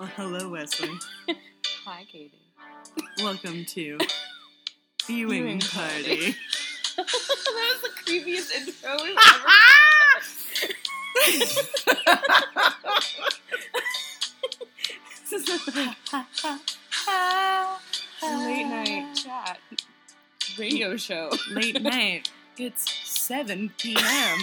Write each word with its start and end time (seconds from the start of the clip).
Well, 0.00 0.08
hello, 0.16 0.48
Wesley. 0.48 0.88
Hi, 1.84 2.06
Katie. 2.10 2.32
Welcome 3.22 3.66
to 3.66 3.98
Viewing, 5.06 5.42
Viewing 5.42 5.60
Party. 5.60 6.34
that 6.96 7.04
was 7.04 7.82
the 7.82 7.90
creepiest 8.06 8.50
intro 8.56 8.96
we've 9.02 9.18
ever 9.28 9.44
Late 18.22 18.66
night 18.68 19.14
chat 19.14 19.60
radio 20.58 20.96
show. 20.96 21.30
Late 21.50 21.82
night. 21.82 22.30
It's 22.56 22.90
7 23.06 23.70
p.m. 23.76 24.38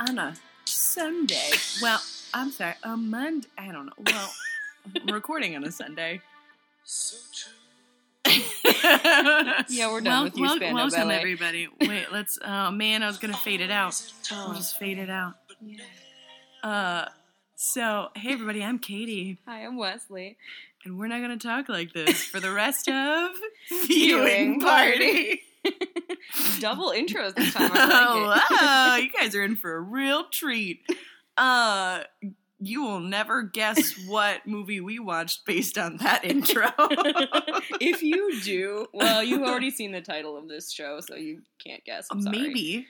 on 0.00 0.18
a 0.18 0.34
Sunday. 0.64 1.50
Well, 1.82 2.00
I'm 2.34 2.50
sorry, 2.50 2.74
a 2.82 2.96
Monday. 2.96 3.48
I 3.56 3.72
don't 3.72 3.86
know. 3.86 3.92
Well, 4.04 4.30
I'm 5.06 5.14
recording 5.14 5.56
on 5.56 5.64
a 5.64 5.72
Sunday. 5.72 6.20
So 6.84 7.16
true. 7.34 7.52
Yeah, 9.70 9.90
we're 9.90 10.00
done 10.00 10.24
with 10.24 10.36
you, 10.36 10.46
Spandau 10.48 10.74
Welcome, 10.74 11.00
Ballet. 11.00 11.16
everybody. 11.16 11.68
Wait, 11.80 12.06
let's. 12.12 12.38
Oh 12.44 12.70
man, 12.70 13.02
I 13.02 13.06
was 13.06 13.18
gonna 13.18 13.36
fade 13.36 13.60
it 13.60 13.70
out. 13.70 13.94
We'll 14.30 14.50
Oh, 14.50 14.54
just 14.54 14.78
fade 14.78 14.98
it 14.98 15.10
out. 15.10 15.34
yeah. 15.62 15.82
Uh, 16.62 17.08
so 17.56 18.08
hey 18.14 18.32
everybody, 18.32 18.62
I'm 18.62 18.78
Katie, 18.78 19.38
Hi, 19.46 19.64
I'm 19.64 19.76
Wesley. 19.76 20.36
and 20.84 20.98
we're 20.98 21.08
not 21.08 21.20
gonna 21.20 21.36
talk 21.38 21.68
like 21.68 21.92
this 21.92 22.24
for 22.24 22.40
the 22.40 22.50
rest 22.52 22.88
of 22.88 23.30
Viewing 23.86 24.60
Party. 24.60 25.42
Double 26.60 26.90
intros 26.90 27.34
this 27.34 27.54
time. 27.54 27.70
I 27.74 28.96
like 28.98 29.02
you 29.04 29.10
guys 29.12 29.34
are 29.34 29.42
in 29.42 29.56
for 29.56 29.76
a 29.76 29.80
real 29.80 30.24
treat. 30.30 30.80
Uh, 31.38 32.02
you 32.60 32.82
will 32.82 33.00
never 33.00 33.42
guess 33.42 33.94
what 34.06 34.46
movie 34.46 34.80
we 34.80 34.98
watched 34.98 35.44
based 35.44 35.78
on 35.78 35.98
that 35.98 36.24
intro. 36.24 36.66
if 37.80 38.02
you 38.02 38.40
do, 38.42 38.86
well, 38.92 39.22
you've 39.22 39.42
already 39.48 39.70
seen 39.70 39.92
the 39.92 40.00
title 40.00 40.36
of 40.36 40.48
this 40.48 40.70
show, 40.70 41.00
so 41.00 41.14
you 41.14 41.42
can't 41.64 41.84
guess. 41.84 42.08
I'm 42.10 42.20
sorry. 42.20 42.38
Maybe. 42.38 42.86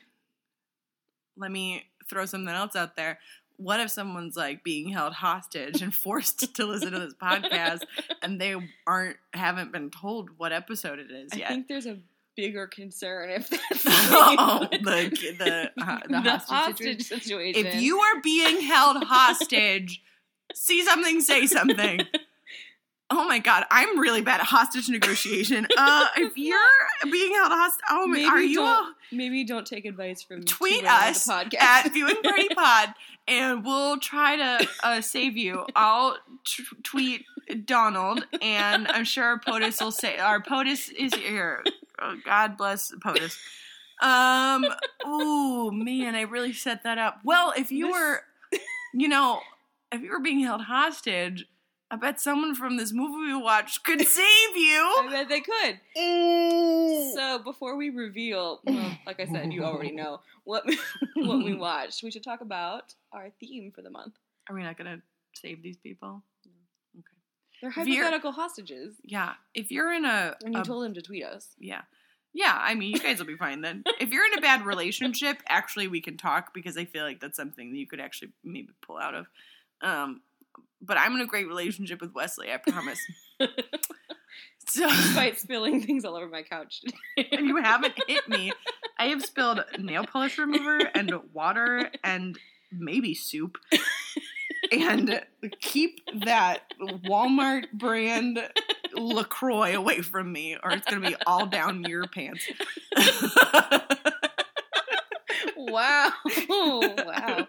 Let 1.36 1.52
me 1.52 1.84
throw 2.08 2.24
something 2.24 2.52
else 2.52 2.74
out 2.74 2.96
there. 2.96 3.19
What 3.58 3.80
if 3.80 3.91
someone's 3.91 4.36
like 4.36 4.64
being 4.64 4.88
held 4.88 5.12
hostage 5.12 5.82
and 5.82 5.94
forced 5.94 6.54
to 6.54 6.64
listen 6.64 6.92
to 6.92 7.00
this 7.00 7.14
podcast 7.14 7.82
and 8.22 8.41
they 8.41 8.54
aren't 8.86 9.16
haven't 9.34 9.72
been 9.72 9.91
told 9.91 10.30
what 10.36 10.52
episode 10.52 10.98
it 11.00 11.10
is 11.10 11.30
I 11.32 11.38
yet? 11.38 11.48
think 11.48 11.69
there's 11.69 11.86
a 11.86 11.98
bigger 12.39 12.69
concern 12.69 13.31
if 13.31 13.50
that's 13.70 13.84
oh, 13.84 14.69
the 14.70 15.34
the 15.39 15.84
uh, 15.84 15.98
the, 16.08 16.20
the 16.20 16.31
hostage, 16.31 16.47
situation. 16.47 16.55
hostage 16.55 17.03
situation. 17.03 17.67
If 17.67 17.83
you 17.83 17.98
are 17.98 18.20
being 18.22 18.61
held 18.61 19.03
hostage, 19.03 20.00
see 20.55 20.84
something, 20.84 21.20
say 21.20 21.47
something. 21.47 22.00
Oh 23.11 23.27
my 23.27 23.39
god, 23.39 23.64
I'm 23.70 23.98
really 23.98 24.20
bad 24.20 24.41
at 24.41 24.44
hostage 24.44 24.91
negotiation. 24.91 25.66
Uh, 25.78 26.09
if 26.19 26.36
you're 26.36 27.11
being 27.11 27.33
held 27.33 27.50
hostage, 27.53 27.81
oh 27.89 28.06
my, 28.06 28.16
maybe 28.19 28.28
are 28.28 28.42
you? 28.42 28.62
a- 28.62 28.94
maybe 29.11 29.44
don't 29.44 29.66
take 29.66 29.86
advice 29.86 30.22
from 30.22 30.44
tweet 30.44 30.84
us 30.84 31.25
the 31.25 31.33
podcast. 31.33 31.55
at 31.62 31.92
Viewing 31.94 32.16
Party 32.22 32.48
Pod, 32.55 32.92
and 33.27 33.64
we'll 33.64 33.98
try 33.98 34.36
to 34.36 34.69
uh, 34.83 35.00
save 35.00 35.39
you. 35.39 35.64
I'll 35.75 36.19
t- 36.47 36.64
tweet 36.83 37.25
Donald, 37.64 38.27
and 38.42 38.86
I'm 38.89 39.05
sure 39.05 39.25
our 39.25 39.41
POTUS 39.41 39.81
will 39.81 39.91
say 39.91 40.19
our 40.19 40.42
POTUS 40.42 40.92
is 40.92 41.14
here. 41.14 41.64
Oh, 42.00 42.16
God 42.24 42.56
bless 42.56 42.92
POTUS. 43.04 43.36
Um. 44.00 44.64
Oh 45.04 45.70
man, 45.72 46.14
I 46.14 46.20
really 46.22 46.52
set 46.52 46.84
that 46.84 46.98
up. 46.98 47.18
Well, 47.24 47.52
if 47.56 47.72
you 47.72 47.86
This- 47.88 47.94
were, 47.96 48.20
you 48.94 49.08
know, 49.08 49.41
if 49.91 50.00
you 50.02 50.10
were 50.10 50.20
being 50.20 50.41
held 50.41 50.60
hostage, 50.62 51.46
I 51.91 51.96
bet 51.96 52.20
someone 52.20 52.54
from 52.54 52.76
this 52.76 52.92
movie 52.92 53.32
we 53.32 53.37
watched 53.42 53.82
could 53.84 54.00
save 54.06 54.56
you. 54.56 54.81
I 55.00 55.08
bet 55.10 55.28
they 55.28 55.41
could. 55.41 55.81
So 57.14 57.38
before 57.42 57.76
we 57.76 57.91
reveal, 57.91 58.60
well, 58.64 58.97
like 59.06 59.19
I 59.20 59.26
said, 59.26 59.53
you 59.53 59.64
already 59.64 59.91
know 59.92 60.20
what 60.44 60.64
what 61.16 61.44
we 61.44 61.54
watched. 61.69 62.03
We 62.04 62.10
should 62.12 62.22
talk 62.25 62.41
about 62.41 62.94
our 63.12 63.31
theme 63.41 63.72
for 63.75 63.82
the 63.82 63.91
month. 63.91 64.14
Are 64.48 64.54
we 64.54 64.62
not 64.62 64.78
gonna 64.78 65.00
save 65.34 65.62
these 65.62 65.76
people? 65.76 66.22
They're 67.60 67.70
hypothetical 67.70 68.32
hostages, 68.32 68.94
Yeah. 69.04 69.34
If 69.54 69.70
you're 69.70 69.92
in 69.92 70.04
a, 70.04 70.36
and 70.44 70.54
you 70.54 70.60
a 70.60 70.64
told 70.64 70.84
them 70.84 70.94
to 70.94 71.02
tweet 71.02 71.24
us. 71.24 71.48
Yeah. 71.58 71.82
Yeah, 72.34 72.56
I 72.56 72.74
mean, 72.74 72.92
you 72.92 73.00
guys 73.00 73.19
will 73.19 73.26
be 73.26 73.36
fine 73.36 73.62
then. 73.62 73.82
If 74.00 74.10
you're 74.10 74.26
in 74.26 74.38
a 74.38 74.41
bad 74.41 74.64
relationship, 74.64 75.38
actually, 75.48 75.88
we 75.88 76.00
can 76.00 76.16
talk 76.16 76.54
because 76.54 76.76
I 76.76 76.84
feel 76.84 77.04
like 77.04 77.20
that's 77.20 77.36
something 77.36 77.72
that 77.72 77.78
you 77.78 77.86
could 77.86 78.00
actually 78.00 78.32
maybe 78.44 78.69
pull 78.82 78.96
out 78.98 79.14
of. 79.14 79.26
Um, 79.80 80.20
but 80.80 80.98
I'm 80.98 81.14
in 81.16 81.20
a 81.20 81.26
great 81.26 81.48
relationship 81.48 82.00
with 82.00 82.14
Wesley, 82.14 82.52
I 82.52 82.58
promise. 82.58 83.00
So, 84.69 84.86
Despite 84.86 85.38
spilling 85.40 85.80
things 85.82 86.04
all 86.04 86.14
over 86.14 86.28
my 86.28 86.42
couch. 86.42 86.82
and 87.16 87.46
you 87.46 87.56
haven't 87.56 87.94
hit 88.06 88.28
me. 88.28 88.52
I 88.98 89.06
have 89.06 89.25
spilled 89.25 89.64
nail 89.78 90.04
polish 90.04 90.36
remover 90.36 90.80
and 90.94 91.10
water 91.32 91.90
and 92.04 92.38
maybe 92.70 93.14
soup. 93.14 93.56
And 94.73 95.21
keep 95.61 96.01
that 96.25 96.73
Walmart 96.81 97.73
brand 97.73 98.41
LaCroix 98.95 99.75
away 99.75 100.01
from 100.01 100.33
me, 100.33 100.56
or 100.62 100.71
it's 100.73 100.87
going 100.87 101.03
to 101.03 101.09
be 101.09 101.17
all 101.27 101.47
down 101.47 101.84
your 101.84 102.06
pants. 102.06 102.47
wow. 105.56 106.11
wow. 106.49 107.47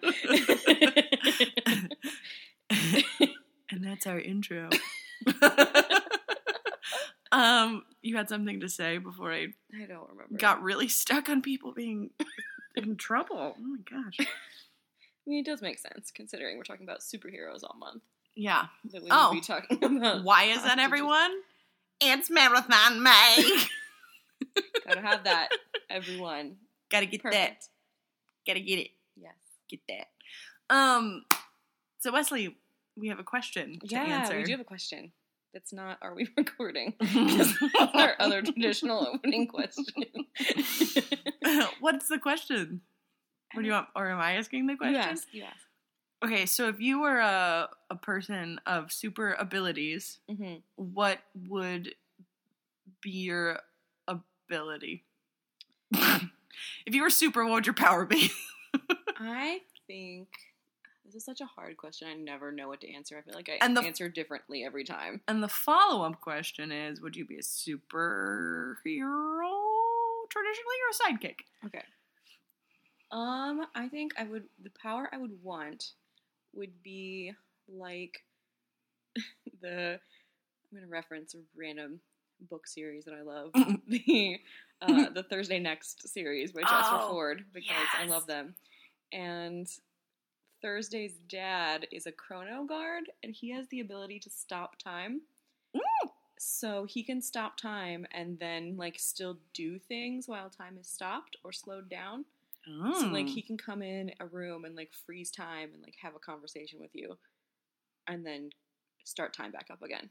and 2.70 3.84
that's 3.84 4.08
our 4.08 4.20
intro. 4.20 4.70
um, 7.32 7.84
you 8.02 8.16
had 8.18 8.30
something 8.30 8.60
to 8.62 8.70
say 8.70 8.98
before 8.98 9.32
I 9.32 9.48
I 9.74 9.86
don't 9.88 10.10
remember. 10.10 10.38
got 10.38 10.62
really 10.62 10.88
stuck 10.88 11.30
on 11.30 11.42
people 11.42 11.74
being 11.74 12.12
in 12.76 12.96
trouble. 12.96 13.56
Oh 13.58 13.62
my 13.62 13.80
gosh. 13.90 14.28
I 15.30 15.32
mean, 15.32 15.40
it 15.42 15.46
does 15.46 15.62
make 15.62 15.78
sense 15.78 16.10
considering 16.10 16.58
we're 16.58 16.64
talking 16.64 16.88
about 16.88 17.02
superheroes 17.02 17.64
all 17.64 17.76
month. 17.78 18.02
Yeah. 18.36 18.66
That 18.92 19.04
we 19.04 19.10
Oh. 19.12 19.32
be 19.32 19.42
talking 19.42 19.84
about. 19.98 20.24
Why 20.24 20.46
is 20.46 20.64
that, 20.64 20.80
everyone? 20.80 21.32
It's 22.02 22.32
Marathon 22.32 23.04
May. 23.04 23.58
Gotta 24.88 25.02
have 25.02 25.26
that, 25.26 25.50
everyone. 25.88 26.56
Gotta 26.90 27.06
get 27.06 27.22
that. 27.24 27.68
Gotta 28.48 28.60
get 28.62 28.80
it. 28.80 28.90
Yes. 29.16 29.36
Get 29.70 29.82
that. 29.88 30.08
Um. 30.76 31.26
So 32.00 32.12
Wesley, 32.12 32.58
we 32.98 33.10
have 33.10 33.20
a 33.20 33.24
question 33.24 33.78
to 33.82 33.88
Yeah, 33.88 34.02
answer. 34.04 34.36
we 34.38 34.44
do 34.46 34.52
have 34.54 34.62
a 34.62 34.64
question. 34.64 35.12
That's 35.54 35.74
not, 35.74 35.98
are 36.02 36.14
we 36.16 36.28
recording? 36.38 36.94
That's 37.00 37.54
our 37.94 38.16
other 38.20 38.42
traditional 38.42 39.06
opening 39.14 39.48
question. 39.48 39.86
What's 41.82 42.08
the 42.08 42.20
question? 42.22 42.82
What 43.54 43.62
do 43.62 43.68
you 43.68 43.74
want? 43.74 43.88
Or 43.96 44.10
am 44.10 44.20
I 44.20 44.34
asking 44.36 44.68
the 44.68 44.76
question? 44.76 44.96
You 44.96 45.00
ask. 45.02 45.28
You 45.32 45.44
ask. 45.44 45.58
Okay, 46.24 46.46
so 46.46 46.68
if 46.68 46.80
you 46.82 47.00
were 47.02 47.20
a 47.20 47.70
a 47.90 47.96
person 47.96 48.60
of 48.66 48.92
super 48.92 49.34
abilities, 49.40 50.20
hmm 50.30 50.56
what 50.76 51.20
would 51.48 51.94
be 53.02 53.12
your 53.12 53.60
ability? 54.08 55.04
if 55.94 56.94
you 56.94 57.02
were 57.02 57.10
super, 57.10 57.44
what 57.46 57.54
would 57.54 57.66
your 57.68 57.74
power 57.74 58.06
be? 58.06 58.32
I 59.18 59.62
think 59.88 60.28
this 61.06 61.16
is 61.16 61.26
such 61.26 61.42
a 61.42 61.46
hard 61.46 61.76
question. 61.78 62.08
I 62.08 62.14
never 62.14 62.52
know 62.52 62.68
what 62.68 62.82
to 62.82 62.94
answer. 62.94 63.18
I 63.18 63.22
feel 63.22 63.34
like 63.36 63.50
I 63.50 63.58
And 63.66 63.76
the- 63.76 63.82
answer 63.82 64.08
differently 64.10 64.64
every 64.64 64.84
time. 64.84 65.22
And 65.28 65.42
the 65.42 65.48
follow 65.48 66.04
up 66.06 66.20
question 66.22 66.72
is: 66.72 67.02
Would 67.02 67.16
you 67.16 67.26
be 67.26 67.36
a 67.36 67.42
superhero 67.42 68.76
traditionally 70.30 70.78
or 70.84 70.90
a 70.92 70.94
sidekick? 71.14 71.40
Okay. 71.66 71.84
Um, 73.12 73.66
I 73.76 73.88
think 73.88 74.14
I 74.20 74.24
would 74.24 74.44
the 74.62 74.72
power 74.82 75.10
I 75.12 75.18
would 75.18 75.44
want 75.44 75.92
would 76.54 76.84
be 76.84 77.34
like 77.68 78.24
the 79.62 80.00
I'm 80.72 80.78
gonna 80.78 80.88
reference 80.88 81.34
a 81.34 81.40
random 81.58 82.00
book 82.50 82.68
series 82.68 83.06
that 83.06 83.14
I 83.14 83.22
love. 83.22 83.52
the 83.88 84.40
uh, 84.82 85.10
the 85.10 85.24
Thursday 85.24 85.60
Next 85.60 86.08
series 86.08 86.52
by 86.52 86.62
Jasper 86.62 86.98
Oh, 87.02 87.14
Fforde 87.14 87.44
because 87.54 87.88
I 88.00 88.06
love 88.06 88.28
them. 88.28 88.56
And 89.12 89.68
Thursday's 90.62 91.16
dad 91.28 91.88
is 91.92 92.06
a 92.06 92.12
chrono 92.12 92.64
guard 92.66 93.06
and 93.24 93.34
he 93.34 93.52
has 93.52 93.68
the 93.70 93.80
ability 93.80 94.20
to 94.20 94.30
stop 94.30 94.78
time. 94.78 95.22
So 96.38 96.86
he 96.86 97.04
can 97.04 97.22
stop 97.22 97.58
time 97.58 98.06
and 98.12 98.40
then 98.40 98.78
like 98.78 98.98
still 98.98 99.40
do 99.54 99.78
things 99.80 100.28
while 100.28 100.50
time 100.50 100.78
is 100.80 100.88
stopped 100.88 101.36
or 101.44 101.52
slowed 101.52 101.90
down. 101.90 102.26
So 102.94 103.08
like 103.08 103.26
Mm. 103.26 103.34
he 103.34 103.42
can 103.42 103.58
come 103.58 103.82
in 103.82 104.12
a 104.20 104.26
room 104.26 104.66
and 104.66 104.76
like 104.76 104.92
freeze 105.06 105.32
time 105.32 105.70
and 105.74 105.82
like 105.84 105.96
have 106.02 106.16
a 106.16 106.20
conversation 106.20 106.80
with 106.80 106.92
you, 106.94 107.18
and 108.08 108.26
then 108.26 108.50
start 109.06 109.34
time 109.34 109.52
back 109.52 109.68
up 109.72 109.82
again. 109.82 110.10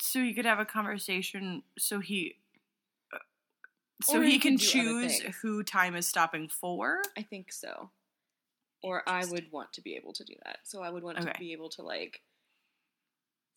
so 0.00 0.18
you 0.20 0.34
could 0.34 0.44
have 0.46 0.58
a 0.58 0.64
conversation. 0.64 1.62
So 1.78 2.00
he. 2.00 2.36
uh, 3.12 3.18
So 4.02 4.20
he 4.20 4.32
he 4.32 4.38
can 4.38 4.58
can 4.58 4.58
choose 4.58 5.20
who 5.42 5.62
time 5.62 5.96
is 5.96 6.06
stopping 6.06 6.48
for. 6.48 7.02
I 7.16 7.22
think 7.22 7.52
so. 7.52 7.90
Or 8.82 9.02
I 9.08 9.24
would 9.24 9.50
want 9.50 9.72
to 9.74 9.80
be 9.80 9.96
able 9.96 10.12
to 10.12 10.24
do 10.24 10.34
that. 10.44 10.58
So 10.64 10.82
I 10.82 10.90
would 10.90 11.02
want 11.02 11.18
Okay. 11.18 11.32
to 11.32 11.38
be 11.38 11.52
able 11.52 11.70
to 11.70 11.82
like 11.82 12.20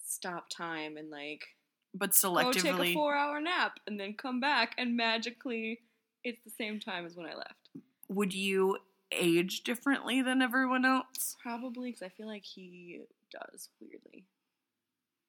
stop 0.03 0.49
time 0.49 0.97
and 0.97 1.09
like 1.09 1.45
But 1.93 2.15
go 2.21 2.51
take 2.51 2.65
a 2.79 2.93
four 2.93 3.15
hour 3.15 3.39
nap 3.39 3.79
and 3.85 3.99
then 3.99 4.13
come 4.15 4.39
back 4.39 4.73
and 4.77 4.95
magically 4.97 5.81
it's 6.23 6.43
the 6.43 6.49
same 6.49 6.79
time 6.79 7.05
as 7.05 7.15
when 7.15 7.25
I 7.27 7.35
left. 7.35 7.69
Would 8.09 8.33
you 8.33 8.77
age 9.11 9.63
differently 9.63 10.21
than 10.21 10.41
everyone 10.41 10.85
else? 10.85 11.37
Probably 11.41 11.91
because 11.91 12.03
I 12.03 12.09
feel 12.09 12.27
like 12.27 12.43
he 12.43 13.01
does 13.31 13.69
weirdly. 13.79 14.25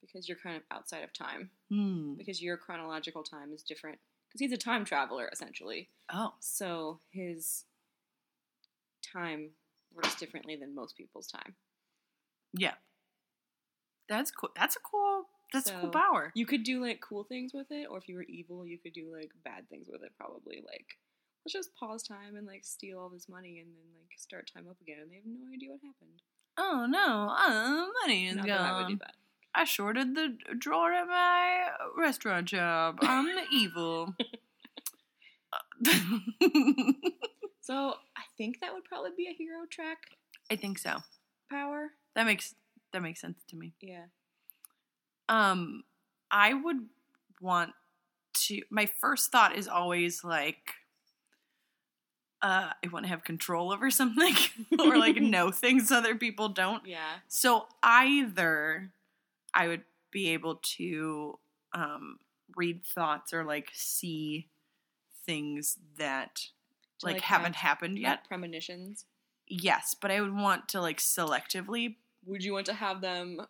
Because 0.01 0.29
you're 0.29 0.39
kind 0.39 0.57
of 0.57 0.63
outside 0.71 1.05
of 1.05 1.13
time. 1.13 1.51
Hmm. 1.71 2.15
Because 2.15 2.43
your 2.43 2.57
chronological 2.57 3.23
time 3.23 3.53
is 3.53 3.63
different. 3.63 3.99
Because 4.29 4.41
he's 4.41 4.53
a 4.53 4.57
time 4.57 4.85
traveler, 4.85 5.29
essentially. 5.33 5.89
Oh. 6.13 6.33
So 6.41 7.01
his 7.11 7.65
time 9.13 9.51
works 9.95 10.15
differently 10.15 10.57
than 10.57 10.75
most 10.75 10.97
people's 10.97 11.27
time. 11.27 11.55
Yeah. 12.55 12.75
That's 14.09 14.31
cool. 14.31 14.51
That's 14.57 14.77
a 14.77 14.81
cool. 14.81 15.25
That's 15.53 15.69
a 15.69 15.75
cool 15.75 15.91
power. 15.91 16.31
You 16.35 16.47
could 16.47 16.63
do 16.63 16.81
like 16.81 17.01
cool 17.01 17.25
things 17.25 17.53
with 17.53 17.71
it, 17.71 17.89
or 17.91 17.99
if 17.99 18.09
you 18.09 18.15
were 18.15 18.23
evil, 18.23 18.65
you 18.65 18.79
could 18.79 18.93
do 18.93 19.13
like 19.13 19.31
bad 19.45 19.69
things 19.69 19.89
with 19.91 20.03
it. 20.05 20.13
Probably 20.17 20.63
like 20.65 20.87
let's 21.45 21.53
just 21.53 21.75
pause 21.75 22.03
time 22.03 22.37
and 22.37 22.47
like 22.47 22.65
steal 22.65 22.99
all 22.99 23.09
this 23.09 23.29
money 23.29 23.59
and 23.61 23.69
then 23.69 23.85
like 23.95 24.19
start 24.19 24.51
time 24.55 24.67
up 24.69 24.77
again, 24.81 24.99
and 25.03 25.11
they 25.11 25.17
have 25.17 25.25
no 25.27 25.53
idea 25.55 25.71
what 25.71 25.81
happened. 25.83 26.23
Oh 26.59 26.87
no, 26.89 27.31
uh, 27.37 27.87
money 28.03 28.27
is 28.29 28.37
Not 28.37 28.47
that 28.47 28.61
I 28.61 28.79
would 28.79 28.89
do 28.89 28.95
gone. 28.95 28.99
that. 29.07 29.15
I 29.55 29.65
shorted 29.65 30.15
the 30.15 30.37
drawer 30.59 30.93
at 30.93 31.07
my 31.09 31.69
restaurant 31.97 32.47
job. 32.47 32.99
I'm 33.03 33.27
the 33.27 33.45
evil. 33.53 34.15
So 37.63 37.95
I 38.17 38.23
think 38.37 38.61
that 38.61 38.73
would 38.73 38.85
probably 38.85 39.11
be 39.17 39.29
a 39.29 39.33
hero 39.35 39.61
track 39.71 39.99
I 40.51 40.57
think 40.57 40.79
so. 40.79 40.97
power. 41.51 41.91
That 42.17 42.27
makes 42.27 42.55
that 42.93 43.03
makes 43.03 43.21
sense 43.21 43.39
to 43.49 43.57
me. 43.57 43.75
Yeah. 43.81 44.07
Um, 45.29 45.85
I 46.33 46.55
would 46.55 46.87
want 47.41 47.71
to. 48.47 48.63
My 48.71 48.87
first 48.87 49.31
thought 49.31 49.55
is 49.57 49.69
always 49.69 50.25
like, 50.25 50.75
uh, 52.43 52.71
I 52.85 52.89
want 52.91 53.05
to 53.05 53.09
have 53.11 53.25
control 53.25 53.73
over 53.73 53.91
something 53.91 54.35
or 54.79 54.97
like 54.97 55.17
know 55.21 55.51
things 55.51 55.91
other 55.93 56.15
people 56.15 56.49
don't. 56.49 56.87
Yeah. 56.87 57.17
So 57.29 57.67
either 57.83 58.91
I 59.55 59.69
would 59.69 59.83
be 60.11 60.31
able 60.31 60.57
to 60.77 61.39
um, 61.73 62.19
read 62.57 62.85
thoughts 62.85 63.33
or 63.33 63.45
like 63.45 63.69
see 63.73 64.49
things 65.27 65.77
that 65.99 66.37
To, 67.01 67.07
like, 67.07 67.15
like, 67.17 67.23
haven't 67.23 67.57
have- 67.57 67.69
happened 67.69 67.99
yet. 67.99 68.27
premonitions. 68.27 69.05
Yes, 69.47 69.95
but 70.01 70.11
I 70.11 70.21
would 70.21 70.35
want 70.35 70.69
to 70.71 70.81
like 70.81 70.99
selectively. 70.99 71.97
Would 72.27 72.45
you 72.45 72.53
want 72.53 72.67
to 72.67 72.75
have 72.75 73.01
them? 73.01 73.41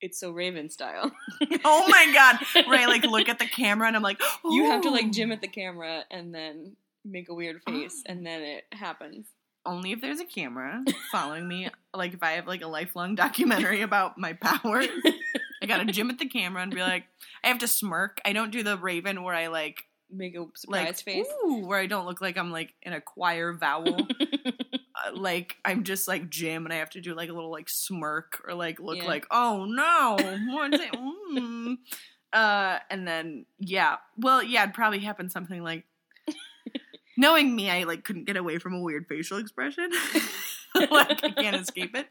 It's 0.00 0.18
so 0.18 0.30
Raven 0.32 0.68
style. 0.68 1.12
oh 1.64 1.88
my 1.88 2.10
god! 2.12 2.38
I 2.68 2.86
like 2.86 3.04
look 3.04 3.28
at 3.28 3.38
the 3.38 3.46
camera 3.46 3.86
and 3.88 3.96
I'm 3.96 4.02
like, 4.02 4.20
You 4.44 4.64
have 4.66 4.82
to 4.82 4.90
like 4.90 5.10
Jim 5.12 5.30
at 5.32 5.40
the 5.40 5.48
camera 5.48 6.04
and 6.10 6.34
then 6.34 6.76
make 7.10 7.28
a 7.28 7.34
weird 7.34 7.60
face, 7.66 8.02
Oh. 8.06 8.12
and 8.12 8.26
then 8.26 8.42
it 8.42 8.64
happens. 8.72 9.26
only 9.66 9.92
if 9.92 10.00
there's 10.00 10.20
a 10.20 10.24
camera 10.24 10.82
following 11.12 11.46
me. 11.46 11.68
Like 11.94 12.14
if 12.14 12.22
I 12.22 12.32
have 12.32 12.46
like 12.46 12.62
a 12.62 12.68
lifelong 12.68 13.14
documentary 13.14 13.82
about 13.82 14.16
my 14.18 14.32
power, 14.34 14.82
I 15.62 15.66
gotta 15.66 15.84
Jim 15.92 16.10
at 16.10 16.18
the 16.18 16.26
camera 16.28 16.62
and 16.62 16.74
be 16.74 16.80
like, 16.80 17.04
I 17.44 17.48
have 17.48 17.58
to 17.58 17.68
smirk. 17.68 18.20
I 18.24 18.32
don't 18.32 18.50
do 18.52 18.62
the 18.62 18.76
Raven 18.78 19.22
where 19.22 19.34
I 19.34 19.48
like 19.48 19.84
Make 20.10 20.34
a 20.36 20.46
surprise 20.56 20.86
like 20.86 20.96
face. 21.00 21.26
ooh, 21.44 21.66
where 21.66 21.78
I 21.78 21.86
don't 21.86 22.06
look 22.06 22.22
like 22.22 22.38
I'm 22.38 22.50
like 22.50 22.72
in 22.82 22.94
a 22.94 23.00
choir 23.00 23.52
vowel. 23.52 23.98
uh, 24.46 25.12
like 25.14 25.56
I'm 25.66 25.84
just 25.84 26.08
like 26.08 26.30
Jim, 26.30 26.64
and 26.64 26.72
I 26.72 26.78
have 26.78 26.90
to 26.90 27.02
do 27.02 27.14
like 27.14 27.28
a 27.28 27.34
little 27.34 27.50
like 27.50 27.68
smirk 27.68 28.42
or 28.46 28.54
like 28.54 28.80
look 28.80 28.96
Yeah. 28.96 29.04
like 29.06 29.26
oh 29.30 29.66
no, 29.66 30.16
what's 30.48 30.78
it? 30.80 30.92
Mm. 30.92 31.76
Uh, 32.32 32.78
and 32.90 33.06
then 33.06 33.44
yeah, 33.58 33.96
well 34.16 34.42
yeah, 34.42 34.62
it'd 34.62 34.74
probably 34.74 35.00
happen 35.00 35.28
something 35.28 35.62
like. 35.62 35.84
Knowing 37.18 37.56
me, 37.56 37.68
I 37.68 37.82
like 37.82 38.04
couldn't 38.04 38.26
get 38.26 38.36
away 38.36 38.58
from 38.58 38.74
a 38.74 38.80
weird 38.80 39.06
facial 39.08 39.38
expression. 39.38 39.90
like 40.74 41.24
I 41.24 41.30
can't 41.30 41.56
escape 41.56 41.96
it. 41.96 42.06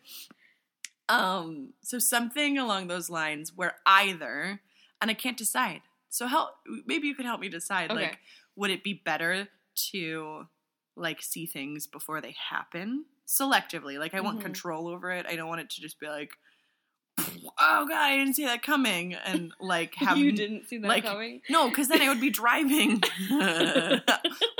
Um, 1.07 1.69
so 1.81 1.97
something 1.97 2.57
along 2.57 2.87
those 2.87 3.09
lines 3.09 3.53
where 3.55 3.75
either, 3.85 4.59
and 5.01 5.09
I 5.09 5.13
can't 5.13 5.37
decide. 5.37 5.81
So 6.09 6.27
help, 6.27 6.49
maybe 6.85 7.07
you 7.07 7.15
could 7.15 7.25
help 7.25 7.39
me 7.39 7.47
decide. 7.47 7.89
Okay. 7.89 8.01
Like, 8.01 8.19
would 8.57 8.69
it 8.69 8.83
be 8.83 9.01
better 9.05 9.47
to 9.91 10.47
like 10.97 11.21
see 11.21 11.45
things 11.45 11.87
before 11.87 12.19
they 12.19 12.35
happen 12.49 13.05
selectively? 13.25 13.97
Like, 13.97 14.13
I 14.13 14.19
want 14.19 14.39
Mhm. 14.39 14.43
control 14.43 14.87
over 14.89 15.09
it. 15.11 15.25
I 15.25 15.37
don't 15.37 15.47
want 15.47 15.61
it 15.61 15.69
to 15.71 15.81
just 15.81 16.01
be 16.01 16.07
like, 16.07 16.31
oh 17.59 17.85
god, 17.87 17.91
I 17.97 18.17
didn't 18.17 18.33
see 18.35 18.45
that 18.45 18.61
coming, 18.63 19.13
and 19.13 19.51
like 19.59 19.95
have 19.95 20.17
you 20.19 20.31
didn't 20.31 20.67
see 20.67 20.77
that 20.77 20.87
like, 20.87 21.03
coming. 21.03 21.41
no, 21.49 21.69
because 21.69 21.87
then 21.87 22.01
I 22.01 22.09
would 22.09 22.21
be 22.21 22.29
driving. 22.29 23.01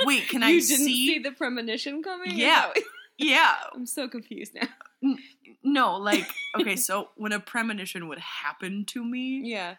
Wait, 0.04 0.28
can 0.28 0.42
I 0.42 0.50
you 0.50 0.60
didn't 0.60 0.84
see? 0.86 1.06
see 1.06 1.18
the 1.18 1.32
premonition 1.32 2.02
coming? 2.02 2.32
Yeah. 2.34 2.72
yeah, 3.18 3.54
I'm 3.74 3.86
so 3.86 4.08
confused 4.08 4.54
now. 4.54 5.16
no, 5.62 5.96
like 5.96 6.26
okay, 6.60 6.76
so 6.76 7.08
when 7.16 7.32
a 7.32 7.40
premonition 7.40 8.08
would 8.08 8.18
happen 8.18 8.84
to 8.86 9.04
me, 9.04 9.42
Yeah. 9.44 9.76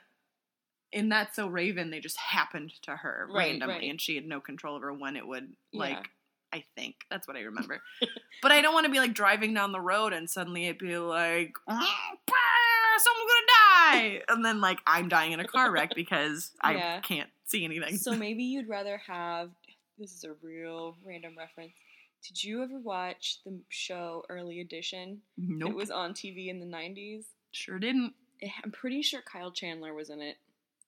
in 0.92 1.10
that 1.10 1.36
so 1.36 1.48
Raven, 1.48 1.90
they 1.92 2.00
just 2.00 2.18
happened 2.18 2.72
to 2.84 2.96
her 2.96 3.28
Right, 3.32 3.50
randomly, 3.52 3.76
right. 3.76 3.90
and 3.90 4.00
she 4.02 4.16
had 4.16 4.26
no 4.26 4.40
control 4.40 4.76
over 4.76 4.92
when 4.94 5.16
it 5.16 5.28
would 5.28 5.54
Yeah. 5.72 5.80
like. 5.80 6.10
I 6.52 6.64
think 6.76 6.96
that's 7.12 7.28
what 7.28 7.38
I 7.38 7.42
remember, 7.42 7.80
but 8.42 8.52
I 8.52 8.62
don't 8.62 8.74
want 8.74 8.88
to 8.88 8.92
be 8.92 8.98
like 8.98 9.14
driving 9.14 9.54
down 9.54 9.72
the 9.72 9.80
road 9.80 10.14
and 10.14 10.28
suddenly 10.28 10.66
it 10.66 10.80
be 10.80 10.98
like, 10.98 11.54
"Ah, 11.68 12.10
someone's 13.00 13.32
gonna 13.32 13.48
die, 14.02 14.22
and 14.30 14.44
then 14.46 14.62
like 14.62 14.80
I'm 14.88 15.10
dying 15.10 15.32
in 15.32 15.40
a 15.40 15.48
car 15.48 15.72
wreck 15.72 15.94
because 15.96 16.52
I 16.62 16.76
Yeah. 16.76 17.00
can't 17.02 17.30
see 17.46 17.64
anything. 17.66 17.98
So 17.98 18.14
maybe 18.16 18.44
you'd 18.44 18.70
rather 18.70 18.98
have. 19.08 19.50
This 19.98 20.14
is 20.14 20.24
a 20.24 20.32
real 20.42 20.96
random 21.06 21.36
reference. 21.38 21.74
Did 22.26 22.42
you 22.44 22.64
ever 22.64 22.80
watch 22.80 23.40
the 23.46 23.60
show 23.70 24.24
Early 24.30 24.62
Edition? 24.62 25.22
nope, 25.38 25.72
It 25.72 25.76
was 25.76 25.92
on 25.92 26.14
TV 26.14 26.48
in 26.48 26.60
the 26.62 26.66
90s. 26.66 27.26
sure 27.52 27.80
didn't. 27.80 28.14
Eh, 28.42 28.48
I'm 28.64 28.72
pretty 28.72 29.02
sure 29.02 29.22
Kyle 29.22 29.52
Chandler 29.52 29.94
was 29.94 30.10
in 30.10 30.22
it. 30.22 30.38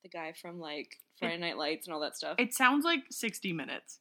The 0.04 0.10
guy 0.10 0.34
from 0.42 0.60
like 0.62 0.98
Friday 1.20 1.38
Night 1.38 1.58
Lights 1.58 1.88
and 1.88 1.94
all 1.94 2.00
that 2.02 2.16
stuff. 2.16 2.36
It 2.40 2.54
sounds 2.54 2.86
like 2.86 3.02
60 3.12 3.52
minutes. 3.54 4.00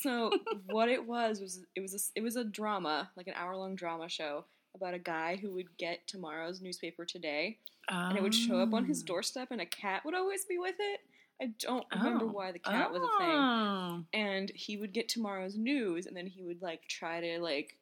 So 0.00 0.30
what 0.66 0.88
it 0.90 1.06
was 1.06 1.40
was 1.40 1.60
it 1.74 1.80
was 1.80 1.94
a, 1.94 2.18
it 2.18 2.22
was 2.22 2.36
a 2.36 2.44
drama, 2.44 3.10
like 3.16 3.26
an 3.26 3.34
hour 3.36 3.56
long 3.56 3.74
drama 3.76 4.08
show 4.10 4.44
about 4.74 4.94
a 4.94 4.98
guy 4.98 5.36
who 5.36 5.52
would 5.54 5.76
get 5.78 6.06
tomorrow's 6.06 6.60
newspaper 6.60 7.04
today, 7.04 7.58
and 7.88 8.16
it 8.16 8.22
would 8.22 8.34
show 8.34 8.58
up 8.60 8.72
on 8.74 8.84
his 8.86 9.02
Oh. 9.02 9.06
doorstep, 9.06 9.48
and 9.50 9.60
a 9.60 9.66
cat 9.66 10.04
would 10.04 10.14
always 10.14 10.44
be 10.44 10.58
with 10.58 10.76
it. 10.78 11.00
I 11.40 11.46
don't 11.58 11.86
remember 11.92 12.26
Oh. 12.26 12.32
why 12.32 12.52
the 12.52 12.58
cat 12.60 12.92
was 12.92 13.02
a 13.02 13.18
thing. 13.18 13.36
Oh. 13.36 14.04
And 14.12 14.50
he 14.50 14.76
would 14.76 14.92
get 14.92 15.08
tomorrow's 15.08 15.56
news, 15.56 16.06
and 16.06 16.16
then 16.16 16.26
he 16.26 16.42
would 16.42 16.62
like 16.62 16.86
try 16.88 17.20
to 17.20 17.40
like 17.40 17.76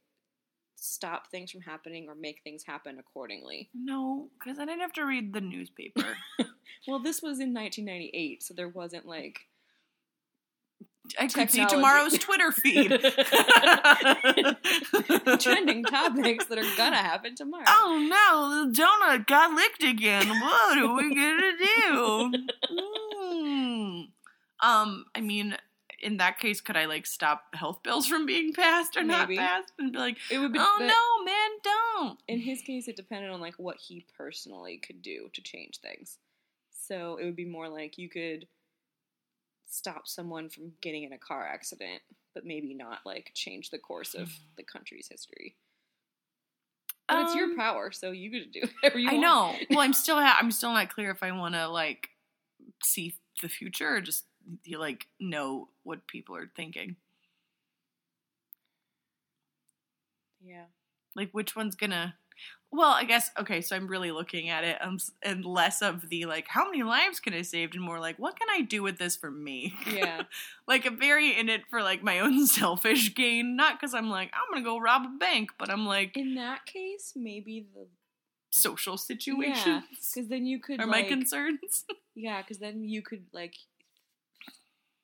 stop 0.77 1.29
things 1.31 1.51
from 1.51 1.61
happening 1.61 2.09
or 2.09 2.15
make 2.15 2.41
things 2.43 2.65
happen 2.65 2.99
accordingly. 2.99 3.71
No, 3.75 4.31
because 4.39 4.59
I 4.59 4.65
didn't 4.65 4.81
have 4.81 4.93
to 4.95 5.05
read 5.07 5.33
the 5.33 5.41
newspaper. 5.41 6.17
Well, 6.89 6.99
this 6.99 7.23
was 7.23 7.39
in 7.39 7.55
1998, 7.55 8.43
so 8.43 8.55
there 8.55 8.69
wasn't 8.69 9.07
like 9.07 9.47
I 11.19 11.27
could 11.27 11.51
see 11.51 11.67
tomorrow's 11.67 12.17
Twitter 12.19 12.53
feed. 12.53 12.91
trending 15.41 15.85
topics 15.85 16.47
that 16.47 16.59
are 16.59 16.77
gonna 16.77 16.97
happen 16.97 17.35
tomorrow. 17.35 17.65
Oh 17.67 18.07
no, 18.09 18.67
the 18.67 18.81
donut 18.81 19.27
got 19.27 19.53
licked 19.53 19.83
again. 19.83 20.29
What 20.29 20.79
are 20.79 20.95
we 20.95 21.15
gonna 21.15 21.53
do? 21.59 22.33
Mm. 23.23 24.09
Um, 24.61 25.05
I 25.15 25.21
mean, 25.21 25.57
in 26.01 26.19
that 26.19 26.39
case, 26.39 26.61
could 26.61 26.77
I 26.77 26.85
like 26.87 27.07
stop 27.07 27.55
health 27.55 27.83
bills 27.83 28.07
from 28.07 28.27
being 28.27 28.53
passed 28.53 28.97
or 28.97 29.05
Maybe. 29.05 29.37
not 29.37 29.47
passed, 29.47 29.73
and 29.79 29.93
be 29.93 29.99
like, 29.99 30.19
It 30.31 30.39
would 30.39 30.53
be. 30.53 30.59
"Oh 30.61 30.79
no, 30.81 31.25
man, 31.25 31.51
don't." 31.63 32.19
In 32.29 32.41
his 32.41 32.61
case, 32.61 32.89
it 32.89 32.97
depended 32.97 33.31
on 33.31 33.41
like 33.41 33.55
what 33.59 33.79
he 33.79 34.05
personally 34.17 34.79
could 34.79 35.03
do 35.03 35.31
to 35.33 35.43
change 35.43 35.79
things. 35.81 36.19
So 36.71 37.17
it 37.17 37.25
would 37.25 37.37
be 37.37 37.45
more 37.45 37.69
like 37.69 37.99
you 37.99 38.09
could 38.09 38.47
stop 39.73 40.07
someone 40.07 40.49
from 40.51 40.73
getting 40.83 41.03
in 41.05 41.13
a 41.15 41.19
car 41.19 41.47
accident, 41.47 42.03
but 42.35 42.45
maybe 42.45 42.75
not 42.75 42.99
like 43.07 43.31
change 43.35 43.71
the 43.71 43.79
course 43.79 44.15
of 44.15 44.31
the 44.57 44.63
country's 44.63 45.09
history. 45.11 45.57
But 47.09 47.23
it's 47.27 47.35
your 47.35 47.47
Um, 47.47 47.57
power, 47.57 47.91
so 47.91 48.11
you 48.13 48.31
could 48.31 48.53
do 48.53 48.61
whatever 48.83 48.99
you 48.99 49.09
I 49.11 49.13
want. 49.15 49.23
know. 49.23 49.55
Well, 49.71 49.81
I'm 49.81 49.93
still 49.93 50.17
ha- 50.21 50.39
I'm 50.41 50.51
still 50.53 50.73
not 50.73 50.89
clear 50.95 51.11
if 51.11 51.23
I 51.23 51.33
want 51.33 51.55
to 51.55 51.69
like 51.69 52.11
see 52.85 53.15
the 53.43 53.49
future 53.49 53.97
or 53.97 54.01
just 54.01 54.25
you 54.65 54.79
like 54.79 55.07
know 55.21 55.69
what 55.85 56.07
people 56.07 56.37
are 56.37 56.51
thinking. 56.57 56.97
Yeah. 60.41 60.65
Like 61.15 61.31
which 61.33 61.55
one's 61.57 61.75
gonna? 61.77 62.15
Well, 62.75 62.91
I 62.91 63.05
guess 63.05 63.31
okay. 63.39 63.61
So 63.61 63.77
I'm 63.77 63.87
really 63.87 64.11
looking 64.13 64.49
at 64.49 64.65
it, 64.65 64.79
um, 64.81 64.97
and 65.23 65.45
less 65.45 65.83
of 65.83 66.09
the 66.09 66.25
like, 66.25 66.47
how 66.49 66.65
many 66.65 66.83
lives 66.83 67.21
can 67.21 67.35
I 67.35 67.43
save, 67.43 67.73
and 67.73 67.83
more 67.83 68.01
like, 68.01 68.19
what 68.19 68.39
can 68.39 68.49
I 68.51 68.63
do 68.63 68.83
with 68.83 68.97
this 68.99 69.15
for 69.15 69.31
me? 69.31 69.75
Yeah. 69.93 70.23
like 70.67 70.87
I'm 70.87 70.99
very 70.99 71.39
in 71.39 71.51
it 71.51 71.63
for 71.69 71.83
like 71.83 72.03
my 72.03 72.21
own 72.21 72.47
selfish 72.61 73.15
gain, 73.15 73.57
not 73.57 73.79
because 73.79 73.93
I'm 73.93 74.09
like 74.09 74.31
I'm 74.33 74.51
gonna 74.53 74.65
go 74.65 74.79
rob 74.81 75.03
a 75.05 75.19
bank, 75.19 75.51
but 75.59 75.71
I'm 75.71 75.85
like, 75.85 76.17
In 76.17 76.35
that 76.37 76.65
case, 76.65 77.13
maybe 77.15 77.67
the 77.75 77.87
social 78.51 78.97
situations 78.97 79.85
because 80.15 80.29
then 80.29 80.47
you 80.47 80.59
could 80.59 80.81
are 80.81 80.87
like, 80.87 81.05
my 81.05 81.09
concerns. 81.09 81.85
Yeah, 82.15 82.43
because 82.43 82.59
then 82.59 82.85
you 82.85 83.01
could 83.01 83.25
like 83.33 83.55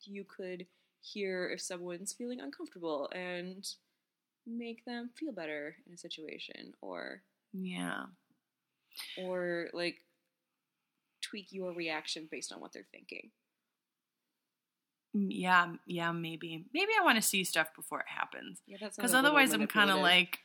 you 0.04 0.25
could 0.25 0.66
hear 1.00 1.49
if 1.50 1.61
someone's 1.61 2.12
feeling 2.12 2.40
uncomfortable 2.40 3.09
and 3.14 3.66
make 4.47 4.85
them 4.85 5.11
feel 5.18 5.33
better 5.33 5.76
in 5.87 5.95
a 5.95 5.99
situation, 5.99 6.75
or 6.80 7.23
yeah. 7.52 8.04
or 9.18 9.68
like 9.72 9.96
tweak 11.22 11.52
your 11.52 11.72
reaction 11.72 12.28
based 12.30 12.52
on 12.52 12.60
what 12.60 12.72
they're 12.72 12.86
thinking. 12.90 13.30
Yeah, 15.14 15.74
yeah, 15.86 16.12
maybe. 16.12 16.64
Maybe 16.72 16.92
I 16.98 17.04
want 17.04 17.16
to 17.16 17.22
see 17.22 17.44
stuff 17.44 17.68
before 17.74 18.00
it 18.00 18.06
happens. 18.08 18.60
Yeah, 18.66 18.76
that's 18.80 18.96
Because 18.96 19.14
otherwise, 19.14 19.52
I'm 19.52 19.66
kind 19.66 19.90
of 19.90 19.98
like, 19.98 20.40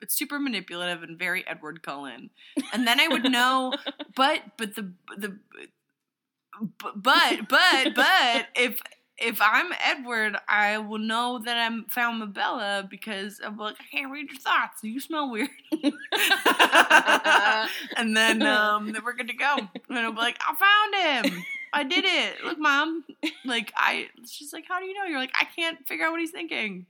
it's 0.00 0.14
super 0.16 0.38
manipulative 0.38 1.02
and 1.02 1.18
very 1.18 1.46
Edward 1.46 1.82
Cullen. 1.82 2.30
And 2.72 2.86
then 2.86 3.00
I 3.00 3.08
would 3.08 3.24
know, 3.30 3.74
but, 4.14 4.40
but 4.56 4.76
the, 4.76 4.92
the, 5.16 5.38
but, 6.60 7.02
but, 7.02 7.48
but, 7.48 7.94
but, 7.94 8.46
if, 8.54 8.80
if 9.18 9.40
I'm 9.40 9.72
Edward, 9.84 10.36
I 10.46 10.78
will 10.78 10.98
know 10.98 11.40
that 11.44 11.56
I'm 11.56 11.84
found 11.84 12.20
Mabella 12.20 12.86
because 12.88 13.40
I'm 13.44 13.56
like, 13.56 13.76
I 13.80 13.84
can't 13.90 14.12
read 14.12 14.30
your 14.30 14.38
thoughts. 14.38 14.82
You 14.82 15.00
smell 15.00 15.30
weird. 15.30 15.50
and 17.96 18.16
then, 18.16 18.42
um, 18.42 18.92
then 18.92 19.02
we're 19.04 19.14
good 19.14 19.28
to 19.28 19.34
go. 19.34 19.56
And 19.88 19.98
I'll 19.98 20.12
be 20.12 20.18
like, 20.18 20.38
I 20.40 20.54
found 20.54 21.30
him. 21.32 21.44
I 21.72 21.84
did 21.84 22.04
it. 22.04 22.44
Look, 22.44 22.58
mom. 22.58 23.04
Like 23.44 23.72
I, 23.76 24.08
she's 24.26 24.52
like, 24.52 24.64
how 24.68 24.78
do 24.78 24.86
you 24.86 24.94
know? 24.94 25.04
You're 25.04 25.18
like, 25.18 25.34
I 25.34 25.44
can't 25.44 25.86
figure 25.86 26.06
out 26.06 26.12
what 26.12 26.20
he's 26.20 26.30
thinking. 26.30 26.86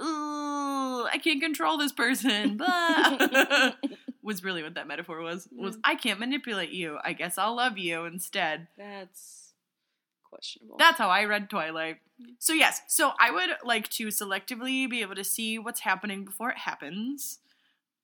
Ooh, 0.00 1.06
I 1.10 1.18
can't 1.22 1.40
control 1.40 1.76
this 1.76 1.92
person. 1.92 2.58
Was 4.22 4.44
really 4.44 4.62
what 4.62 4.74
that 4.74 4.86
metaphor 4.86 5.20
was. 5.22 5.48
Was 5.50 5.78
I 5.82 5.94
can't 5.94 6.20
manipulate 6.20 6.70
you. 6.70 6.98
I 7.02 7.14
guess 7.14 7.38
I'll 7.38 7.56
love 7.56 7.78
you 7.78 8.04
instead. 8.04 8.66
that's 8.76 9.47
questionable. 10.28 10.76
That's 10.78 10.98
how 10.98 11.08
I 11.08 11.24
read 11.24 11.48
Twilight. 11.50 11.98
So 12.38 12.52
yes, 12.52 12.80
so 12.88 13.12
I 13.20 13.30
would 13.30 13.50
like 13.64 13.88
to 13.90 14.08
selectively 14.08 14.88
be 14.90 15.02
able 15.02 15.14
to 15.14 15.24
see 15.24 15.58
what's 15.58 15.80
happening 15.80 16.24
before 16.24 16.50
it 16.50 16.58
happens. 16.58 17.38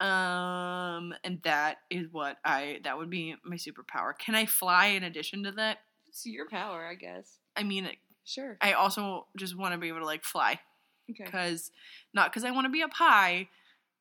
Um 0.01 1.15
and 1.23 1.41
that 1.45 1.79
is 1.91 2.09
what 2.13 2.37
I 2.45 2.81
that 2.85 2.99
would 2.99 3.11
be 3.11 3.37
my 3.45 3.57
superpower. 3.57 4.17
Can 4.19 4.35
I 4.35 4.47
fly 4.47 4.87
in 4.87 5.03
addition 5.05 5.45
to 5.45 5.53
that? 5.53 5.79
it's 6.09 6.25
your 6.27 6.49
power, 6.49 6.85
I 6.87 6.95
guess. 6.95 7.39
I 7.57 7.63
mean, 7.65 7.89
Sure. 8.25 8.57
I 8.61 8.73
also 8.73 9.27
just 9.37 9.57
want 9.57 9.73
to 9.75 9.79
be 9.79 9.89
able 9.89 9.99
to 10.01 10.05
like 10.07 10.25
fly 10.25 10.61
Okay. 11.11 11.25
because 11.25 11.71
not 12.15 12.31
because 12.33 12.45
I 12.45 12.51
want 12.53 12.65
to 12.67 12.71
be 12.71 12.83
up 12.83 12.93
high, 12.95 13.49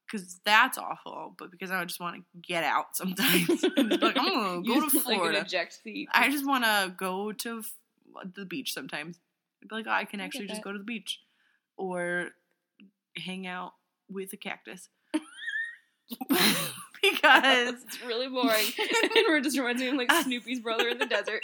because 0.06 0.39
that's 0.46 0.77
awful, 0.77 1.36
but 1.38 1.51
because 1.51 1.72
I 1.72 1.84
just 1.86 2.00
want 2.00 2.15
to 2.18 2.24
get 2.42 2.63
out 2.63 2.96
sometimes. 2.96 3.50
Like 3.77 4.18
I'm 4.18 4.62
gonna 4.62 4.62
go 4.62 4.75
to 4.75 4.80
like, 4.80 4.94
an 4.94 5.00
Florida. 5.01 5.46
seat. 5.70 6.08
I 6.13 6.30
just 6.30 6.46
want 6.46 6.63
to 6.63 6.94
go 6.96 7.32
to 7.34 7.63
the 8.36 8.46
beach 8.46 8.74
sometimes. 8.74 9.20
I'd 9.62 9.70
be 9.70 9.75
like, 9.75 9.88
oh, 9.88 9.91
I 9.91 10.05
can 10.05 10.20
I 10.20 10.25
actually 10.25 10.48
just 10.48 10.62
go 10.62 10.72
to 10.72 10.77
the 10.77 10.84
beach 10.84 11.20
or 11.77 12.29
hang 13.17 13.48
out 13.48 13.74
with 14.10 14.34
a 14.34 14.38
cactus. 14.38 14.89
because 17.01 17.84
it's 17.84 18.01
really 18.03 18.27
boring. 18.27 18.50
and 18.79 19.12
it 19.13 19.43
just 19.43 19.58
reminds 19.58 19.82
me 19.82 19.89
of 19.89 19.96
like 19.96 20.12
uh, 20.12 20.24
Snoopy's 20.24 20.60
brother 20.60 20.88
in 20.88 20.98
the 20.98 21.05
desert. 21.05 21.41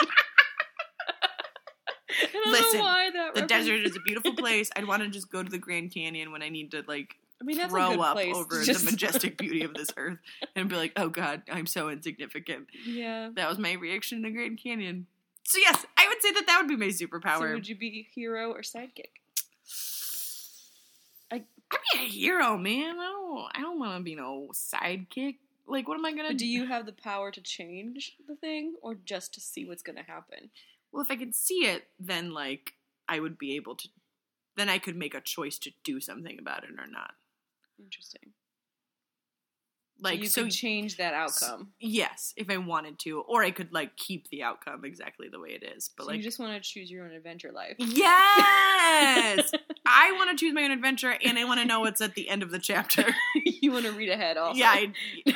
I 2.11 2.27
don't 2.33 2.51
Listen, 2.51 2.79
know 2.79 2.83
why 2.83 3.09
that 3.11 3.35
the 3.35 3.41
desert 3.43 3.85
is 3.85 3.95
a 3.95 3.99
beautiful 3.99 4.33
place. 4.35 4.69
I'd 4.75 4.87
want 4.87 5.03
to 5.03 5.09
just 5.09 5.31
go 5.31 5.43
to 5.43 5.49
the 5.49 5.57
Grand 5.57 5.93
Canyon 5.93 6.31
when 6.31 6.41
I 6.41 6.49
need 6.49 6.71
to 6.71 6.83
like 6.87 7.15
I 7.41 7.45
mean, 7.45 7.57
that's 7.57 7.67
a 7.67 7.75
throw 7.75 7.91
good 7.91 7.99
up 7.99 8.13
place 8.13 8.35
over 8.35 8.63
just- 8.63 8.85
the 8.85 8.91
majestic 8.91 9.37
beauty 9.37 9.63
of 9.63 9.73
this 9.73 9.89
earth 9.95 10.17
and 10.55 10.67
be 10.67 10.75
like, 10.75 10.93
oh 10.97 11.09
god, 11.09 11.43
I'm 11.51 11.65
so 11.65 11.89
insignificant. 11.89 12.67
yeah. 12.85 13.29
That 13.33 13.49
was 13.49 13.57
my 13.57 13.73
reaction 13.73 14.21
to 14.21 14.29
the 14.29 14.33
Grand 14.33 14.59
Canyon. 14.61 15.07
So 15.49 15.57
yes, 15.57 15.83
I 15.97 16.07
would 16.07 16.21
say 16.21 16.31
that 16.33 16.45
that 16.45 16.59
would 16.61 16.67
be 16.67 16.75
my 16.75 16.91
superpower. 16.91 17.39
So 17.39 17.53
would 17.53 17.67
you 17.67 17.75
be 17.75 18.07
hero 18.13 18.51
or 18.51 18.61
sidekick? 18.61 19.17
I'd 21.31 21.43
be 21.91 21.99
a 21.99 22.07
hero, 22.07 22.55
man. 22.55 22.99
I 22.99 23.07
don't. 23.07 23.51
I 23.55 23.61
don't 23.61 23.79
want 23.79 23.97
to 23.97 24.03
be 24.03 24.13
no 24.13 24.49
sidekick. 24.53 25.37
Like, 25.65 25.87
what 25.87 25.97
am 25.97 26.05
I 26.05 26.11
gonna 26.11 26.29
But 26.29 26.37
do 26.37 26.45
you 26.45 26.67
have 26.67 26.85
the 26.85 26.91
power 26.91 27.31
to 27.31 27.41
change 27.41 28.15
the 28.27 28.35
thing, 28.35 28.75
or 28.83 28.93
just 28.93 29.33
to 29.33 29.41
see 29.41 29.65
what's 29.65 29.81
going 29.81 29.95
to 29.95 30.03
happen? 30.03 30.51
Well, 30.91 31.01
if 31.01 31.09
I 31.09 31.15
could 31.15 31.33
see 31.33 31.65
it, 31.65 31.87
then 31.99 32.31
like 32.31 32.73
I 33.07 33.19
would 33.19 33.39
be 33.39 33.55
able 33.55 33.73
to. 33.73 33.89
Then 34.55 34.69
I 34.69 34.77
could 34.77 34.95
make 34.95 35.15
a 35.15 35.21
choice 35.21 35.57
to 35.59 35.71
do 35.83 35.99
something 35.99 36.37
about 36.37 36.63
it 36.63 36.71
or 36.77 36.85
not. 36.85 37.15
Interesting. 37.79 38.33
Like, 40.01 40.21
you 40.21 40.27
so, 40.27 40.47
change 40.47 40.97
that 40.97 41.13
outcome. 41.13 41.69
yes, 41.79 42.33
if 42.37 42.49
I 42.49 42.57
wanted 42.57 42.99
to, 42.99 43.19
or 43.21 43.43
I 43.43 43.51
could 43.51 43.73
like 43.73 43.97
keep 43.97 44.29
the 44.29 44.43
outcome 44.43 44.85
exactly 44.85 45.27
the 45.29 45.39
way 45.39 45.49
it 45.49 45.63
is. 45.63 45.89
But 45.95 46.03
so 46.03 46.09
like, 46.09 46.17
you 46.17 46.23
just 46.23 46.39
want 46.39 46.53
to 46.53 46.59
choose 46.61 46.89
your 46.89 47.05
own 47.05 47.11
adventure 47.11 47.51
life. 47.51 47.75
yes, 47.77 49.51
I 49.85 50.13
want 50.13 50.29
to 50.31 50.37
choose 50.37 50.53
my 50.53 50.63
own 50.63 50.71
adventure, 50.71 51.15
and 51.23 51.37
I 51.37 51.43
want 51.43 51.59
to 51.59 51.65
know 51.65 51.81
what's 51.81 51.99
at 51.99 52.15
the 52.15 52.29
end 52.29 52.43
of 52.43 52.51
the 52.51 52.59
chapter. 52.59 53.03
you 53.45 53.71
want 53.71 53.85
to 53.85 53.91
read 53.91 54.09
ahead, 54.09 54.37
also. 54.37 54.57
Yeah, 54.57 54.69
I, 54.69 54.93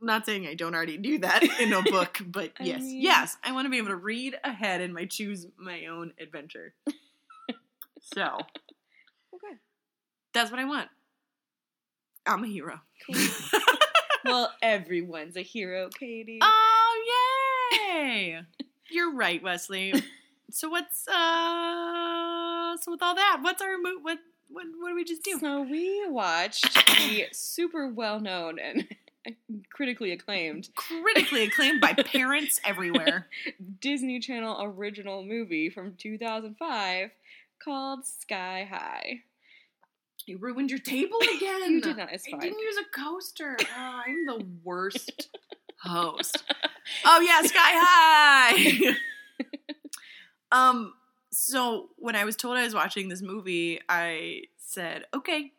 not 0.00 0.26
saying 0.26 0.46
I 0.46 0.54
don't 0.54 0.74
already 0.74 0.96
do 0.96 1.18
that 1.18 1.44
in 1.60 1.72
a 1.72 1.82
book, 1.82 2.20
but 2.26 2.52
yes, 2.60 2.80
mean- 2.80 3.02
yes, 3.02 3.36
I 3.44 3.52
want 3.52 3.66
to 3.66 3.70
be 3.70 3.78
able 3.78 3.88
to 3.88 3.96
read 3.96 4.36
ahead 4.42 4.80
and 4.80 4.92
my 4.92 5.04
choose 5.04 5.46
my 5.56 5.86
own 5.86 6.12
adventure. 6.20 6.74
so 8.00 8.38
okay. 9.34 9.56
that's 10.32 10.50
what 10.50 10.58
I 10.58 10.64
want. 10.64 10.88
I'm 12.26 12.44
a 12.44 12.46
hero. 12.46 12.80
Cool. 13.06 13.22
well, 14.24 14.52
everyone's 14.62 15.36
a 15.36 15.42
hero, 15.42 15.88
Katie. 15.98 16.38
oh 16.42 17.04
yay! 17.92 18.40
You're 18.90 19.14
right, 19.14 19.42
Wesley. 19.42 19.92
So 20.48 20.68
what's 20.68 21.06
uh? 21.08 22.76
So 22.78 22.92
with 22.92 23.02
all 23.02 23.16
that, 23.16 23.38
what's 23.42 23.60
our 23.60 23.76
mo- 23.76 23.98
what 24.00 24.18
what 24.48 24.64
what 24.78 24.88
do 24.90 24.94
we 24.94 25.02
just 25.04 25.24
do? 25.24 25.38
So 25.40 25.62
we 25.62 26.08
watched 26.08 26.72
the 26.86 27.24
super 27.32 27.88
well 27.88 28.20
known 28.20 28.58
and 28.60 28.86
critically 29.70 30.12
acclaimed 30.12 30.68
Critically 30.76 31.42
acclaimed 31.44 31.80
by 31.80 31.94
parents 31.94 32.60
everywhere. 32.64 33.26
Disney 33.80 34.20
Channel 34.20 34.56
original 34.62 35.24
movie 35.24 35.68
from 35.68 35.94
2005 35.98 37.10
called 37.62 38.06
Sky 38.06 38.68
High. 38.70 39.22
You 40.26 40.38
ruined 40.38 40.70
your 40.70 40.80
table 40.80 41.18
again. 41.36 41.72
You 41.72 41.80
did 41.80 41.96
not, 41.96 42.12
it's 42.12 42.26
fine. 42.26 42.40
I 42.40 42.44
didn't 42.44 42.58
use 42.58 42.76
a 42.78 42.98
coaster. 42.98 43.56
Oh, 43.60 44.02
I'm 44.06 44.26
the 44.26 44.46
worst 44.64 45.28
host. 45.82 46.42
Oh 47.04 47.20
yeah, 47.20 47.42
Sky 47.42 47.60
High. 47.62 48.96
um. 50.52 50.92
So 51.32 51.90
when 51.96 52.16
I 52.16 52.24
was 52.24 52.34
told 52.34 52.56
I 52.56 52.64
was 52.64 52.74
watching 52.74 53.08
this 53.08 53.20
movie, 53.20 53.80
I 53.88 54.42
said 54.56 55.04
okay. 55.14 55.52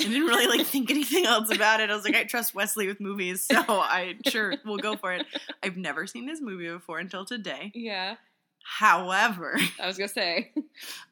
I 0.00 0.04
didn't 0.04 0.26
really 0.26 0.46
like 0.46 0.66
think 0.66 0.90
anything 0.90 1.26
else 1.26 1.54
about 1.54 1.80
it. 1.80 1.90
I 1.90 1.94
was 1.94 2.04
like, 2.04 2.16
I 2.16 2.24
trust 2.24 2.54
Wesley 2.54 2.86
with 2.86 2.98
movies, 2.98 3.42
so 3.44 3.56
I 3.68 4.16
sure 4.26 4.54
we'll 4.64 4.78
go 4.78 4.96
for 4.96 5.12
it. 5.12 5.26
I've 5.62 5.76
never 5.76 6.06
seen 6.06 6.26
this 6.26 6.40
movie 6.40 6.68
before 6.68 6.98
until 6.98 7.24
today. 7.24 7.70
Yeah, 7.74 8.16
However, 8.64 9.58
I 9.80 9.86
was 9.86 9.98
gonna 9.98 10.08
say. 10.08 10.52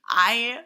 I 0.08 0.60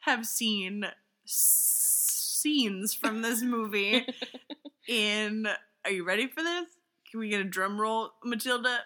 have 0.00 0.26
seen 0.26 0.86
scenes 1.30 2.94
from 2.94 3.22
this 3.22 3.42
movie 3.42 4.04
in. 4.88 5.46
Are 5.84 5.90
you 5.90 6.04
ready 6.04 6.26
for 6.26 6.42
this? 6.42 6.66
Can 7.10 7.20
we 7.20 7.28
get 7.28 7.40
a 7.40 7.44
drum 7.44 7.80
roll, 7.80 8.10
Matilda? 8.24 8.80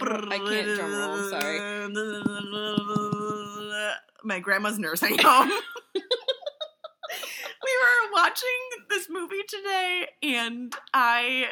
I 0.00 0.38
can't 0.38 0.76
drum 0.76 0.92
roll, 0.92 1.14
I'm 1.14 1.30
sorry. 1.30 1.58
My 4.24 4.40
grandma's 4.40 4.78
nursing 4.78 5.18
home. 5.18 5.48
we 5.94 6.00
were 7.82 8.12
watching 8.12 8.48
this 8.90 9.08
movie 9.08 9.42
today, 9.48 10.08
and 10.22 10.74
I 10.92 11.46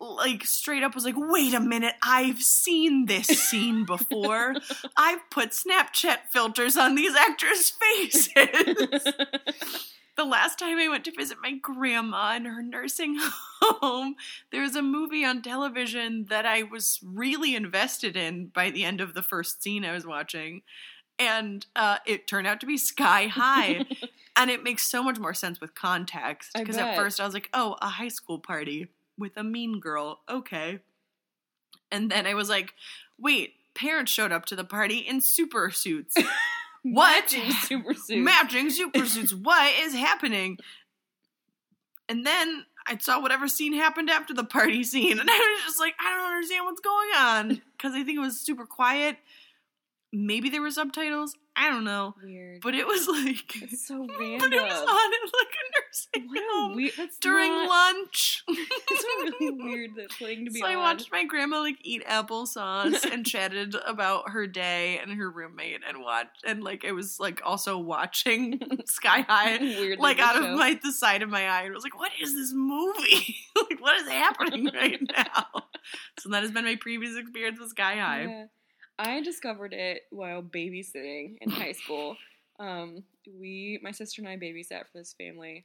like 0.00 0.44
straight 0.44 0.82
up 0.82 0.94
was 0.94 1.04
like, 1.04 1.16
wait 1.16 1.54
a 1.54 1.60
minute, 1.60 1.94
I've 2.02 2.42
seen 2.42 3.06
this 3.06 3.26
scene 3.26 3.84
before. 3.84 4.54
I've 4.96 5.28
put 5.30 5.50
Snapchat 5.50 6.18
filters 6.30 6.76
on 6.76 6.94
these 6.94 7.14
actors' 7.14 7.70
faces. 7.70 8.34
the 10.16 10.24
last 10.24 10.58
time 10.58 10.78
I 10.78 10.88
went 10.88 11.04
to 11.06 11.12
visit 11.12 11.38
my 11.42 11.52
grandma 11.52 12.36
in 12.36 12.44
her 12.44 12.62
nursing 12.62 13.16
home, 13.60 14.16
there 14.52 14.62
was 14.62 14.76
a 14.76 14.82
movie 14.82 15.24
on 15.24 15.42
television 15.42 16.26
that 16.28 16.46
I 16.46 16.62
was 16.62 17.00
really 17.04 17.54
invested 17.54 18.16
in 18.16 18.46
by 18.46 18.70
the 18.70 18.84
end 18.84 19.00
of 19.00 19.14
the 19.14 19.22
first 19.22 19.62
scene 19.62 19.84
I 19.84 19.92
was 19.92 20.06
watching. 20.06 20.62
And 21.18 21.64
uh, 21.74 21.96
it 22.06 22.26
turned 22.26 22.46
out 22.46 22.60
to 22.60 22.66
be 22.66 22.76
Sky 22.76 23.26
High. 23.26 23.86
and 24.36 24.50
it 24.50 24.62
makes 24.62 24.86
so 24.86 25.02
much 25.02 25.18
more 25.18 25.32
sense 25.32 25.60
with 25.60 25.74
context. 25.74 26.50
Because 26.54 26.76
at 26.76 26.94
first 26.94 27.20
I 27.20 27.24
was 27.24 27.32
like, 27.32 27.48
oh, 27.54 27.76
a 27.80 27.88
high 27.88 28.08
school 28.08 28.38
party 28.38 28.88
with 29.18 29.36
a 29.36 29.44
mean 29.44 29.80
girl. 29.80 30.20
Okay. 30.28 30.80
And 31.90 32.10
then 32.10 32.26
I 32.26 32.34
was 32.34 32.48
like, 32.48 32.74
wait, 33.18 33.54
parents 33.74 34.10
showed 34.12 34.32
up 34.32 34.46
to 34.46 34.56
the 34.56 34.64
party 34.64 34.98
in 34.98 35.20
super 35.20 35.70
suits. 35.70 36.16
What? 36.92 37.32
Matching 37.32 37.50
super 37.50 37.94
suits. 37.94 38.24
Matching 38.24 38.70
super 38.70 39.06
suits. 39.06 39.34
What 39.34 39.72
is 39.80 39.92
happening? 39.94 40.58
And 42.08 42.24
then 42.24 42.64
I 42.86 42.96
saw 42.98 43.20
whatever 43.20 43.48
scene 43.48 43.72
happened 43.72 44.08
after 44.08 44.32
the 44.32 44.44
party 44.44 44.84
scene, 44.84 45.18
and 45.18 45.28
I 45.28 45.56
was 45.56 45.64
just 45.64 45.80
like, 45.80 45.94
I 45.98 46.14
don't 46.14 46.32
understand 46.32 46.64
what's 46.64 46.80
going 46.80 47.08
on 47.18 47.60
because 47.76 47.94
I 47.94 48.04
think 48.04 48.16
it 48.16 48.20
was 48.20 48.38
super 48.38 48.66
quiet. 48.66 49.16
Maybe 50.18 50.48
there 50.48 50.62
were 50.62 50.70
subtitles. 50.70 51.36
I 51.58 51.70
don't 51.70 51.84
know, 51.84 52.14
Weird. 52.22 52.60
but 52.62 52.74
it 52.74 52.86
was 52.86 53.08
like, 53.24 53.62
It's 53.62 53.86
so 53.86 54.06
random. 54.18 54.38
but 54.40 54.52
it 54.52 54.62
was 54.62 54.72
on 54.72 55.12
at 55.14 55.32
like 55.32 55.54
a 55.56 56.20
nursing 56.20 56.44
home 56.50 56.76
weird. 56.76 56.92
During 57.20 57.50
not, 57.50 57.68
lunch. 57.68 58.44
It's 58.88 59.04
really 59.40 59.50
weird 59.50 59.90
that 59.96 60.12
thing 60.12 60.44
to 60.46 60.50
be 60.50 60.60
so 60.60 60.66
I 60.66 60.76
watched 60.76 61.10
my 61.10 61.24
grandma 61.24 61.60
like 61.60 61.76
eat 61.82 62.04
applesauce 62.06 63.04
and 63.10 63.26
chatted 63.26 63.74
about 63.86 64.30
her 64.30 64.46
day 64.46 64.98
and 64.98 65.12
her 65.12 65.30
roommate 65.30 65.80
and 65.86 66.00
watched 66.00 66.44
and 66.46 66.62
like 66.62 66.84
I 66.86 66.92
was 66.92 67.18
like 67.20 67.40
also 67.44 67.78
watching 67.78 68.60
Sky 68.86 69.20
High 69.22 69.58
Weirdly 69.58 69.96
like 69.96 70.18
out 70.18 70.36
show. 70.36 70.44
of 70.52 70.58
my 70.58 70.78
the 70.82 70.92
side 70.92 71.22
of 71.22 71.28
my 71.30 71.46
eye 71.48 71.62
and 71.64 71.74
was 71.74 71.84
like, 71.84 71.98
what 71.98 72.12
is 72.20 72.34
this 72.34 72.52
movie? 72.54 73.36
like 73.68 73.80
what 73.80 73.96
is 74.00 74.08
happening 74.08 74.70
right 74.74 75.00
now? 75.16 75.44
So 76.18 76.30
that 76.30 76.42
has 76.42 76.50
been 76.52 76.64
my 76.64 76.76
previous 76.76 77.16
experience 77.16 77.58
with 77.60 77.70
Sky 77.70 77.96
High. 77.96 78.22
Yeah. 78.22 78.44
I 78.98 79.20
discovered 79.22 79.72
it 79.72 80.02
while 80.10 80.42
babysitting 80.42 81.36
in 81.40 81.50
high 81.50 81.72
school. 81.72 82.16
Um, 82.58 83.04
we, 83.38 83.78
my 83.82 83.90
sister 83.92 84.22
and 84.22 84.28
I, 84.28 84.36
babysat 84.36 84.88
for 84.90 84.98
this 84.98 85.14
family, 85.18 85.64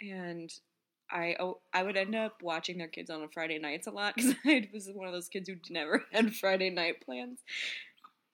and 0.00 0.52
I 1.10 1.36
oh, 1.40 1.60
I 1.72 1.82
would 1.82 1.96
end 1.96 2.14
up 2.14 2.42
watching 2.42 2.78
their 2.78 2.88
kids 2.88 3.10
on 3.10 3.22
a 3.22 3.28
Friday 3.28 3.58
nights 3.58 3.86
a 3.86 3.90
lot 3.90 4.14
because 4.16 4.34
I 4.46 4.68
was 4.72 4.88
one 4.92 5.06
of 5.06 5.14
those 5.14 5.28
kids 5.28 5.48
who 5.48 5.56
never 5.70 6.04
had 6.12 6.34
Friday 6.34 6.70
night 6.70 7.00
plans. 7.04 7.40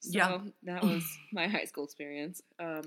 So 0.01 0.19
Yeah. 0.19 0.39
that 0.63 0.83
was 0.83 1.05
my 1.33 1.47
high 1.47 1.65
school 1.65 1.85
experience. 1.85 2.41
Um, 2.59 2.83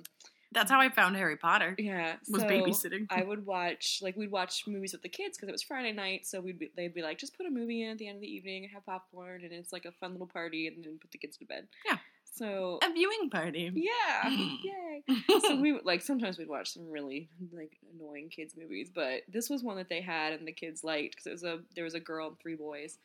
That's 0.52 0.70
how 0.70 0.80
I 0.80 0.88
found 0.88 1.16
Harry 1.16 1.36
Potter. 1.36 1.74
yeah, 1.78 2.16
Was 2.30 2.42
so 2.42 2.48
babysitting. 2.48 3.06
I 3.10 3.22
would 3.22 3.44
watch 3.44 4.00
like 4.02 4.16
we'd 4.16 4.30
watch 4.30 4.64
movies 4.66 4.92
with 4.92 5.02
the 5.02 5.08
kids 5.08 5.36
because 5.36 5.48
it 5.48 5.52
was 5.52 5.62
Friday 5.62 5.92
night, 5.92 6.26
so 6.26 6.40
we'd 6.40 6.58
be, 6.58 6.70
they'd 6.76 6.94
be 6.94 7.02
like, 7.02 7.18
just 7.18 7.36
put 7.36 7.46
a 7.46 7.50
movie 7.50 7.82
in 7.82 7.90
at 7.90 7.98
the 7.98 8.08
end 8.08 8.16
of 8.16 8.22
the 8.22 8.32
evening 8.32 8.64
and 8.64 8.72
have 8.72 8.86
popcorn, 8.86 9.42
and 9.44 9.52
it's 9.52 9.72
like 9.72 9.84
a 9.84 9.92
fun 9.92 10.12
little 10.12 10.26
party, 10.26 10.66
and 10.66 10.82
then 10.84 10.98
put 11.00 11.10
the 11.10 11.18
kids 11.18 11.36
to 11.36 11.44
bed. 11.44 11.66
Yeah. 11.86 11.98
So 12.24 12.78
a 12.82 12.92
viewing 12.92 13.30
party. 13.30 13.70
yeah, 13.74 14.28
yay. 14.64 15.02
So 15.40 15.60
we 15.60 15.72
would 15.72 15.84
like 15.84 16.02
sometimes 16.02 16.38
we'd 16.38 16.48
watch 16.48 16.72
some 16.72 16.88
really 16.88 17.28
like 17.52 17.76
annoying 17.94 18.28
kids 18.28 18.54
movies, 18.56 18.90
but 18.94 19.22
this 19.28 19.50
was 19.50 19.62
one 19.62 19.76
that 19.76 19.88
they 19.88 20.00
had 20.00 20.32
and 20.34 20.46
the 20.46 20.52
kids 20.52 20.84
liked 20.84 21.16
because 21.16 21.26
it 21.26 21.32
was 21.32 21.44
a 21.44 21.58
there 21.74 21.84
was 21.84 21.94
a 21.94 22.00
girl 22.00 22.28
and 22.28 22.38
three 22.38 22.54
boys, 22.54 22.98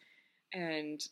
and 0.54 1.04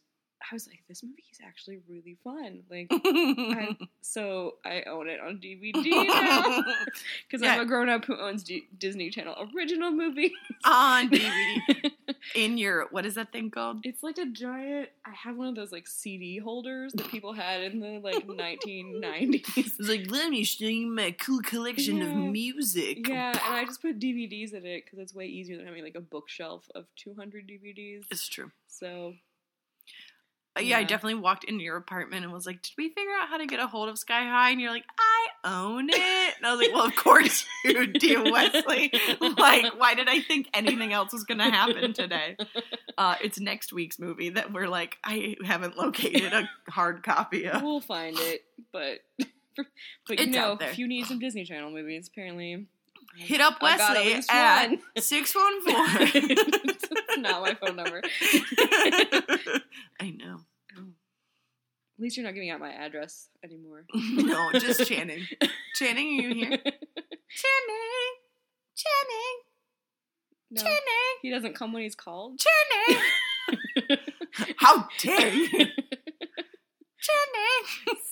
I 0.50 0.56
was 0.56 0.68
like, 0.68 0.82
this 0.88 1.04
movie 1.04 1.24
is 1.32 1.40
actually 1.46 1.80
really 1.88 2.18
fun. 2.24 2.64
Like 2.70 2.88
I, 2.92 3.78
so 4.02 4.56
I 4.66 4.84
own 4.84 5.08
it 5.08 5.20
on 5.20 5.38
DVD 5.44 5.74
now 6.08 6.64
because 7.30 7.46
I'm 7.46 7.62
a 7.62 7.66
grown 7.66 7.90
up 7.90 8.06
who 8.06 8.18
owns 8.20 8.44
D- 8.44 8.68
Disney 8.78 9.10
Channel 9.10 9.36
original 9.56 9.92
movies. 9.92 10.32
on 10.66 11.10
DVD 11.12 11.92
in 12.36 12.58
your 12.58 12.88
what 12.92 13.06
is 13.06 13.16
that 13.16 13.32
thing 13.32 13.52
called? 13.52 13.82
it's 13.84 14.04
like 14.04 14.18
a 14.18 14.26
giant. 14.26 14.90
I 15.06 15.12
have 15.12 15.38
one 15.38 15.48
of 15.48 15.56
those 15.56 15.72
like 15.72 15.88
CD 15.88 16.40
holders 16.40 16.94
that 16.94 17.08
people 17.10 17.34
had 17.34 17.62
in 17.62 17.80
the 17.80 18.00
like 18.00 18.28
1990s. 18.28 19.58
It's 19.58 19.80
like 19.80 20.10
let 20.10 20.30
me 20.30 20.44
show 20.44 20.66
you 20.66 20.88
my 20.88 21.12
cool 21.12 21.42
collection 21.42 22.02
of 22.02 22.16
music. 22.16 23.08
Yeah, 23.08 23.30
and 23.30 23.56
I 23.56 23.66
just 23.66 23.82
put 23.82 24.00
DVDs 24.00 24.54
in 24.54 24.66
it 24.66 24.86
because 24.86 25.00
it's 25.00 25.14
way 25.14 25.28
easier 25.28 25.58
than 25.58 25.66
having 25.66 25.84
like 25.84 25.96
a 25.96 26.02
bookshelf 26.02 26.68
of 26.76 26.86
200 26.96 27.48
DVDs. 27.48 28.04
It's 28.10 28.28
true. 28.28 28.52
So 28.68 29.14
Uh, 30.58 30.62
yeah, 30.62 30.78
I 30.80 30.84
definitely 30.84 31.22
walked 31.22 31.46
into 31.46 31.64
your 31.64 31.78
apartment 31.78 32.26
and 32.26 32.34
was 32.34 32.46
like, 32.46 32.62
"Did 32.62 32.74
we 32.78 32.90
figure 32.90 33.14
out 33.22 33.30
how 33.30 33.38
to 33.38 33.46
get 33.46 33.60
a 33.62 33.68
hold 33.68 33.88
of 33.88 33.98
Sky 33.98 34.24
High?" 34.24 34.50
And 34.50 34.60
you're 34.60 34.72
like, 34.72 34.84
"I 35.00 35.28
own 35.50 35.90
it." 35.90 36.34
And 36.38 36.46
I 36.46 36.52
was 36.54 36.60
like, 36.60 36.74
"Well, 36.76 36.86
of 36.86 36.96
course 36.96 37.46
you 37.64 37.88
do, 37.88 38.24
Wesley. 38.30 38.92
like, 39.22 39.80
why 39.80 39.94
did 39.96 40.10
I 40.10 40.20
think 40.20 40.50
anything 40.54 40.92
else 40.92 41.14
was 41.14 41.24
going 41.24 41.38
to 41.38 41.46
happen 41.50 41.94
today?" 41.94 42.36
Uh, 42.98 43.16
it's 43.24 43.40
next 43.40 43.72
week's 43.72 43.98
movie 43.98 44.30
that 44.30 44.52
we're 44.52 44.68
like, 44.68 44.98
I 45.06 45.38
haven't 45.46 45.78
located 45.78 46.34
a 46.34 46.50
hard 46.70 47.02
copy 47.04 47.48
of. 47.48 47.62
we'll 47.64 47.80
find 47.80 48.18
it, 48.20 48.42
but 48.74 49.00
but 49.18 50.20
you 50.20 50.26
It's 50.26 50.36
know, 50.36 50.58
if 50.60 50.78
you 50.78 50.88
need 50.88 51.06
some 51.06 51.20
Disney 51.20 51.46
Channel 51.46 51.72
movies, 51.72 52.10
apparently 52.12 52.68
Hit 53.16 53.42
up 53.42 53.62
at 53.62 53.96
Wesley 53.96 54.14
at 54.30 54.70
one 55.36 55.62
four. 55.62 55.74
It's 56.14 56.88
not 57.18 57.42
my 57.42 57.54
phone 57.56 57.76
number. 57.76 58.02
I 60.00 60.12
know. 60.12 60.40
At 60.78 62.04
least 62.04 62.18
you're 62.18 62.26
not 62.26 62.34
giving 62.34 62.50
out 62.50 62.60
my 62.60 62.72
address 62.72 63.30
anymore. 63.44 63.86
No, 63.94 64.52
just 64.54 64.88
Channing. 64.88 65.28
Channing, 65.76 66.20
are 66.20 66.24
you 66.24 66.34
here? 66.34 66.50
Channing, 66.50 68.12
Channing, 68.76 69.38
no, 70.50 70.62
Channing, 70.62 71.20
he 71.22 71.30
doesn't 71.30 71.54
come 71.54 71.74
when 71.74 71.84
he's 71.84 71.96
called. 71.96 72.40
Channing. 72.40 73.04
How 74.58 74.88
dare 75.00 75.34
you, 75.34 75.48
Channing? 75.48 75.68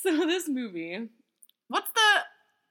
so 0.01 0.25
this 0.25 0.47
movie? 0.47 1.09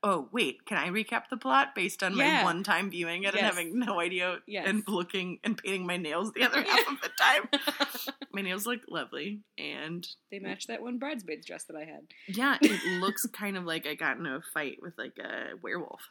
Oh 0.03 0.29
wait, 0.31 0.65
can 0.65 0.79
I 0.79 0.91
recap 0.91 1.25
the 1.29 1.37
plot 1.37 1.75
based 1.75 2.05
on 2.05 2.15
my 2.17 2.45
one-time 2.45 2.89
viewing 2.91 3.25
it 3.25 3.35
and 3.35 3.45
having 3.45 3.79
no 3.81 3.99
idea 3.99 4.39
Yes. 4.47 4.69
and 4.69 4.85
looking 4.87 5.41
and 5.43 5.59
painting 5.59 5.87
my 5.87 5.97
nails 5.97 6.33
the 6.33 6.45
other 6.45 6.63
half 6.69 6.87
of 6.89 7.01
the 7.01 7.11
time? 7.19 8.15
My 8.33 8.43
nails 8.43 8.67
look 8.67 8.83
lovely, 8.89 9.41
and 9.57 10.07
they 10.31 10.39
match 10.39 10.69
that 10.69 10.81
one 10.83 10.99
bridesmaid's 10.99 11.47
dress 11.47 11.65
that 11.65 11.75
I 11.77 11.85
had. 11.85 12.03
yeah, 12.29 12.59
it 12.61 13.01
looks 13.01 13.27
kind 13.33 13.57
of 13.57 13.65
like 13.65 13.87
I 13.89 13.95
got 13.95 14.19
into 14.19 14.31
a 14.37 14.41
fight 14.55 14.79
with 14.81 14.93
like 14.97 15.19
a 15.19 15.57
werewolf. 15.61 16.03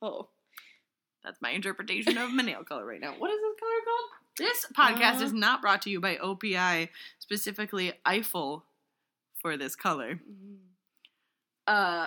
Oh, 0.00 0.28
That's 1.22 1.42
my 1.42 1.50
interpretation 1.50 2.16
of 2.16 2.30
my 2.32 2.42
nail 2.44 2.64
color 2.64 2.86
right 2.86 3.00
now. 3.00 3.12
What 3.18 3.30
is 3.30 3.38
this 3.40 3.60
color 3.60 3.80
called? 3.84 4.10
This 4.38 4.66
podcast 4.74 5.20
Uh, 5.20 5.24
is 5.26 5.32
not 5.34 5.60
brought 5.60 5.82
to 5.82 5.90
you 5.90 6.00
by 6.00 6.16
OPI, 6.16 6.88
specifically 7.18 7.92
Eiffel, 8.06 8.64
for 9.42 9.58
this 9.58 9.76
color. 9.76 10.14
Mm. 10.14 10.56
Uh, 11.66 12.06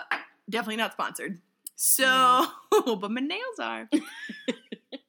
definitely 0.51 0.77
not 0.77 0.93
sponsored. 0.93 1.41
So, 1.75 2.45
but 2.85 3.09
my 3.09 3.21
nails 3.21 3.59
are. 3.59 3.89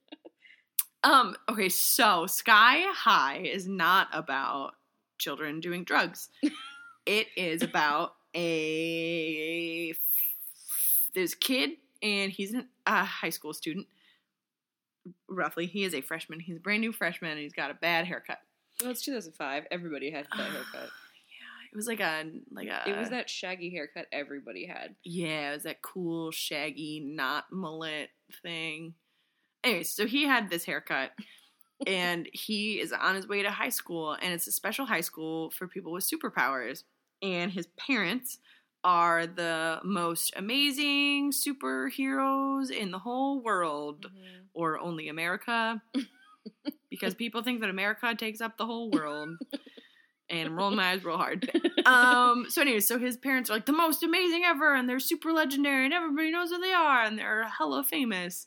um. 1.05 1.37
Okay. 1.50 1.68
So, 1.68 2.26
Sky 2.26 2.85
High 2.92 3.42
is 3.44 3.66
not 3.66 4.09
about 4.12 4.72
children 5.18 5.61
doing 5.61 5.85
drugs. 5.85 6.31
it 7.07 7.26
is 7.37 7.62
about 7.62 8.14
a 8.35 9.94
there's 11.14 11.35
a 11.35 11.37
kid 11.37 11.72
and 12.02 12.33
he's 12.33 12.55
an- 12.55 12.68
a 12.87 13.05
high 13.05 13.31
school 13.31 13.52
student. 13.52 13.87
Roughly, 15.28 15.66
he 15.66 15.85
is 15.85 15.94
a 15.94 16.00
freshman. 16.00 16.40
He's 16.40 16.57
a 16.57 16.61
brand 16.61 16.81
new 16.81 16.92
freshman 16.92 17.33
and 17.33 17.40
he's 17.40 17.52
got 17.52 17.70
a 17.70 17.74
bad 17.74 18.07
haircut. 18.07 18.38
well, 18.81 18.90
it's 18.90 19.02
2005. 19.02 19.66
Everybody 19.70 20.11
had 20.11 20.26
that 20.37 20.50
haircut. 20.50 20.88
It 21.73 21.77
was 21.77 21.87
like 21.87 22.01
a 22.01 22.25
like 22.51 22.69
a. 22.69 22.83
It 22.87 22.99
was 22.99 23.09
that 23.11 23.31
shaggy 23.31 23.71
haircut 23.71 24.07
everybody 24.13 24.67
had. 24.67 24.95
Yeah, 25.05 25.51
it 25.51 25.55
was 25.55 25.63
that 25.63 25.81
cool, 25.81 26.31
shaggy, 26.31 27.01
not 27.03 27.45
mullet 27.51 28.11
thing. 28.43 28.93
Anyway, 29.65 29.85
so 29.85 30.07
he 30.07 30.25
had 30.25 30.51
this 30.51 30.67
haircut, 30.67 31.13
and 31.87 32.29
he 32.31 32.79
is 32.79 32.93
on 32.93 33.15
his 33.15 33.27
way 33.27 33.43
to 33.43 33.51
high 33.51 33.71
school, 33.71 34.13
and 34.21 34.35
it's 34.35 34.47
a 34.47 34.53
special 34.53 34.85
high 34.85 35.01
school 35.01 35.51
for 35.51 35.67
people 35.67 35.93
with 35.93 36.05
superpowers. 36.05 36.83
And 37.23 37.51
his 37.51 37.69
parents 37.79 38.39
are 38.85 39.27
the 39.27 39.81
most 39.83 40.35
amazing 40.37 41.33
superheroes 41.33 42.71
in 42.71 42.91
the 42.91 42.99
whole 42.99 43.41
world, 43.43 44.07
mm-hmm. 44.09 44.43
or 44.53 44.79
only 44.79 45.09
America, 45.09 45.81
because 46.91 47.15
people 47.15 47.43
think 47.43 47.63
that 47.63 47.71
America 47.71 48.15
takes 48.15 48.43
up 48.43 48.59
the 48.59 48.67
whole 48.67 48.91
world. 48.91 49.39
And 50.33 50.49
I'm 50.49 50.57
rolling 50.57 50.77
my 50.77 50.90
eyes 50.92 51.05
real 51.05 51.16
hard. 51.18 51.49
Um 51.85 52.47
so 52.49 52.62
anyways 52.62 52.87
so 52.87 52.97
his 52.99 53.16
parents 53.16 53.51
are 53.51 53.55
like 53.55 53.66
the 53.66 53.73
most 53.73 54.05
amazing 54.05 54.42
ever 54.45 54.73
and 54.73 54.88
they're 54.88 55.01
super 55.01 55.33
legendary 55.33 55.85
and 55.85 55.92
everybody 55.92 56.31
knows 56.31 56.51
who 56.51 56.61
they 56.61 56.73
are 56.73 57.03
and 57.03 57.18
they're 57.18 57.42
hella 57.49 57.83
famous. 57.83 58.47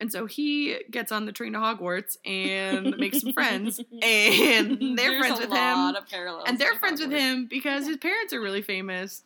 And 0.00 0.10
so 0.10 0.24
he 0.26 0.78
gets 0.90 1.12
on 1.12 1.26
the 1.26 1.32
train 1.32 1.52
to 1.52 1.58
hogwarts 1.58 2.16
and 2.24 2.96
makes 2.96 3.20
some 3.20 3.32
friends 3.34 3.78
and 4.02 4.98
they're 4.98 5.10
There's 5.10 5.18
friends 5.20 5.38
a 5.38 5.42
with 5.42 5.50
lot 5.50 5.90
him 5.90 6.02
Of 6.02 6.08
parallels 6.08 6.44
and 6.48 6.58
they're 6.58 6.74
friends 6.76 7.00
with 7.00 7.10
him 7.10 7.46
because 7.48 7.86
his 7.86 7.98
parents 7.98 8.32
are 8.32 8.40
really 8.40 8.62
famous. 8.62 9.24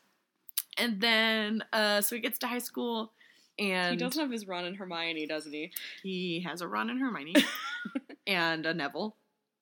And 0.76 1.00
then 1.00 1.62
uh 1.72 2.00
so 2.00 2.16
he 2.16 2.20
gets 2.20 2.38
to 2.40 2.48
high 2.48 2.58
school 2.58 3.12
and 3.58 3.92
He 3.92 3.96
does 3.98 4.16
have 4.16 4.30
his 4.32 4.48
Ron 4.48 4.64
and 4.64 4.76
Hermione, 4.76 5.26
doesn't 5.26 5.52
he? 5.52 5.70
he 6.02 6.40
has 6.40 6.60
a 6.60 6.66
Ron 6.66 6.90
and 6.90 6.98
Hermione 6.98 7.34
and 8.26 8.66
a 8.66 8.74
Neville 8.74 9.14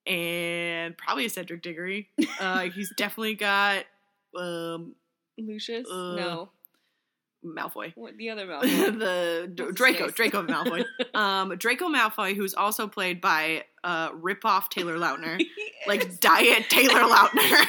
and 0.08 0.96
probably 0.96 1.26
a 1.26 1.30
Cedric 1.30 1.62
Diggory. 1.62 2.08
Uh, 2.40 2.60
he's 2.70 2.92
definitely 2.96 3.34
got 3.34 3.84
um, 4.36 4.94
Lucius? 5.36 5.88
Uh, 5.90 6.14
no. 6.14 6.48
Malfoy. 7.44 7.92
What 7.96 8.16
the 8.16 8.30
other 8.30 8.46
Malfoy? 8.48 8.98
the 8.98 9.52
What's 9.64 9.74
Draco? 9.76 10.08
Draco 10.10 10.42
Malfoy. 10.44 10.84
Um, 11.14 11.56
Draco 11.56 11.88
Malfoy, 11.88 12.36
who's 12.36 12.54
also 12.54 12.86
played 12.86 13.20
by 13.20 13.64
uh, 13.82 14.10
rip-off 14.14 14.70
Taylor 14.70 14.96
Lautner, 14.98 15.40
like 15.88 16.20
Diet 16.20 16.68
Taylor 16.68 17.00
Lautner. 17.00 17.66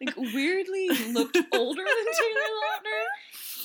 like 0.00 0.16
weirdly 0.16 0.88
he 0.88 1.12
looked 1.12 1.36
older 1.52 1.82
than 1.84 2.06
Taylor 2.14 2.48
Lautner. 2.62 3.04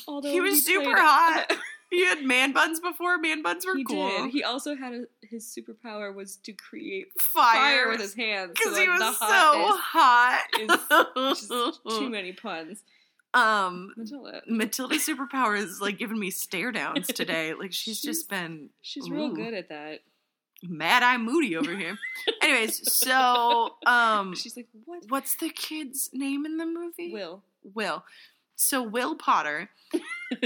Although 0.08 0.32
He 0.32 0.42
was 0.42 0.64
super 0.66 0.84
played- 0.86 0.98
hot. 1.00 1.58
He 1.90 2.06
had 2.06 2.24
man 2.24 2.52
buns 2.54 2.80
before. 2.80 3.18
Man 3.18 3.42
buns 3.42 3.66
were 3.66 3.76
he 3.76 3.84
cool. 3.84 4.10
did. 4.10 4.32
He 4.32 4.44
also 4.44 4.76
had 4.76 4.94
a, 4.94 5.04
his 5.22 5.46
superpower 5.46 6.14
was 6.14 6.36
to 6.38 6.54
create 6.54 7.08
fire, 7.20 7.56
fire 7.86 7.90
with 7.90 8.02
his 8.02 8.14
hands. 8.14 8.52
because 8.54 8.76
so, 8.76 8.82
he 8.82 8.88
was 8.90 9.18
so 9.20 9.78
hot. 9.78 10.44
is 11.32 11.48
too 11.98 12.10
many 12.10 12.34
puns. 12.34 12.84
um, 13.34 13.94
Matilda. 13.98 14.42
Matilda's 14.48 15.06
superpower 15.08 15.58
is 15.58 15.80
like 15.82 15.98
giving 15.98 16.20
me 16.20 16.30
stare 16.32 16.72
downs 16.72 17.08
today. 17.08 17.54
Like 17.54 17.72
she's, 17.74 18.00
She's- 18.00 18.02
just 18.18 18.30
been 18.30 18.70
She's 18.82 19.10
real 19.10 19.30
good 19.34 19.54
at 19.54 19.70
that. 19.70 20.00
mad 20.64 21.04
eye 21.04 21.18
moody 21.18 21.56
over 21.56 21.76
here. 21.76 21.98
Anyways, 22.42 22.92
so 22.94 23.76
um, 23.86 24.34
She's 24.36 24.56
like, 24.58 24.68
what? 24.86 25.04
what's 25.10 25.36
the 25.36 25.50
kid's 25.50 26.10
name 26.14 26.46
in 26.46 26.58
the 26.58 26.66
movie? 26.66 27.12
Will. 27.14 27.44
Will. 27.76 28.04
So 28.56 28.82
Will 28.82 29.14
Potter, 29.16 29.70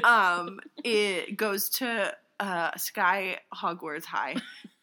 um, 0.04 0.60
it 0.84 1.38
goes 1.38 1.70
to 1.70 2.16
uh, 2.40 2.76
Sky 2.78 3.38
Hogwarts 3.54 4.06
High, 4.06 4.36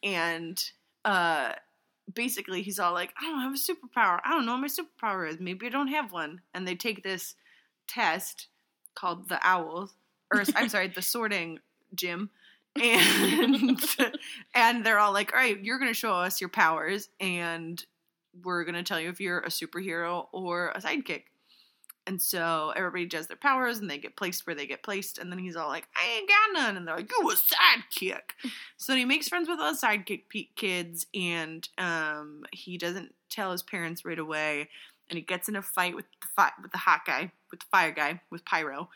and 0.03 0.63
uh, 1.05 1.53
basically 2.13 2.63
he's 2.63 2.79
all 2.79 2.93
like, 2.93 3.13
"I 3.21 3.25
don't 3.25 3.41
have 3.41 3.55
a 3.55 3.57
superpower. 3.57 4.21
I 4.25 4.31
don't 4.31 4.47
know 4.47 4.53
what 4.53 4.61
my 4.61 4.69
superpower 4.69 5.29
is. 5.29 5.39
Maybe 5.41 5.67
I 5.67 5.71
don't 5.71 5.89
have 5.89 6.13
one." 6.13 6.41
And 6.55 6.67
they 6.67 6.75
take 6.75 7.03
this 7.03 7.35
test 7.87 8.49
called 8.95 9.29
the 9.29 9.39
Owls, 9.43 9.95
or 10.33 10.43
I'm 10.55 10.69
sorry, 10.69 10.89
the 10.89 11.03
Sorting 11.03 11.59
Gym. 11.95 12.31
And 12.81 13.81
and 14.55 14.85
they're 14.85 14.99
all 14.99 15.13
like, 15.13 15.33
all 15.33 15.39
right, 15.39 15.63
you're 15.63 15.79
gonna 15.79 15.95
show 15.95 16.13
us 16.13 16.41
your 16.41 16.51
powers, 16.51 17.09
and 17.21 17.85
we're 18.45 18.65
gonna 18.65 18.83
tell 18.83 19.01
you 19.01 19.09
if 19.09 19.21
you're 19.21 19.41
a 19.41 19.49
superhero 19.49 20.27
or 20.33 20.69
a 20.69 20.81
sidekick. 20.81 21.25
And 22.09 22.21
so 22.21 22.73
everybody 22.75 23.05
does 23.05 23.27
their 23.27 23.37
powers 23.37 23.79
and 23.79 23.89
they 23.91 23.99
get 23.99 24.17
placed 24.17 24.47
where 24.47 24.57
they 24.57 24.67
get 24.67 24.83
placed. 24.83 25.19
And 25.19 25.31
then 25.31 25.39
he's 25.39 25.57
all 25.57 25.69
like, 25.69 25.87
I 25.95 26.17
ain't 26.17 26.29
got 26.29 26.61
none. 26.63 26.77
And 26.79 26.89
they're 26.89 26.97
like, 26.97 27.11
You 27.11 27.31
a 27.31 27.35
sidekick. 27.35 28.51
so 28.79 28.97
he 28.97 29.05
makes 29.05 29.29
friends 29.29 29.47
with 29.47 29.61
all 29.61 29.73
the 29.73 29.79
sidekick 29.79 30.23
kids 30.57 31.07
and 31.15 31.69
um, 31.77 32.45
he 32.51 32.79
doesn't 32.79 33.15
tell 33.29 33.53
his 33.53 33.63
parents 33.63 34.07
right 34.07 34.19
away. 34.19 34.71
And 35.11 35.19
he 35.19 35.23
gets 35.23 35.49
in 35.49 35.57
a 35.57 35.63
fight 35.63 35.95
with 35.95 36.07
the, 36.23 36.29
fi- 36.35 36.53
with 36.63 36.73
the 36.73 36.79
hot 36.79 37.03
guy, 37.07 37.31
with 37.51 37.61
the 37.61 37.67
fire 37.71 37.93
guy, 37.93 38.21
with 38.31 38.45
Pyro. 38.45 38.89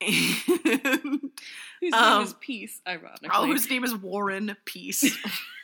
And 0.00 1.30
His 1.80 1.94
Um, 1.94 2.18
name 2.18 2.22
is 2.26 2.34
Peace, 2.40 2.80
ironically. 2.86 3.28
oh, 3.32 3.50
his 3.50 3.68
name 3.70 3.84
is 3.84 3.94
Warren 3.94 4.54
Peace. 4.66 5.16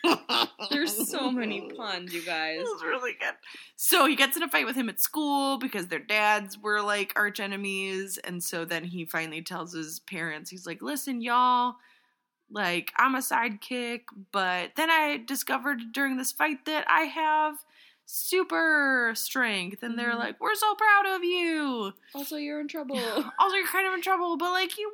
There's 0.71 1.11
so 1.11 1.31
many 1.31 1.69
puns, 1.77 2.15
you 2.15 2.23
guys. 2.23 2.59
It 2.59 2.63
was 2.63 2.83
really 2.83 3.13
good. 3.21 3.35
So 3.77 4.07
he 4.07 4.17
gets 4.17 4.37
in 4.37 4.43
a 4.43 4.49
fight 4.49 4.65
with 4.67 4.77
him 4.77 4.89
at 4.89 4.99
school 5.01 5.59
because 5.59 5.89
their 5.89 5.99
dads 5.99 6.59
were 6.59 6.81
like 6.81 7.13
arch 7.17 7.39
enemies. 7.41 8.19
And 8.25 8.43
so 8.43 8.65
then 8.65 8.85
he 8.85 9.05
finally 9.05 9.43
tells 9.43 9.75
his 9.75 10.01
parents, 10.01 10.49
he's 10.51 10.67
like, 10.67 10.81
listen, 10.81 11.21
y'all, 11.21 11.75
like, 12.51 12.93
I'm 12.97 13.15
a 13.15 13.19
sidekick, 13.19 14.03
but 14.33 14.71
then 14.77 14.91
I 14.91 15.23
discovered 15.27 15.81
during 15.93 16.17
this 16.17 16.33
fight 16.33 16.65
that 16.67 16.87
I 16.89 17.03
have 17.03 17.57
super 18.07 19.13
strength. 19.15 19.83
And 19.83 19.99
they're 19.99 20.13
Mhm. 20.13 20.19
like, 20.19 20.41
we're 20.41 20.55
so 20.55 20.75
proud 20.75 21.07
of 21.17 21.25
you. 21.25 21.93
Also, 22.15 22.37
you're 22.37 22.61
in 22.61 22.69
trouble. 22.69 22.97
Also, 23.39 23.57
you're 23.57 23.67
kind 23.67 23.87
of 23.87 23.93
in 23.95 24.01
trouble, 24.03 24.37
but 24.37 24.51
like, 24.53 24.79
you 24.79 24.91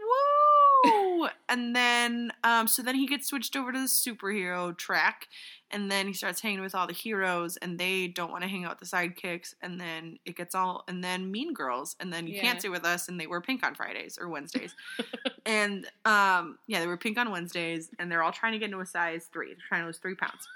woo! 0.84 1.28
and 1.48 1.76
then, 1.76 2.32
um, 2.42 2.66
so 2.66 2.82
then 2.82 2.94
he 2.96 3.06
gets 3.06 3.28
switched 3.28 3.54
over 3.56 3.70
to 3.72 3.78
the 3.78 3.84
superhero 3.86 4.76
track, 4.76 5.28
and 5.70 5.90
then 5.90 6.06
he 6.08 6.12
starts 6.12 6.40
hanging 6.40 6.60
with 6.60 6.74
all 6.74 6.86
the 6.88 6.92
heroes, 6.92 7.56
and 7.58 7.78
they 7.78 8.08
don't 8.08 8.32
want 8.32 8.42
to 8.42 8.48
hang 8.48 8.64
out 8.64 8.80
with 8.80 8.90
the 8.90 8.96
sidekicks, 8.96 9.54
and 9.62 9.80
then 9.80 10.18
it 10.24 10.36
gets 10.36 10.54
all, 10.54 10.82
and 10.88 11.04
then 11.04 11.30
Mean 11.30 11.54
Girls, 11.54 11.94
and 12.00 12.12
then 12.12 12.26
you 12.26 12.34
Yeah. 12.34 12.40
can't 12.40 12.60
stay 12.60 12.68
with 12.68 12.84
us, 12.84 13.08
and 13.08 13.20
they 13.20 13.26
wear 13.28 13.40
pink 13.40 13.62
on 13.64 13.74
Fridays 13.76 14.18
or 14.20 14.28
Wednesdays, 14.28 14.74
and 15.46 15.86
um, 16.04 16.58
yeah, 16.66 16.80
they 16.80 16.86
were 16.88 16.96
pink 16.96 17.16
on 17.18 17.30
Wednesdays, 17.30 17.90
and 17.98 18.10
they're 18.10 18.22
all 18.22 18.32
trying 18.32 18.52
to 18.52 18.58
get 18.58 18.66
into 18.66 18.80
a 18.80 18.86
size 18.86 19.28
three, 19.32 19.48
they're 19.54 19.64
trying 19.68 19.82
to 19.82 19.86
lose 19.86 19.98
three 19.98 20.16
pounds. 20.16 20.48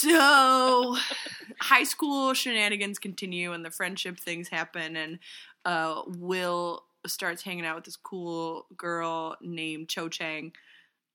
So, 0.00 0.96
high 1.60 1.82
school 1.82 2.32
shenanigans 2.32 3.00
continue, 3.00 3.52
and 3.52 3.64
the 3.64 3.70
friendship 3.70 4.20
things 4.20 4.48
happen, 4.48 4.96
and 4.96 5.18
uh, 5.64 6.02
Will 6.06 6.84
starts 7.06 7.42
hanging 7.42 7.66
out 7.66 7.74
with 7.74 7.84
this 7.84 7.96
cool 7.96 8.66
girl 8.76 9.36
named 9.40 9.88
Cho 9.88 10.08
Chang. 10.08 10.52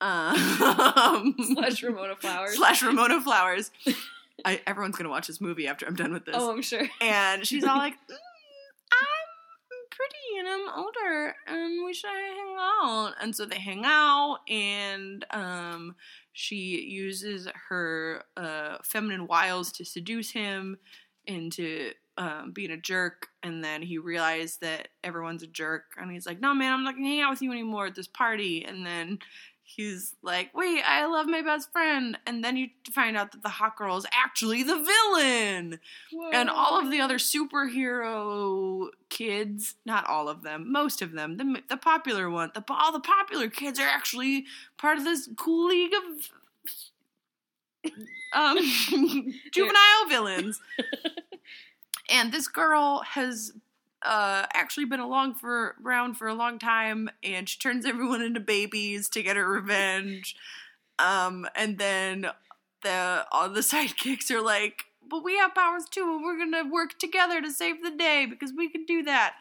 Um, 0.01 1.35
Slash 1.55 1.81
Ramona 1.81 2.15
Flowers. 2.17 2.57
slash 2.57 2.83
Ramona 2.83 3.21
Flowers. 3.21 3.71
I, 4.43 4.59
everyone's 4.67 4.97
gonna 4.97 5.09
watch 5.09 5.27
this 5.27 5.39
movie 5.39 5.67
after 5.67 5.85
I'm 5.85 5.95
done 5.95 6.11
with 6.11 6.25
this. 6.25 6.35
Oh, 6.37 6.51
I'm 6.51 6.61
sure. 6.61 6.85
And 6.99 7.47
she's 7.47 7.63
all 7.63 7.77
like, 7.77 7.93
mm, 7.93 8.15
pretty 9.95 10.39
and 10.39 10.47
I'm 10.47 10.69
older 10.75 11.35
and 11.47 11.85
we 11.85 11.93
should 11.93 12.09
hang 12.09 12.55
out. 12.57 13.13
And 13.21 13.35
so 13.35 13.45
they 13.45 13.59
hang 13.59 13.83
out 13.85 14.39
and 14.47 15.25
um, 15.31 15.95
she 16.33 16.81
uses 16.81 17.47
her 17.69 18.23
uh, 18.35 18.77
feminine 18.83 19.27
wiles 19.27 19.71
to 19.73 19.85
seduce 19.85 20.31
him 20.31 20.77
into 21.27 21.91
um, 22.17 22.51
being 22.51 22.71
a 22.71 22.77
jerk. 22.77 23.27
And 23.41 23.63
then 23.63 23.81
he 23.81 23.97
realized 23.97 24.61
that 24.61 24.89
everyone's 25.03 25.43
a 25.43 25.47
jerk. 25.47 25.85
And 25.97 26.11
he's 26.11 26.25
like, 26.25 26.39
no, 26.39 26.53
man, 26.53 26.73
I'm 26.73 26.83
not 26.83 26.95
going 26.95 27.05
to 27.05 27.09
hang 27.09 27.21
out 27.21 27.31
with 27.31 27.41
you 27.41 27.51
anymore 27.51 27.87
at 27.87 27.95
this 27.95 28.07
party. 28.07 28.65
And 28.65 28.85
then 28.85 29.19
he's 29.75 30.15
like, 30.21 30.55
wait, 30.55 30.81
I 30.85 31.05
love 31.05 31.27
my 31.27 31.41
best 31.41 31.71
friend. 31.71 32.17
And 32.25 32.43
then 32.43 32.57
you 32.57 32.69
find 32.91 33.17
out 33.17 33.31
that 33.31 33.43
the 33.43 33.49
hot 33.49 33.77
girl 33.77 33.97
is 33.97 34.05
actually 34.13 34.63
the 34.63 34.75
villain. 34.75 35.79
And 36.31 36.49
all 36.49 36.79
of 36.79 36.91
the 36.91 36.99
other 37.01 37.17
superhero 37.17 38.89
kids 39.09 39.75
not 39.85 40.07
all 40.07 40.27
of 40.27 40.41
them 40.41 40.71
most 40.71 40.99
of 40.99 41.11
them 41.11 41.37
the, 41.37 41.61
the 41.69 41.77
popular 41.77 42.31
one 42.31 42.49
the 42.55 42.63
all 42.67 42.91
the 42.91 42.99
popular 42.99 43.47
kids 43.47 43.79
are 43.79 43.87
actually 43.87 44.43
part 44.75 44.97
of 44.97 45.03
this 45.03 45.29
cool 45.37 45.67
league 45.67 45.93
of 45.93 47.91
um 48.33 48.57
juvenile 49.51 50.09
villains. 50.09 50.59
And 52.09 52.31
this 52.31 52.47
girl 52.47 53.01
has 53.11 53.53
uh, 54.03 54.45
actually 54.53 54.85
been 54.85 54.99
along 54.99 55.35
for 55.35 55.75
around 55.83 56.15
for 56.15 56.27
a 56.27 56.33
long 56.33 56.59
time, 56.59 57.09
and 57.23 57.47
she 57.47 57.59
turns 57.59 57.85
everyone 57.85 58.21
into 58.21 58.39
babies 58.39 59.09
to 59.09 59.23
get 59.23 59.37
her 59.37 59.47
revenge. 59.47 60.35
Um, 60.99 61.47
and 61.55 61.77
then 61.77 62.27
the 62.83 63.25
all 63.31 63.49
the 63.49 63.59
sidekicks 63.61 64.29
are 64.31 64.41
like, 64.41 64.85
"But 65.09 65.23
we 65.23 65.37
have 65.37 65.55
powers 65.55 65.85
too, 65.89 66.15
and 66.15 66.23
we're 66.23 66.37
gonna 66.37 66.69
work 66.69 66.99
together 66.99 67.41
to 67.41 67.51
save 67.51 67.83
the 67.83 67.91
day 67.91 68.25
because 68.29 68.53
we 68.55 68.69
can 68.69 68.85
do 68.85 69.03
that." 69.03 69.35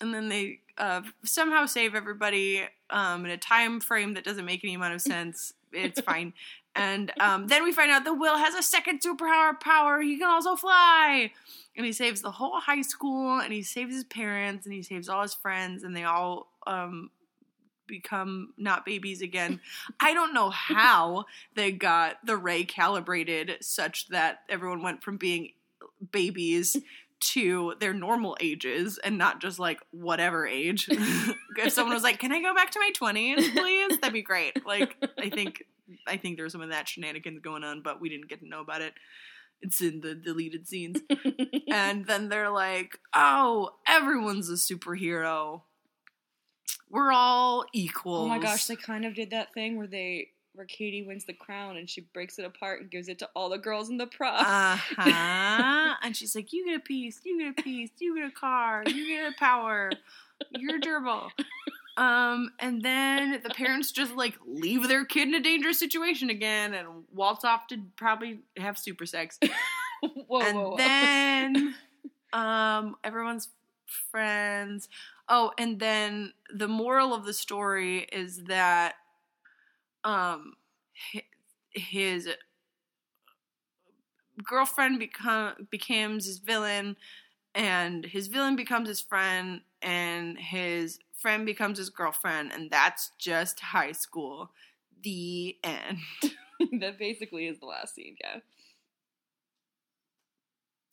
And 0.00 0.12
then 0.12 0.28
they 0.28 0.60
uh, 0.78 1.02
somehow 1.24 1.66
save 1.66 1.94
everybody 1.94 2.64
um, 2.90 3.24
in 3.24 3.30
a 3.30 3.38
time 3.38 3.80
frame 3.80 4.14
that 4.14 4.24
doesn't 4.24 4.44
make 4.44 4.62
any 4.62 4.74
amount 4.74 4.94
of 4.94 5.00
sense. 5.00 5.54
It's 5.72 6.00
fine. 6.02 6.32
And 6.74 7.10
um, 7.20 7.46
then 7.46 7.64
we 7.64 7.72
find 7.72 7.90
out 7.90 8.04
that 8.04 8.14
Will 8.14 8.36
has 8.36 8.54
a 8.54 8.62
second 8.62 9.00
superpower 9.00 9.58
power. 9.58 10.00
He 10.02 10.18
can 10.18 10.28
also 10.28 10.56
fly. 10.56 11.32
And 11.76 11.84
he 11.84 11.92
saves 11.92 12.22
the 12.22 12.30
whole 12.30 12.58
high 12.58 12.82
school, 12.82 13.38
and 13.38 13.52
he 13.52 13.62
saves 13.62 13.94
his 13.94 14.04
parents, 14.04 14.64
and 14.64 14.74
he 14.74 14.82
saves 14.82 15.08
all 15.08 15.22
his 15.22 15.34
friends, 15.34 15.82
and 15.82 15.94
they 15.94 16.04
all 16.04 16.48
um, 16.66 17.10
become 17.86 18.52
not 18.56 18.84
babies 18.84 19.22
again. 19.22 19.60
I 20.00 20.14
don't 20.14 20.34
know 20.34 20.50
how 20.50 21.26
they 21.54 21.72
got 21.72 22.24
the 22.24 22.36
ray 22.36 22.64
calibrated 22.64 23.58
such 23.60 24.08
that 24.08 24.40
everyone 24.48 24.82
went 24.82 25.02
from 25.02 25.16
being 25.16 25.50
babies 26.12 26.76
to 27.18 27.74
their 27.80 27.94
normal 27.94 28.36
ages 28.40 28.98
and 29.02 29.16
not 29.16 29.40
just 29.40 29.58
like 29.58 29.80
whatever 29.90 30.46
age. 30.46 30.88
if 30.90 31.72
someone 31.72 31.94
was 31.94 32.02
like, 32.02 32.18
"Can 32.18 32.32
I 32.32 32.42
go 32.42 32.54
back 32.54 32.70
to 32.72 32.78
my 32.78 32.90
20s, 32.94 33.52
please?" 33.52 33.98
That'd 33.98 34.12
be 34.12 34.22
great. 34.22 34.64
Like 34.66 34.96
I 35.18 35.30
think 35.30 35.64
I 36.06 36.16
think 36.16 36.36
there 36.36 36.44
was 36.44 36.52
some 36.52 36.62
of 36.62 36.70
that 36.70 36.88
shenanigans 36.88 37.40
going 37.40 37.64
on, 37.64 37.82
but 37.82 38.00
we 38.00 38.08
didn't 38.08 38.28
get 38.28 38.40
to 38.40 38.48
know 38.48 38.60
about 38.60 38.82
it. 38.82 38.94
It's 39.62 39.80
in 39.80 40.00
the 40.00 40.14
deleted 40.14 40.68
scenes. 40.68 41.00
and 41.70 42.06
then 42.06 42.28
they're 42.28 42.50
like, 42.50 42.98
"Oh, 43.14 43.70
everyone's 43.86 44.50
a 44.50 44.54
superhero. 44.54 45.62
We're 46.90 47.12
all 47.12 47.64
equal." 47.72 48.24
Oh 48.24 48.28
my 48.28 48.38
gosh, 48.38 48.66
they 48.66 48.76
kind 48.76 49.04
of 49.04 49.14
did 49.14 49.30
that 49.30 49.54
thing 49.54 49.76
where 49.76 49.86
they 49.86 50.30
where 50.52 50.66
Cady 50.66 51.02
wins 51.02 51.24
the 51.24 51.34
crown 51.34 51.76
and 51.76 51.88
she 51.88 52.00
breaks 52.00 52.38
it 52.38 52.44
apart 52.44 52.80
and 52.80 52.90
gives 52.90 53.08
it 53.08 53.18
to 53.18 53.28
all 53.36 53.50
the 53.50 53.58
girls 53.58 53.90
in 53.90 53.98
the 53.98 54.06
prom. 54.06 54.36
Uh 54.38 54.76
huh. 54.76 55.94
and 56.02 56.16
she's 56.16 56.34
like, 56.34 56.52
"You 56.52 56.66
get 56.66 56.76
a 56.76 56.80
piece. 56.80 57.20
You 57.24 57.38
get 57.38 57.58
a 57.58 57.62
piece. 57.62 57.90
You 57.98 58.16
get 58.16 58.28
a 58.28 58.34
car. 58.34 58.82
You 58.86 59.06
get 59.06 59.32
a 59.32 59.38
power. 59.38 59.90
You're 60.50 60.78
durable." 60.80 61.30
Um, 61.96 62.50
and 62.58 62.82
then 62.82 63.40
the 63.42 63.50
parents 63.50 63.90
just 63.90 64.14
like 64.14 64.34
leave 64.46 64.86
their 64.86 65.06
kid 65.06 65.28
in 65.28 65.34
a 65.34 65.40
dangerous 65.40 65.78
situation 65.78 66.28
again 66.28 66.74
and 66.74 67.04
waltz 67.12 67.44
off 67.44 67.66
to 67.68 67.78
probably 67.96 68.40
have 68.58 68.76
super 68.76 69.06
sex. 69.06 69.38
whoa, 70.00 70.40
and 70.40 70.56
whoa, 70.56 70.70
whoa. 70.70 70.76
then 70.76 71.74
um 72.32 72.96
everyone's 73.04 73.48
friends 74.10 74.88
oh 75.28 75.52
and 75.58 75.78
then 75.78 76.32
the 76.52 76.68
moral 76.68 77.14
of 77.14 77.24
the 77.24 77.32
story 77.32 78.00
is 78.12 78.44
that 78.44 78.94
um 80.04 80.54
his 81.70 82.28
girlfriend 84.42 84.98
become 84.98 85.54
becomes 85.70 86.26
his 86.26 86.38
villain 86.38 86.96
and 87.54 88.04
his 88.04 88.26
villain 88.26 88.56
becomes 88.56 88.88
his 88.88 89.00
friend 89.00 89.60
and 89.80 90.38
his 90.38 90.98
friend 91.16 91.46
becomes 91.46 91.78
his 91.78 91.90
girlfriend, 91.90 92.52
and 92.52 92.70
that's 92.70 93.10
just 93.18 93.60
high 93.60 93.92
school. 93.92 94.50
The 95.02 95.56
end. 95.62 95.98
that 96.80 96.98
basically 96.98 97.46
is 97.46 97.58
the 97.58 97.66
last 97.66 97.94
scene. 97.94 98.16
Yeah. 98.20 98.40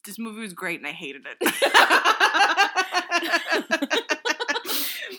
This 0.06 0.20
movie 0.20 0.42
was 0.42 0.54
great, 0.54 0.80
and 0.80 0.88
I 0.88 0.92
hated 0.92 1.26
it. 1.30 1.38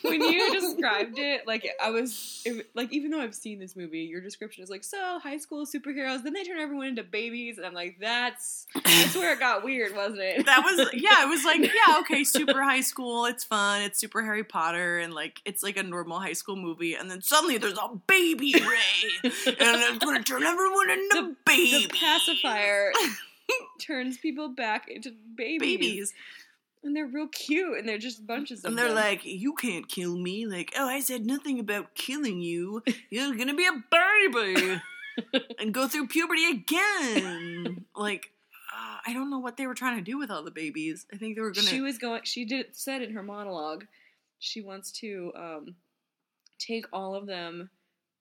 when 0.05 0.21
you 0.23 0.53
described 0.61 1.19
it, 1.19 1.47
like 1.47 1.69
I 1.83 1.90
was, 1.90 2.43
it, 2.45 2.69
like 2.75 2.93
even 2.93 3.11
though 3.11 3.21
I've 3.21 3.35
seen 3.35 3.59
this 3.59 3.75
movie, 3.75 4.01
your 4.01 4.21
description 4.21 4.62
is 4.62 4.71
like, 4.71 4.85
so 4.85 5.19
high 5.19 5.38
school 5.38 5.67
superheroes, 5.67 6.23
then 6.23 6.33
they 6.33 6.45
turn 6.45 6.59
everyone 6.59 6.87
into 6.87 7.03
babies, 7.03 7.57
and 7.59 7.67
I'm 7.67 7.75
like, 7.75 7.97
that's 8.01 8.67
that's 8.85 9.17
where 9.17 9.33
it 9.33 9.40
got 9.40 9.64
weird, 9.64 9.97
wasn't 9.97 10.21
it? 10.21 10.45
that 10.47 10.62
was 10.64 10.88
yeah 10.93 11.23
it 11.25 11.29
was 11.29 11.45
like 11.45 11.61
yeah 11.87 11.99
okay 12.01 12.23
super 12.23 12.62
high 12.62 12.81
school 12.81 13.25
it's 13.25 13.45
fun 13.45 13.83
it's 13.83 13.99
super 13.99 14.23
harry 14.23 14.45
potter 14.45 14.99
and 14.99 15.14
like 15.14 15.40
it's 15.45 15.62
like 15.62 15.77
a 15.77 15.83
normal 15.83 16.21
high 16.21 16.33
school 16.35 16.57
movie 16.57 16.95
and 16.95 17.11
then 17.11 17.23
suddenly 17.23 17.57
there's 17.59 17.79
a 17.79 17.88
baby 18.07 18.53
ray 18.55 19.21
and 19.23 19.33
it's 19.33 20.05
gonna 20.05 20.23
turn 20.23 20.43
everyone 20.43 20.90
into 20.90 21.09
The- 21.14 21.37
babies 21.47 21.88
the 21.88 21.95
pacifier 21.97 22.93
turns 23.81 24.19
people 24.19 24.49
back 24.49 24.88
into 24.88 25.12
babies. 25.37 25.61
babies 25.61 26.14
and 26.85 26.94
they're 26.94 27.07
real 27.07 27.29
cute, 27.29 27.79
and 27.79 27.88
they're 27.88 27.99
just 27.99 28.27
bunches 28.27 28.64
of 28.64 28.70
and 28.70 28.79
they're 28.79 28.88
them. 28.88 28.97
like 28.97 29.25
you 29.25 29.55
can't 29.55 29.88
kill 29.88 30.16
me. 30.16 30.47
Like 30.47 30.73
oh 30.77 30.87
i 30.87 31.01
said 31.01 31.27
nothing 31.27 31.59
about 31.59 31.94
killing 31.94 32.40
you. 32.40 32.83
You're 33.11 33.35
gonna 33.35 33.55
be 33.55 33.66
a 33.66 33.83
baby 33.90 34.81
and 35.59 35.73
go 35.73 35.88
through 35.88 36.09
puberty 36.09 36.44
again. 36.51 37.87
Like 37.97 38.31
uh, 38.73 38.99
i 39.07 39.12
don't 39.12 39.31
know 39.31 39.38
what 39.38 39.57
they 39.57 39.66
were 39.66 39.75
trying 39.75 39.97
to 39.97 40.03
do 40.11 40.18
with 40.18 40.31
all 40.31 40.42
the 40.44 40.51
babies. 40.51 41.07
I 41.12 41.16
think 41.16 41.37
they 41.37 41.40
were 41.40 41.53
gonna 41.53 41.66
she 41.66 41.81
was 41.81 41.99
going. 41.99 42.23
She 42.25 42.44
did 42.44 42.77
said 42.77 43.03
in 43.03 43.12
her 43.14 43.23
monologue, 43.23 43.87
she 44.38 44.61
wants 44.61 44.92
to 45.01 45.33
um, 45.37 45.75
take 46.59 46.87
all 46.92 47.14
of 47.14 47.27
them 47.27 47.70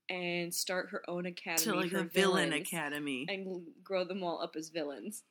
and 0.09 0.53
start 0.53 0.89
her 0.89 1.01
own 1.07 1.25
academy 1.25 1.63
to 1.63 1.75
like 1.75 1.93
a 1.93 2.03
villain 2.03 2.53
academy. 2.53 3.25
and 3.29 3.63
grow 3.83 4.03
them 4.03 4.21
all 4.21 4.41
up 4.41 4.55
as 4.57 4.69
villains 4.69 5.23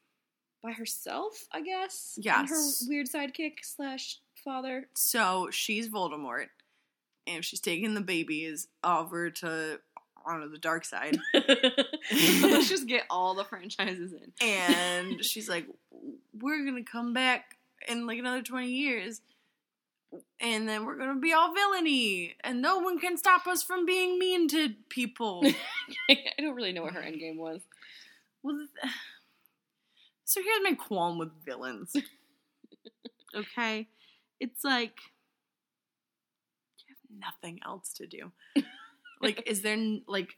by 0.62 0.72
herself, 0.72 1.46
I 1.52 1.62
guess. 1.62 2.18
And 2.24 2.48
her 2.48 2.62
weird 2.88 3.08
sidekick 3.08 3.54
slash 3.62 4.18
father. 4.44 4.88
So 4.94 5.48
she's 5.50 5.88
Voldemort, 5.88 6.46
and 7.26 7.44
she's 7.44 7.60
taking 7.60 7.94
the 7.94 8.00
babies 8.00 8.68
over 8.84 9.30
to 9.30 9.80
I 10.24 10.46
the 10.46 10.58
dark 10.58 10.84
side, 10.84 11.18
Let's 11.34 12.68
just 12.68 12.86
get 12.86 13.04
all 13.10 13.34
the 13.34 13.44
franchises 13.44 14.12
in. 14.12 14.32
and 14.46 15.24
she's 15.24 15.48
like, 15.48 15.66
"We're 16.38 16.64
gonna 16.64 16.84
come 16.84 17.12
back 17.12 17.56
in 17.88 18.06
like 18.06 18.18
another 18.18 18.42
twenty 18.42 18.70
years." 18.72 19.20
And 20.40 20.68
then 20.68 20.84
we're 20.84 20.98
gonna 20.98 21.18
be 21.18 21.32
all 21.32 21.54
villainy, 21.54 22.36
and 22.44 22.60
no 22.60 22.78
one 22.78 22.98
can 22.98 23.16
stop 23.16 23.46
us 23.46 23.62
from 23.62 23.86
being 23.86 24.18
mean 24.18 24.46
to 24.48 24.74
people. 24.90 25.42
I 26.10 26.18
don't 26.38 26.54
really 26.54 26.72
know 26.72 26.82
what 26.82 26.92
her 26.94 27.00
end 27.00 27.18
game 27.18 27.38
was. 27.38 27.62
well, 28.42 28.56
th- 28.56 28.92
so 30.32 30.40
here's 30.42 30.62
my 30.62 30.74
qualm 30.74 31.18
with 31.18 31.30
villains. 31.44 31.92
okay, 33.34 33.88
it's 34.40 34.64
like 34.64 34.96
you 36.78 36.94
have 36.94 37.32
nothing 37.32 37.60
else 37.64 37.92
to 37.94 38.06
do. 38.06 38.32
like 39.20 39.42
is 39.46 39.62
there 39.62 39.76
like 40.06 40.30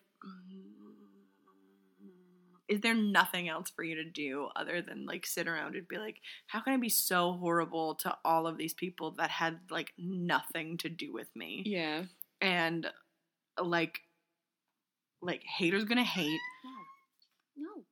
is 2.66 2.80
there 2.80 2.94
nothing 2.94 3.48
else 3.48 3.68
for 3.68 3.83
you 3.85 3.94
to 3.96 4.04
do 4.04 4.48
other 4.57 4.80
than 4.80 5.04
like 5.04 5.26
sit 5.26 5.46
around 5.46 5.76
and 5.76 5.87
be 5.87 5.98
like 5.98 6.16
how 6.46 6.61
can 6.61 6.72
i 6.72 6.76
be 6.78 6.88
so 6.88 7.33
horrible 7.35 7.94
to 7.94 8.16
all 8.24 8.46
of 8.46 8.57
these 8.57 8.72
people 8.72 9.11
that 9.12 9.28
had 9.30 9.59
like 9.70 9.92
nothing 9.98 10.78
to 10.78 10.88
do 10.88 11.12
with 11.12 11.28
me 11.37 11.62
Yeah. 11.66 12.04
and 12.40 12.87
like 13.62 14.00
like 15.20 15.42
haters 15.59 15.85
gonna 15.85 16.02
hate 16.04 16.40
No. 17.57 17.85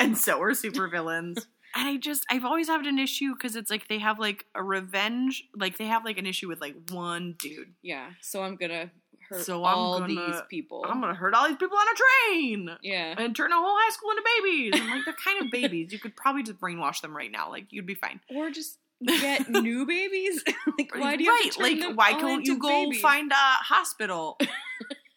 And 0.00 0.18
so 0.18 0.40
are 0.42 0.50
supervillains 0.52 1.36
and 1.76 1.88
i 1.88 1.96
just 1.96 2.24
i've 2.30 2.44
always 2.44 2.66
had 2.68 2.84
an 2.86 2.98
issue 2.98 3.32
because 3.34 3.54
it's 3.56 3.70
like 3.70 3.86
they 3.88 3.98
have 3.98 4.18
like 4.18 4.46
a 4.54 4.62
revenge 4.62 5.44
like 5.54 5.78
they 5.78 5.86
have 5.86 6.04
like 6.04 6.18
an 6.18 6.26
issue 6.26 6.48
with 6.48 6.60
like 6.60 6.74
one 6.90 7.34
dude 7.38 7.74
Yeah. 7.82 8.10
So 8.20 8.42
I'm 8.42 8.56
gonna 8.56 8.90
hurt 9.28 9.42
So 9.44 9.62
all 9.62 10.00
gonna- 10.00 10.14
these 10.14 10.40
people. 10.48 10.84
i'm 10.88 11.00
gonna 11.00 11.14
hurt 11.14 11.34
all 11.34 11.46
these 11.46 11.56
people 11.56 11.78
on 11.78 11.86
a 11.86 11.96
train 12.34 12.70
yeah. 12.82 13.14
and 13.16 13.36
turn 13.36 13.52
a 13.52 13.54
whole 13.56 13.76
high 13.78 13.90
school 13.92 14.10
into 14.10 14.22
babies. 14.42 14.72
I'm 14.74 14.90
like, 14.90 15.04
they're 15.04 15.14
kind 15.14 15.44
of 15.44 15.52
babies. 15.52 15.92
You 15.92 16.00
could 16.00 16.16
probably 16.16 16.42
just 16.42 16.58
brainwash 16.58 17.00
them 17.02 17.16
right 17.16 17.30
now. 17.30 17.48
Like, 17.50 17.66
you'd 17.70 17.86
be 17.86 17.94
fine. 17.94 18.18
Or 18.34 18.50
just 18.50 18.78
get 19.06 19.48
new 19.48 19.86
babies. 19.86 20.42
like 20.78 20.92
why 20.96 21.16
do 21.16 21.22
you 21.24 21.30
right? 21.30 21.44
have 21.44 21.54
to 21.54 21.58
turn 21.60 21.80
like, 21.90 21.96
why 21.96 22.12
can't 22.14 22.44
you 22.44 22.58
go 22.58 22.68
babies? 22.86 23.00
find 23.00 23.30
a 23.30 23.34
hospital 23.36 24.36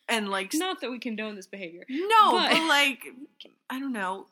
and 0.07 0.29
like, 0.29 0.53
Not 0.53 0.81
that 0.81 0.91
we 0.91 0.99
condone 0.99 1.35
this 1.35 1.47
behavior. 1.47 1.83
no, 1.89 2.31
but- 2.33 2.51
but, 2.51 2.67
like, 2.67 2.99
I 3.69 3.79
don't 3.79 3.93
know. 3.93 4.27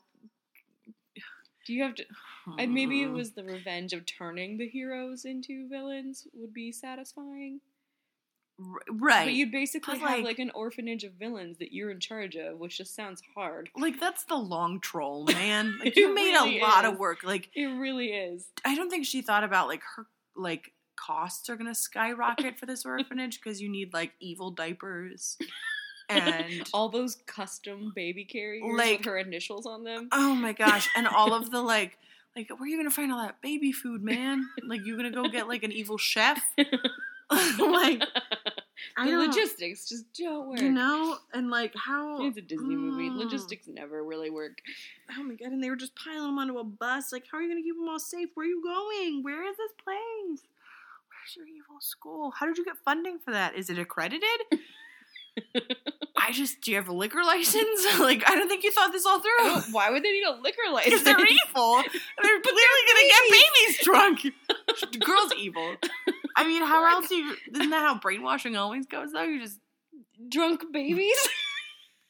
Do 1.66 1.74
you 1.74 1.84
have 1.84 1.96
to? 1.96 2.06
And 2.58 2.74
maybe 2.74 3.02
it 3.04 3.08
Hmm. 3.10 3.14
was 3.14 3.32
the 3.34 3.44
revenge 3.44 3.94
of 3.94 4.06
turning 4.06 4.58
the 4.58 4.68
heroes 4.68 5.26
into 5.26 5.68
villains 5.70 6.28
would 6.34 6.54
be 6.54 6.72
satisfying. 6.72 7.62
Right. 8.90 9.26
But 9.26 9.34
you'd 9.34 9.52
basically 9.52 9.96
But, 9.96 10.02
have 10.08 10.18
like- 10.20 10.26
like 10.26 10.40
an 10.40 10.52
orphanage 10.52 11.04
of 11.04 11.14
villains 11.14 11.58
that 11.60 11.72
you're 11.74 11.90
in 11.90 12.00
charge 12.00 12.36
of, 12.36 12.60
which 12.60 12.78
just 12.78 12.94
sounds 12.96 13.22
hard. 13.36 13.70
like 13.76 14.00
that's 14.00 14.24
the 14.26 14.36
long 14.36 14.80
troll, 14.80 15.26
man. 15.34 15.78
Like 15.80 15.96
you 15.96 16.14
made 16.14 16.32
really 16.34 16.60
a 16.60 16.64
lot 16.64 16.86
is. 16.86 16.92
of 16.92 17.00
work. 17.00 17.24
Like 17.24 17.50
It 17.56 17.66
really 17.66 18.10
is. 18.14 18.50
I 18.66 18.76
don't 18.76 18.90
think 18.90 19.06
she 19.06 19.22
thought 19.22 19.44
about 19.44 19.68
like 19.68 19.82
her 19.96 20.06
like 20.36 20.74
costs 20.96 21.50
are 21.50 21.56
gonna 21.56 21.74
skyrocket 21.74 22.60
for 22.60 22.68
this 22.68 22.86
orphanage 22.86 23.40
because 23.42 23.60
you 23.62 23.70
need 23.70 23.94
like 23.94 24.14
evil 24.20 24.52
diapers 24.52 25.38
and 26.12 26.70
All 26.74 26.90
those 26.90 27.16
custom 27.26 27.92
baby 27.96 28.24
carriers 28.26 28.64
Like- 28.78 29.00
with 29.00 29.06
her 29.08 29.18
initials 29.18 29.66
on 29.66 29.84
them. 29.84 30.10
Oh 30.12 30.36
my 30.36 30.54
gosh. 30.54 30.88
And 30.96 31.08
all 31.08 31.34
of 31.34 31.50
the 31.52 31.62
like 31.62 31.98
like 32.36 32.50
where 32.50 32.62
are 32.64 32.68
you 32.68 32.78
gonna 32.78 32.90
find 32.92 33.12
all 33.12 33.22
that 33.22 33.42
baby 33.42 33.72
food, 33.72 34.02
man? 34.04 34.48
Like 34.64 34.86
you 34.86 34.96
gonna 34.96 35.12
go 35.12 35.28
get 35.30 35.48
like 35.48 35.64
an 35.64 35.72
evil 35.72 35.98
chef? 35.98 36.42
like 37.30 38.02
the 38.98 39.18
logistics 39.18 39.88
just 39.88 40.06
don't 40.14 40.50
work. 40.50 40.60
you 40.62 40.72
know? 40.72 41.18
And 41.34 41.50
like 41.50 41.74
how 41.76 42.26
It's 42.26 42.38
a 42.38 42.42
Disney 42.42 42.76
movie. 42.76 43.10
Mm. 43.10 43.18
Logistics 43.18 43.68
never 43.68 44.04
really 44.04 44.30
work. 44.30 44.60
Oh 45.18 45.24
my 45.24 45.36
god, 45.36 45.52
and 45.52 45.64
they 45.64 45.70
were 45.70 45.76
just 45.76 45.94
piling 45.96 46.24
them 46.24 46.38
onto 46.40 46.58
a 46.58 46.64
bus. 46.64 47.12
Like, 47.12 47.26
how 47.32 47.38
are 47.38 47.42
you 47.42 47.50
gonna 47.50 47.62
keep 47.62 47.76
them 47.76 47.88
all 47.90 48.00
safe? 48.00 48.30
Where 48.34 48.46
are 48.46 48.50
you 48.50 48.62
going? 48.64 49.24
Where 49.24 49.44
is 49.50 49.58
this 49.58 49.72
place? 49.84 50.44
Where's 51.10 51.36
your 51.36 51.48
evil 51.48 51.80
school? 51.80 52.32
How 52.32 52.46
did 52.48 52.58
you 52.58 52.66
get 52.66 52.78
funding 52.84 53.20
for 53.20 53.32
that? 53.32 53.56
Is 53.56 53.70
it 53.70 53.78
accredited? 53.78 54.24
I 56.18 56.32
just 56.32 56.62
do 56.62 56.72
you 56.72 56.78
have 56.78 56.88
a 56.88 56.94
liquor 56.94 57.24
license? 57.24 57.86
like, 58.00 58.24
I 58.30 58.36
don't 58.36 58.48
think 58.48 58.64
you 58.64 58.72
thought 58.72 58.92
this 58.92 59.06
all 59.06 59.20
through. 59.20 59.74
Why 59.74 59.90
would 59.90 60.04
they 60.04 60.12
need 60.12 60.24
a 60.24 60.32
liquor 60.42 60.62
Because 60.66 60.74
license? 60.74 61.04
they're 61.06 61.20
evil. 61.20 61.76
They're 62.22 62.42
clearly 62.42 62.82
gonna 62.88 63.08
get 63.08 63.32
babies 63.32 63.78
drunk. 63.84 64.20
Girl's 65.06 65.34
evil. 65.38 65.76
I 66.36 66.46
mean, 66.48 66.62
how 66.64 66.86
else 66.86 67.10
do 67.10 67.16
you? 67.16 67.36
Isn't 67.54 67.70
that 67.72 67.82
how 67.82 68.00
brainwashing 68.00 68.56
always 68.56 68.86
goes? 68.86 69.12
Though 69.12 69.24
you 69.24 69.42
just 69.42 69.60
Drunk 70.30 70.64
babies? 70.72 71.18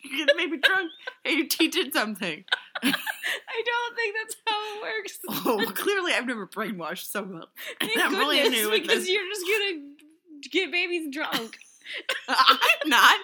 you 0.03 0.25
get 0.25 0.36
maybe 0.36 0.57
drunk 0.57 0.91
and 1.23 1.38
you 1.38 1.47
teaching 1.47 1.91
something. 1.91 2.43
I 2.84 3.63
don't 3.65 3.95
think 3.95 4.15
that's 4.19 4.36
how 4.45 4.75
it 4.75 4.81
works. 4.81 5.19
Oh, 5.29 5.57
well, 5.57 5.71
clearly 5.71 6.13
I've 6.13 6.25
never 6.25 6.47
brainwashed 6.47 7.10
so 7.12 7.23
well. 7.23 7.49
Thank 7.79 7.97
I'm 7.97 8.15
really 8.15 8.47
new 8.49 8.71
because 8.71 9.05
this. 9.05 9.10
you're 9.10 9.27
just 9.27 9.45
gonna 9.45 9.81
get 10.51 10.71
babies 10.71 11.07
drunk. 11.13 11.57
I'm 12.28 12.58
not. 12.89 13.20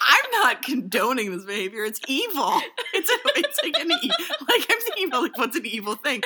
I'm 0.00 0.30
not 0.42 0.62
condoning 0.62 1.30
this 1.36 1.44
behavior. 1.44 1.84
It's 1.84 2.00
evil. 2.08 2.60
It's 2.94 3.10
a, 3.10 3.16
it's 3.38 3.60
like 3.62 3.78
an 3.78 3.92
e- 3.92 4.10
like 4.48 4.66
I'm 4.70 4.80
thinking 4.80 5.08
about 5.08 5.22
like 5.22 5.38
what's 5.38 5.56
an 5.56 5.66
evil 5.66 5.94
thing? 5.94 6.22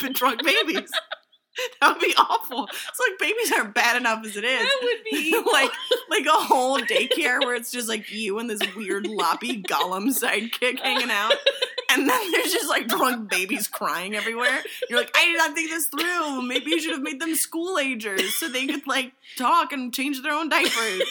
B- 0.00 0.08
drunk 0.10 0.42
babies. 0.44 0.90
That 1.80 1.92
would 1.92 2.00
be 2.00 2.14
awful. 2.16 2.66
It's 2.66 3.00
like 3.00 3.18
babies 3.18 3.52
aren't 3.52 3.74
bad 3.74 3.96
enough 3.96 4.24
as 4.24 4.36
it 4.36 4.44
is. 4.44 4.62
That 4.62 4.78
would 4.82 5.04
be 5.10 5.32
like 5.52 5.70
like 6.10 6.26
a 6.26 6.44
whole 6.44 6.78
daycare 6.78 7.40
where 7.40 7.54
it's 7.54 7.70
just 7.70 7.88
like 7.88 8.10
you 8.10 8.38
and 8.38 8.50
this 8.50 8.60
weird 8.74 9.06
loppy 9.06 9.62
Gollum 9.62 10.08
sidekick 10.08 10.80
hanging 10.80 11.10
out. 11.10 11.34
And 11.90 12.08
then 12.08 12.32
there's 12.32 12.52
just 12.52 12.68
like 12.68 12.88
drunk 12.88 13.30
babies 13.30 13.68
crying 13.68 14.14
everywhere. 14.14 14.62
You're 14.88 14.98
like, 14.98 15.10
I 15.16 15.24
did 15.24 15.38
not 15.38 15.54
think 15.54 15.70
this 15.70 15.86
through. 15.86 16.42
Maybe 16.42 16.70
you 16.70 16.80
should 16.80 16.92
have 16.92 17.02
made 17.02 17.20
them 17.20 17.34
school 17.34 17.78
agers 17.78 18.34
so 18.34 18.48
they 18.48 18.66
could 18.66 18.86
like 18.86 19.12
talk 19.36 19.72
and 19.72 19.92
change 19.94 20.20
their 20.22 20.32
own 20.32 20.48
diapers. 20.48 21.02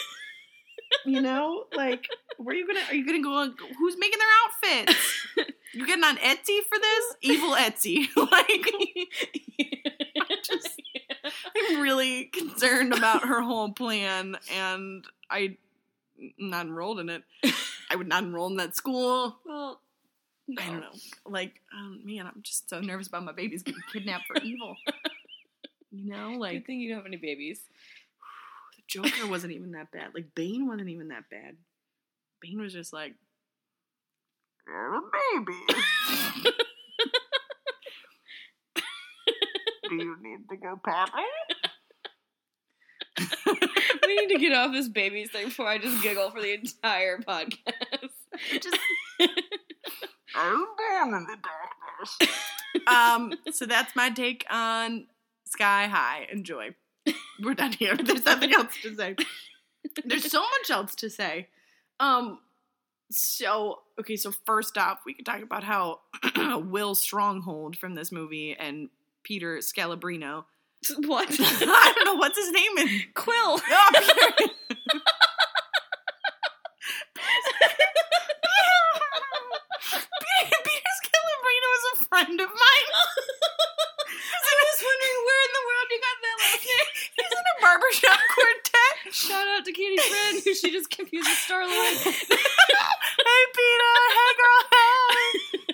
You 1.06 1.22
know, 1.22 1.66
like, 1.76 2.08
where 2.38 2.56
are 2.56 2.58
you 2.58 2.68
gonna? 2.68 2.86
Are 2.88 2.96
you 2.96 3.06
gonna 3.06 3.22
go? 3.22 3.54
Who's 3.78 3.98
making 3.98 4.20
their 4.20 4.78
outfits? 4.86 5.26
You 5.74 5.86
getting 5.86 6.04
on 6.04 6.18
Etsy 6.18 6.60
for 6.64 6.80
this? 6.80 7.16
Evil 7.22 7.52
Etsy. 7.52 8.08
like, 8.16 9.77
I'm 11.58 11.82
really 11.82 12.26
concerned 12.26 12.94
about 12.94 13.26
her 13.26 13.42
whole 13.42 13.72
plan, 13.72 14.38
and 14.54 15.06
I 15.30 15.58
not 16.38 16.66
enrolled 16.66 17.00
in 17.00 17.10
it. 17.10 17.24
I 17.90 17.96
would 17.96 18.08
not 18.08 18.24
enroll 18.24 18.48
in 18.48 18.58
that 18.58 18.76
school. 18.76 19.38
well, 19.46 19.82
I 20.58 20.66
don't 20.66 20.80
know. 20.80 20.94
Like, 21.26 21.62
um, 21.74 22.02
man, 22.04 22.26
I'm 22.26 22.42
just 22.42 22.70
so 22.70 22.80
nervous 22.80 23.08
about 23.08 23.24
my 23.24 23.32
babies 23.34 23.64
getting 23.64 23.82
kidnapped 23.92 24.26
for 24.28 24.38
evil. 24.42 24.76
You 25.92 26.12
know, 26.12 26.32
like 26.32 26.54
Good 26.54 26.66
thing 26.68 26.80
you 26.82 26.90
don't 26.90 27.00
have 27.00 27.06
any 27.06 27.18
babies. 27.18 27.60
the 28.76 28.84
Joker 28.88 29.28
wasn't 29.28 29.54
even 29.54 29.72
that 29.72 29.92
bad. 29.92 30.14
Like 30.14 30.36
Bane 30.36 30.68
wasn't 30.68 30.90
even 30.90 31.10
that 31.10 31.30
bad. 31.30 31.56
Bane 32.42 32.60
was 32.62 32.74
just 32.74 32.94
like, 32.94 33.14
"You're 34.68 34.98
a 34.98 35.02
baby. 35.36 36.54
Do 39.90 39.96
you 39.96 40.16
need 40.22 40.50
to 40.50 40.58
go 40.58 40.80
potty? 40.84 41.12
we 44.06 44.16
need 44.16 44.34
to 44.34 44.40
get 44.40 44.54
off 44.54 44.72
this 44.72 44.88
babies 44.88 45.32
thing 45.32 45.46
before 45.46 45.68
I 45.68 45.78
just 45.78 46.02
giggle 46.04 46.30
for 46.32 46.42
the 46.42 46.54
entire 46.54 47.20
podcast. 47.20 48.10
Just 48.52 48.78
I'm 50.36 50.66
down 50.92 51.14
in 51.14 51.26
the 51.26 51.38
darkness. 51.42 52.38
um, 52.88 53.34
so 53.52 53.66
that's 53.66 53.96
my 53.96 54.10
take 54.10 54.46
on 54.50 55.08
Sky 55.46 55.88
High. 55.88 56.28
Enjoy. 56.32 56.76
We're 57.42 57.54
done 57.54 57.74
here. 57.74 57.96
There's 57.96 58.26
nothing 58.26 58.54
else 58.54 58.74
to 58.84 58.96
say. 58.96 59.16
There's 60.06 60.30
so 60.30 60.42
much 60.42 60.70
else 60.70 60.96
to 60.96 61.10
say. 61.10 61.48
Um, 62.00 62.40
so 63.10 63.80
okay, 64.00 64.16
so 64.16 64.32
first 64.46 64.78
off, 64.78 65.00
we 65.06 65.14
could 65.14 65.26
talk 65.26 65.42
about 65.42 65.64
how 65.64 66.02
Will 66.36 66.94
Stronghold 66.94 67.78
from 67.78 67.96
this 67.96 68.12
movie 68.12 68.56
and 68.58 68.90
Peter 69.28 69.58
Scalabrino. 69.58 70.46
what? 71.04 71.28
I 71.40 71.92
don't 71.94 72.06
know 72.06 72.16
what's 72.16 72.38
his 72.38 72.50
name 72.52 72.78
in 72.78 72.88
Quill. 73.14 73.60
Oh, 73.70 73.90
Peter. 73.94 74.32
Peter, 80.64 80.92
Scalabrino 81.04 81.70
is 81.76 81.84
a 81.92 82.06
friend 82.06 82.40
of 82.40 82.48
mine. 82.48 82.90
I 84.48 84.64
was 84.72 84.80
wondering 84.80 85.20
where 85.28 85.44
in 85.44 85.52
the 85.52 85.64
world 85.68 85.88
you 85.92 86.00
got 86.00 86.18
that 86.24 86.38
last 86.40 86.64
name. 86.64 86.88
He's 87.20 87.32
in 87.36 87.46
a 87.52 87.56
barbershop 87.62 88.20
quartet. 88.32 88.96
Shout 89.12 89.48
out 89.58 89.66
to 89.66 89.72
Cady 89.74 89.98
Friend, 89.98 90.42
who 90.44 90.54
she 90.56 90.72
just 90.72 90.90
confused 90.90 91.28
with 91.28 91.38
Star 91.38 91.68
Lord. 91.68 91.98
hey 92.00 93.44
Peter, 93.52 93.92
hey 94.16 94.32
girl, 94.40 94.62
hey. 94.72 95.68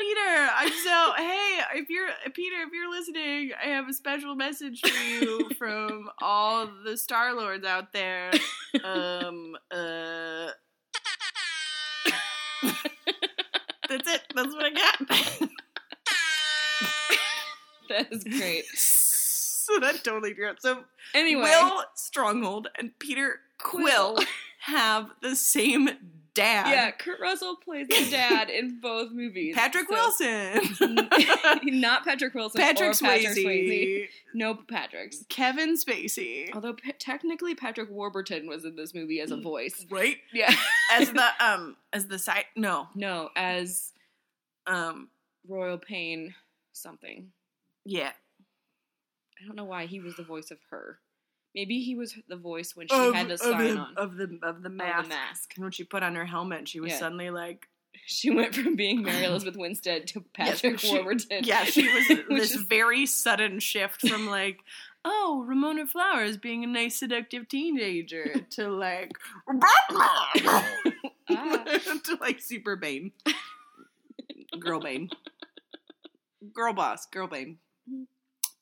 Peter, 0.00 0.48
I'm 0.56 0.72
so 0.72 1.12
hey, 1.16 1.60
if 1.74 1.90
you're 1.90 2.08
Peter, 2.32 2.56
if 2.62 2.72
you're 2.72 2.90
listening, 2.90 3.52
I 3.62 3.68
have 3.68 3.86
a 3.88 3.92
special 3.92 4.34
message 4.50 4.80
for 4.80 4.88
you 4.88 5.48
from 5.58 6.10
all 6.20 6.68
the 6.84 6.96
Star 6.96 7.34
Lords 7.34 7.64
out 7.64 7.92
there. 7.92 8.32
Um 8.82 9.56
uh 9.70 10.48
That's 13.88 14.08
it. 14.08 14.22
That's 14.34 14.52
what 14.54 14.64
I 14.64 14.70
got. 14.70 15.50
That 17.88 18.12
is 18.12 18.22
great. 18.22 18.66
so 18.76 19.80
that 19.80 20.04
totally 20.04 20.32
drew 20.32 20.50
it. 20.50 20.62
So 20.62 20.84
Anyway, 21.12 21.42
Will 21.42 21.82
Stronghold 21.96 22.68
and 22.78 22.96
Peter 23.00 23.40
Quill 23.58 24.16
have 24.60 25.10
the 25.22 25.34
same 25.34 25.90
dad. 26.40 26.70
yeah, 26.70 26.90
Kurt 26.90 27.20
Russell 27.20 27.56
plays 27.56 27.88
the 27.88 28.08
dad 28.10 28.50
in 28.50 28.80
both 28.82 29.10
movies. 29.12 29.54
Patrick 29.54 29.86
So- 29.88 29.94
Wilson. 29.94 31.08
Not 31.80 32.04
Patrick 32.04 32.34
Wilson 32.34 32.60
Patrick 32.60 32.90
or 32.90 32.94
Patrick 32.94 33.26
Swayze. 33.36 33.44
Swayze. 33.44 34.08
No 34.34 34.54
Patricks. 34.54 35.24
Kevin 35.28 35.76
Spacey. 35.76 36.50
Although 36.54 36.74
pa- 36.74 36.92
technically 36.98 37.54
Patrick 37.54 37.90
Warburton 37.90 38.48
was 38.48 38.64
in 38.64 38.76
this 38.76 38.94
movie 38.94 39.20
as 39.20 39.30
a 39.30 39.36
voice. 39.36 39.84
Right? 39.90 40.16
Yeah. 40.32 40.54
As 40.92 41.10
the 41.12 41.26
um 41.40 41.76
as 41.92 42.06
the 42.06 42.18
side 42.18 42.44
no. 42.56 42.88
no, 42.94 43.30
as 43.36 43.92
Um 44.66 45.08
Royal 45.48 45.78
Pain 45.78 46.34
something. 46.72 47.32
yeah. 47.84 48.12
I 49.42 49.46
don't 49.46 49.56
know 49.56 49.64
why 49.64 49.86
he 49.86 50.00
was 50.00 50.16
the 50.16 50.22
voice 50.22 50.50
of 50.50 50.58
her. 50.70 50.98
Maybe 51.54 51.80
he 51.80 51.96
was 51.96 52.14
the 52.28 52.36
voice 52.36 52.76
when 52.76 52.86
she 52.88 52.94
Of, 52.94 53.14
had 53.14 53.28
the 53.28 53.34
of 53.34 53.40
sign 53.40 53.74
the, 53.74 53.80
on. 53.80 53.94
of 53.96 54.16
the 54.16 54.38
of 54.42 54.62
the 54.62 54.68
of 54.68 54.72
mask. 54.74 55.02
the 55.02 55.08
mask. 55.08 55.52
And 55.56 55.64
when 55.64 55.72
she 55.72 55.84
put 55.84 56.02
on 56.02 56.14
her 56.14 56.24
helmet, 56.26 56.68
she 56.68 56.80
was 56.80 56.92
Yeah. 56.92 56.98
suddenly 56.98 57.30
like 57.30 57.68
She 58.06 58.30
went 58.30 58.54
from 58.54 58.76
being 58.76 59.02
Mary 59.04 59.24
Elizabeth 59.24 59.56
Winstead 59.56 60.06
to 60.08 60.20
Patrick 60.32 60.78
she- 60.78 60.92
Warburton. 60.94 61.42
Yeah, 61.44 61.64
she 61.64 61.88
was 61.92 62.06
this 62.28 62.54
is- 62.54 62.62
very 62.62 63.04
sudden 63.06 63.58
shift 63.58 64.06
from 64.08 64.28
like, 64.28 64.60
oh, 65.04 65.44
Ramona 65.46 65.86
Flowers 65.86 66.36
being 66.36 66.62
a 66.62 66.66
nice 66.68 66.96
seductive 66.98 67.48
teenager 67.48 68.46
to 68.50 68.68
like 68.68 69.12
Ah. 69.48 70.32
to 71.28 72.16
like 72.20 72.40
super 72.40 72.76
Bane. 72.76 73.12
Girl 74.58 74.80
Bane. 74.80 75.10
Girl 76.54 76.72
boss, 76.72 77.06
girl 77.06 77.26
Bane. 77.28 77.58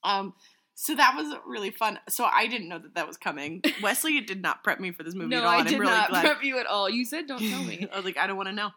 Um 0.04 0.34
so 0.80 0.94
that 0.94 1.16
was 1.16 1.34
really 1.44 1.72
fun. 1.72 1.98
So 2.08 2.24
I 2.24 2.46
didn't 2.46 2.68
know 2.68 2.78
that 2.78 2.94
that 2.94 3.08
was 3.08 3.16
coming. 3.16 3.62
All 3.82 4.20
did 4.24 4.40
not 4.40 4.62
prep 4.62 4.78
me 4.78 4.92
for 4.92 5.02
this 5.02 5.12
movie 5.12 5.30
no, 5.30 5.38
at 5.38 5.44
all. 5.44 5.50
I 5.50 5.64
did 5.64 5.74
I'm 5.74 5.80
really 5.80 5.92
not 5.92 6.10
glad. 6.10 6.24
prep 6.24 6.44
you 6.44 6.60
at 6.60 6.66
all. 6.66 6.88
You 6.88 7.04
said 7.04 7.26
don't 7.26 7.40
tell 7.40 7.64
me. 7.64 7.88
I 7.92 7.96
was 7.96 8.04
like, 8.04 8.16
I 8.16 8.28
don't 8.28 8.36
want 8.36 8.48
to 8.48 8.54
know. 8.54 8.70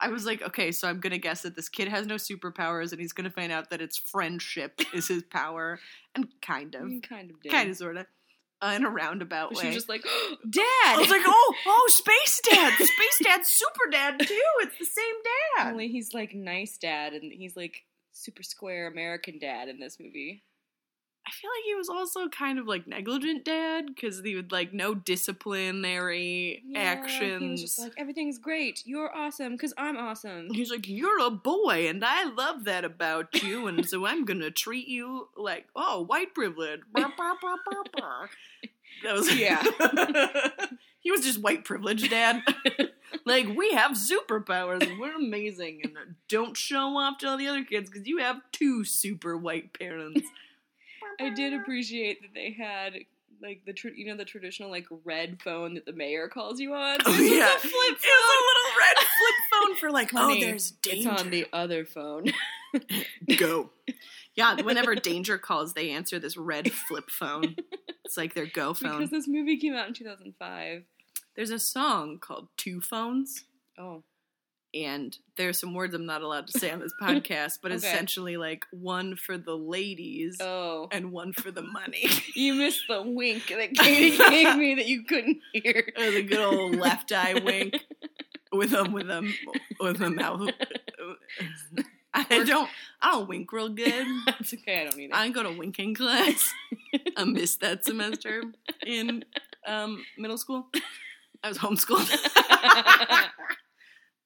I 0.00 0.08
was 0.08 0.26
like, 0.26 0.42
okay, 0.42 0.72
so 0.72 0.88
I'm 0.88 0.98
gonna 0.98 1.18
guess 1.18 1.42
that 1.42 1.54
this 1.54 1.68
kid 1.68 1.86
has 1.86 2.08
no 2.08 2.16
superpowers, 2.16 2.90
and 2.90 3.00
he's 3.00 3.12
gonna 3.12 3.30
find 3.30 3.52
out 3.52 3.70
that 3.70 3.80
it's 3.80 3.96
friendship 3.96 4.80
is 4.94 5.06
his 5.06 5.22
power, 5.22 5.78
and 6.16 6.26
kind 6.42 6.74
of, 6.74 6.90
You 6.90 7.00
kind 7.00 7.30
of 7.30 7.40
did. 7.40 7.52
kind 7.52 7.70
of, 7.70 7.76
sort 7.76 7.98
of, 7.98 8.06
uh, 8.60 8.72
in 8.74 8.84
a 8.84 8.90
roundabout 8.90 9.50
But 9.50 9.58
way. 9.58 9.62
she 9.62 9.66
was 9.68 9.76
just 9.76 9.88
like, 9.88 10.02
Dad! 10.50 10.64
I 10.64 10.96
was 10.98 11.08
like, 11.08 11.22
oh, 11.24 11.54
oh, 11.66 11.86
space 11.88 12.40
dad, 12.50 12.72
space 12.74 13.18
dad's 13.22 13.48
super 13.48 13.90
dad 13.92 14.18
too. 14.18 14.40
It's 14.62 14.78
the 14.80 14.84
same 14.86 15.14
dad. 15.56 15.70
Only 15.70 15.86
he's 15.86 16.12
like 16.12 16.34
nice 16.34 16.76
dad, 16.78 17.12
and 17.12 17.32
he's 17.32 17.56
like 17.56 17.84
super 18.12 18.42
square 18.42 18.88
American 18.88 19.38
dad 19.38 19.68
in 19.68 19.78
this 19.78 20.00
movie. 20.00 20.42
I 21.26 21.30
feel 21.30 21.50
like 21.50 21.64
he 21.64 21.74
was 21.74 21.88
also 21.88 22.28
kind 22.28 22.58
of 22.58 22.66
like 22.66 22.86
negligent 22.86 23.44
dad 23.46 23.86
because 23.86 24.20
he 24.20 24.34
would 24.36 24.52
like 24.52 24.74
no 24.74 24.94
disciplinary 24.94 26.62
actions. 26.76 27.42
He 27.42 27.48
was 27.50 27.60
just 27.62 27.78
like, 27.78 27.92
everything's 27.96 28.38
great. 28.38 28.82
You're 28.84 29.14
awesome 29.14 29.52
because 29.52 29.72
I'm 29.78 29.96
awesome. 29.96 30.52
He's 30.52 30.70
like, 30.70 30.86
You're 30.88 31.20
a 31.24 31.30
boy, 31.30 31.88
and 31.88 32.04
I 32.04 32.24
love 32.24 32.64
that 32.64 32.84
about 32.84 33.42
you, 33.42 33.66
and 33.68 33.88
so 33.88 34.04
I'm 34.04 34.24
gonna 34.26 34.50
treat 34.50 34.86
you 34.86 35.28
like, 35.36 35.66
oh, 35.74 36.02
white 36.02 36.34
privilege. 36.34 36.80
That 39.02 39.14
was, 39.14 39.34
Yeah. 39.38 39.62
he 41.00 41.10
was 41.10 41.22
just 41.22 41.40
white 41.40 41.64
privilege, 41.64 42.08
dad. 42.10 42.42
like, 43.24 43.48
we 43.56 43.72
have 43.72 43.92
superpowers, 43.92 44.86
and 44.88 44.98
we're 45.00 45.16
amazing, 45.16 45.80
and 45.84 45.94
don't 46.28 46.56
show 46.56 46.96
off 46.98 47.18
to 47.18 47.28
all 47.28 47.36
the 47.38 47.46
other 47.48 47.64
kids 47.64 47.88
because 47.90 48.06
you 48.06 48.18
have 48.18 48.40
two 48.52 48.84
super 48.84 49.36
white 49.36 49.72
parents. 49.78 50.20
I 51.20 51.30
did 51.30 51.52
appreciate 51.54 52.22
that 52.22 52.34
they 52.34 52.52
had 52.52 52.94
like 53.42 53.62
the 53.66 53.72
tr- 53.72 53.88
you 53.88 54.06
know 54.06 54.16
the 54.16 54.24
traditional 54.24 54.70
like 54.70 54.86
red 55.04 55.40
phone 55.42 55.74
that 55.74 55.84
the 55.86 55.92
mayor 55.92 56.28
calls 56.28 56.60
you 56.60 56.74
on. 56.74 56.98
Oh, 57.04 57.12
yeah. 57.20 57.54
a 57.54 57.58
flip 57.58 57.72
It 57.72 58.00
was 58.00 58.30
a 58.30 58.42
little 58.46 58.78
red 58.78 58.96
flip 58.96 59.34
phone 59.52 59.76
for 59.76 59.90
like, 59.90 60.10
Honey, 60.10 60.38
oh, 60.44 60.46
there's 60.46 60.70
danger. 60.70 61.10
It's 61.10 61.20
on 61.22 61.30
the 61.30 61.46
other 61.52 61.84
phone. 61.84 62.26
go. 63.38 63.70
Yeah, 64.34 64.60
whenever 64.62 64.94
danger 64.96 65.38
calls, 65.38 65.74
they 65.74 65.90
answer 65.90 66.18
this 66.18 66.36
red 66.36 66.72
flip 66.72 67.08
phone. 67.08 67.54
It's 68.04 68.16
like 68.16 68.34
their 68.34 68.46
go 68.46 68.74
phone. 68.74 68.98
because 68.98 69.10
this 69.10 69.28
movie 69.28 69.58
came 69.58 69.74
out 69.74 69.86
in 69.88 69.94
2005. 69.94 70.82
There's 71.36 71.50
a 71.50 71.58
song 71.58 72.18
called 72.18 72.48
Two 72.56 72.80
Phones, 72.80 73.44
Oh, 73.78 74.02
and 74.74 75.16
there's 75.36 75.58
some 75.58 75.72
words 75.74 75.94
I'm 75.94 76.06
not 76.06 76.22
allowed 76.22 76.48
to 76.48 76.58
say 76.58 76.70
on 76.70 76.80
this 76.80 76.92
podcast, 77.02 77.58
but 77.62 77.72
Okay. 77.72 77.76
essentially 77.76 78.36
like 78.36 78.64
one 78.70 79.16
for 79.16 79.38
the 79.38 79.56
ladies 79.56 80.38
oh, 80.40 80.88
and 80.90 81.12
one 81.12 81.32
for 81.32 81.50
the 81.50 81.62
money. 81.62 82.06
you 82.34 82.54
missed 82.54 82.84
the 82.88 83.02
wink 83.02 83.48
that 83.48 83.74
Cady 83.76 84.16
gave 84.18 84.56
me 84.56 84.74
that 84.76 84.86
you 84.86 85.04
couldn't 85.04 85.38
hear. 85.52 85.92
Or 85.96 86.10
the 86.10 86.22
good 86.22 86.40
old 86.40 86.76
left 86.76 87.12
eye 87.12 87.40
wink 87.44 87.74
with 88.52 88.72
a 88.72 88.84
with 88.84 89.08
a 89.10 89.32
with 89.80 90.00
a 90.00 90.10
mouth. 90.10 90.50
I 92.16 92.44
don't 92.44 92.68
I 93.02 93.12
don't 93.12 93.28
wink 93.28 93.52
real 93.52 93.68
good. 93.70 94.06
It's 94.40 94.54
okay, 94.54 94.82
I 94.82 94.84
don't 94.84 94.96
need 94.96 95.10
it. 95.10 95.14
I 95.14 95.28
go 95.30 95.42
to 95.42 95.50
winking 95.50 95.94
class. 95.94 96.52
I 97.16 97.24
missed 97.24 97.60
that 97.60 97.84
semester 97.84 98.44
in 98.86 99.24
um, 99.66 100.04
middle 100.16 100.38
school. 100.38 100.66
I 101.42 101.48
was 101.48 101.58
homeschooled. 101.58 102.08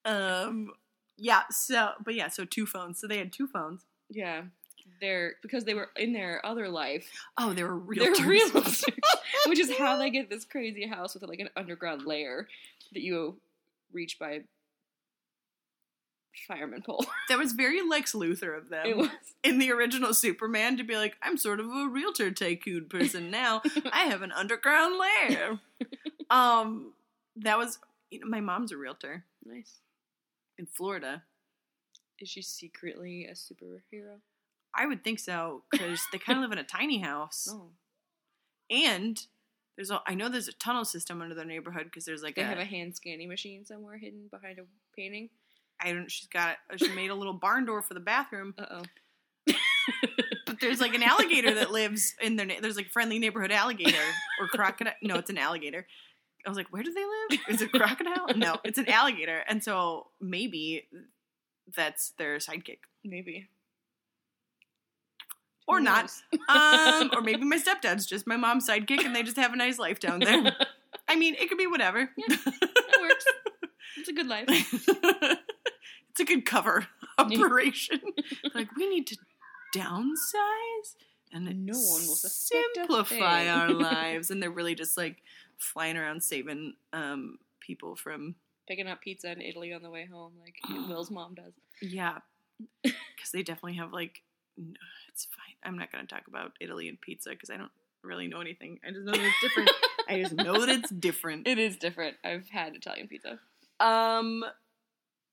Um, 0.08 0.70
yeah. 1.16 1.42
So, 1.50 1.90
but 2.04 2.14
yeah. 2.14 2.28
So 2.28 2.44
two 2.44 2.66
phones. 2.66 3.00
So 3.00 3.06
they 3.06 3.18
had 3.18 3.32
two 3.32 3.46
phones. 3.46 3.82
yeah, 4.08 4.42
they're 5.00 5.34
because 5.42 5.64
they 5.64 5.74
were 5.74 5.90
in 5.96 6.12
their 6.12 6.44
other 6.44 6.68
life. 6.68 7.08
Oh, 7.36 7.52
they 7.52 7.62
were 7.62 7.76
real. 7.76 8.04
They're 8.04 8.14
realtors, 8.14 8.84
which 9.46 9.58
is 9.58 9.76
how 9.76 9.96
they 9.96 10.10
get 10.18 10.30
this 10.30 10.44
crazy 10.44 10.86
house 10.86 11.14
with 11.14 11.22
like 11.24 11.40
an 11.40 11.50
underground 11.56 12.04
layer 12.06 12.48
that 12.92 13.02
you 13.02 13.36
reach 13.92 14.18
by 14.18 14.40
fireman 16.46 16.82
pole. 16.82 17.04
That 17.28 17.38
was 17.38 17.52
very 17.52 17.82
Lex 17.82 18.14
Luthor 18.14 18.56
of 18.56 18.70
them 18.70 18.86
It 18.86 18.96
was 18.96 19.10
in 19.44 19.58
the 19.58 19.70
original 19.70 20.14
Superman 20.14 20.78
to 20.78 20.82
be 20.84 20.96
like, 20.96 21.14
I'm 21.22 21.36
sort 21.36 21.60
of 21.60 21.66
a 21.66 21.88
realtor 21.88 22.30
tycoon 22.30 22.86
person 22.86 23.30
now. 23.30 23.60
I 23.92 24.04
have 24.04 24.22
an 24.22 24.32
underground 24.32 24.96
lair. 24.98 25.58
um, 26.30 26.92
that 27.36 27.58
was 27.58 27.78
you 28.10 28.20
know, 28.20 28.26
my 28.28 28.40
mom's 28.40 28.72
a 28.72 28.76
realtor 28.78 29.24
nice. 29.44 29.80
In 30.58 30.66
Florida. 30.66 31.22
Is 32.18 32.28
she 32.28 32.42
secretly 32.42 33.26
a 33.26 33.32
superhero? 33.34 34.16
I 34.76 34.86
would 34.86 35.02
think 35.04 35.18
so 35.18 35.62
because 35.70 36.00
they 36.12 36.18
kind 36.18 36.38
of 36.38 36.42
live 36.42 36.52
in 36.52 36.58
a 36.58 36.64
tiny 36.64 36.98
house. 37.00 37.48
Oh, 37.56 37.70
and 38.70 39.18
There's 39.76 39.90
a, 39.90 40.02
I 40.06 40.14
know 40.14 40.28
there's 40.28 40.48
a 40.48 40.52
tunnel 40.52 40.84
system 40.84 41.22
under 41.22 41.34
their 41.34 41.44
neighborhood 41.46 41.84
because 41.84 42.04
there's 42.04 42.22
like 42.22 42.34
They 42.34 42.42
a, 42.42 42.46
have 42.46 42.58
a 42.58 42.64
hand 42.64 42.94
scanning 42.96 43.28
machine 43.28 43.64
somewhere 43.64 43.96
hidden 43.96 44.28
behind 44.30 44.58
a 44.58 44.62
painting. 44.94 45.30
I 45.80 45.92
don't. 45.92 46.10
She's 46.10 46.28
got 46.28 46.56
she 46.76 46.88
made 46.92 47.10
a 47.10 47.14
little 47.14 47.32
barn 47.32 47.64
door 47.64 47.80
for 47.82 47.94
the 47.94 48.00
bathroom, 48.00 48.52
Uh 48.58 48.66
oh. 49.48 49.52
but 50.46 50.60
there's 50.60 50.80
like 50.80 50.94
an 50.94 51.02
alligator 51.02 51.54
that 51.54 51.70
lives 51.70 52.14
in 52.20 52.36
their. 52.36 52.46
There's 52.60 52.76
like 52.76 52.86
a 52.86 52.90
friendly 52.90 53.18
neighborhood 53.18 53.52
alligator 53.52 53.96
or 54.40 54.48
crocodile. 54.48 54.94
No, 55.02 55.16
it's 55.16 55.30
an 55.30 55.38
alligator. 55.38 55.86
I 56.46 56.48
was 56.48 56.56
like, 56.56 56.68
where 56.72 56.82
do 56.82 56.92
they 56.92 57.04
live? 57.04 57.40
Is 57.48 57.62
it 57.62 57.72
crocodile? 57.72 58.26
No, 58.36 58.56
it's 58.64 58.78
an 58.78 58.88
alligator, 58.88 59.42
and 59.48 59.62
so 59.62 60.08
maybe 60.20 60.88
that's 61.76 62.10
their 62.18 62.36
sidekick, 62.38 62.78
Maybe. 63.04 63.48
or 65.66 65.80
not. 65.80 66.10
Um, 66.48 67.10
or 67.14 67.20
maybe 67.20 67.44
my 67.44 67.58
stepdad's 67.58 68.06
just 68.06 68.26
my 68.26 68.36
mom's 68.36 68.68
sidekick, 68.68 69.04
and 69.04 69.14
they 69.14 69.22
just 69.22 69.36
have 69.36 69.52
a 69.52 69.56
nice 69.56 69.78
life 69.78 70.00
down 70.00 70.20
there. 70.20 70.54
I 71.08 71.16
mean, 71.16 71.34
it 71.34 71.48
could 71.48 71.58
be 71.58 71.66
whatever. 71.66 72.08
that 72.28 72.98
works. 73.00 73.24
It's 73.98 74.08
a 74.08 74.12
good 74.12 74.26
life. 74.28 74.46
it's 74.48 76.20
a 76.20 76.24
good 76.24 76.46
cover 76.46 76.86
operation. 77.18 78.00
like 78.54 78.74
we 78.76 78.88
need 78.88 79.06
to 79.08 79.16
downsize 79.76 80.94
and 81.32 81.44
No 81.66 81.74
one 81.74 82.06
will 82.06 82.16
simplify 82.16 83.48
our 83.48 83.68
lives, 83.70 84.30
and 84.30 84.42
they're 84.42 84.50
really 84.50 84.74
just 84.74 84.96
like 84.96 85.22
flying 85.58 85.96
around 85.96 86.22
saving 86.22 86.74
um, 86.92 87.38
people 87.60 87.96
from 87.96 88.36
Picking 88.66 88.86
up 88.88 89.00
pizza 89.00 89.32
in 89.32 89.40
Italy 89.40 89.72
on 89.72 89.82
the 89.82 89.90
way 89.90 90.06
home, 90.06 90.32
like 90.42 90.56
Will's 90.88 91.10
mom 91.10 91.34
does. 91.34 91.52
yeah, 91.80 92.18
because 92.82 93.30
they 93.32 93.42
definitely 93.42 93.76
have 93.76 93.92
like 93.92 94.22
no, 94.58 94.74
it's 95.08 95.24
fine. 95.26 95.54
I'm 95.64 95.78
not 95.78 95.90
going 95.92 96.06
to 96.06 96.14
talk 96.14 96.26
about 96.26 96.52
Italy 96.60 96.88
and 96.88 97.00
pizza 97.00 97.30
because 97.30 97.48
I 97.48 97.56
don't 97.56 97.70
really 98.02 98.26
know 98.26 98.40
anything. 98.40 98.78
I 98.86 98.90
just 98.90 99.04
know 99.04 99.12
that 99.12 99.20
it's 99.20 99.40
different. 99.40 99.70
I 100.08 100.20
just 100.20 100.34
know 100.34 100.60
that 100.60 100.68
it's 100.68 100.90
different. 100.98 101.46
It 101.46 101.58
is 101.58 101.76
different. 101.76 102.16
I've 102.24 102.48
had 102.48 102.74
Italian 102.74 103.08
pizza. 103.08 103.38
Um, 103.80 104.44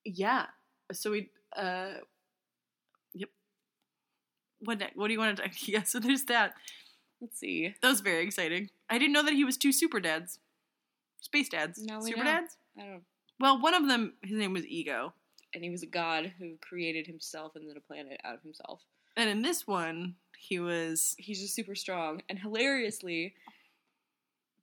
yeah. 0.04 0.46
So 0.94 1.12
we, 1.12 1.30
uh, 1.58 1.96
yep. 3.14 3.30
What 4.60 4.82
What 4.96 5.08
do 5.08 5.14
you 5.14 5.20
want 5.20 5.38
to? 5.38 5.44
Talk? 5.44 5.52
Yeah. 5.68 5.84
So 5.84 6.00
there's 6.00 6.26
that. 6.26 6.54
Let's 7.26 7.40
see. 7.40 7.74
That 7.82 7.90
was 7.90 8.02
very 8.02 8.24
exciting. 8.24 8.70
I 8.88 9.00
didn't 9.00 9.14
know 9.14 9.24
that 9.24 9.34
he 9.34 9.44
was 9.44 9.58
two 9.58 9.72
super 9.72 10.00
dads, 10.00 10.38
space 11.22 11.50
dads, 11.50 11.80
we 11.80 12.12
super 12.12 12.20
know. 12.20 12.24
dads. 12.24 12.58
I 12.78 12.84
don't. 12.84 13.02
Well, 13.40 13.60
one 13.60 13.74
of 13.74 13.88
them, 13.88 14.14
his 14.22 14.38
name 14.38 14.54
was 14.54 14.64
Ego, 14.68 15.12
And 15.56 15.64
he 15.64 15.72
was 15.72 15.82
a 15.82 15.88
god 15.88 16.34
who 16.38 16.56
created 16.62 17.08
himself 17.08 17.56
and 17.56 17.68
then 17.68 17.78
a 17.78 17.82
planet 17.82 18.22
out 18.24 18.36
of 18.36 18.44
himself. 18.44 18.82
and 19.18 19.28
in 19.28 19.42
this 19.42 19.66
one, 19.66 20.16
he 20.38 20.60
was. 20.60 21.16
He's 21.18 21.42
just 21.42 21.56
super 21.56 21.74
strong 21.74 22.22
and 22.30 22.38
hilariously. 22.38 23.34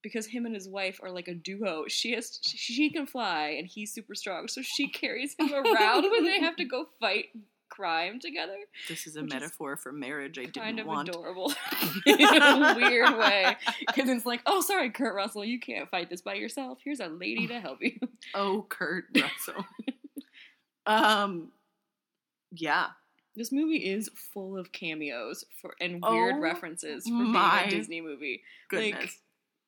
Because 0.02 0.26
him 0.26 0.46
and 0.46 0.54
his 0.54 0.68
wife 0.68 1.00
are 1.02 1.10
like 1.10 1.26
a 1.28 1.34
duo, 1.34 1.86
she 1.88 2.12
has 2.12 2.38
she, 2.42 2.56
she 2.56 2.90
can 2.90 3.06
fly 3.06 3.54
and 3.58 3.66
he's 3.66 3.92
super 3.92 4.14
strong, 4.14 4.46
so 4.46 4.60
she 4.62 4.88
carries 4.88 5.34
him 5.36 5.52
around 5.54 6.02
when 6.10 6.24
they 6.24 6.38
have 6.40 6.54
to 6.56 6.64
go 6.64 6.86
fight 7.00 7.26
crime 7.72 8.20
together. 8.20 8.56
This 8.88 9.06
is 9.06 9.16
a 9.16 9.22
Which 9.22 9.32
is 9.34 9.40
metaphor 9.40 9.76
for 9.76 9.92
marriage. 9.92 10.38
I 10.38 10.44
kind 10.46 10.76
didn't 10.76 10.86
want 10.86 11.08
of 11.08 11.16
want. 11.16 11.32
adorable 11.32 11.52
in 12.06 12.42
a 12.42 12.74
weird 12.76 13.16
way. 13.18 13.56
Because 13.86 14.10
it's 14.10 14.26
like, 14.26 14.42
oh, 14.46 14.60
sorry, 14.60 14.90
Kurt 14.90 15.14
Russell, 15.14 15.44
you 15.44 15.58
can't 15.58 15.88
fight 15.90 16.10
this 16.10 16.20
by 16.20 16.34
yourself. 16.34 16.78
Here's 16.84 17.00
a 17.00 17.08
lady 17.08 17.46
to 17.48 17.58
help 17.60 17.78
you. 17.80 17.98
Oh, 18.34 18.66
Kurt 18.68 19.04
Russell. 19.16 19.66
um, 20.86 21.50
yeah. 22.52 22.88
This 23.34 23.50
movie 23.50 23.78
is 23.78 24.10
full 24.14 24.58
of 24.58 24.72
cameos 24.72 25.44
for 25.60 25.74
and 25.80 26.02
weird 26.02 26.36
Oh 26.36 26.38
references 26.40 27.04
for 27.04 27.10
being 27.16 27.34
a 27.34 27.66
Disney 27.70 28.00
movie. 28.02 28.42
Goodness. 28.68 29.00
Like, 29.00 29.10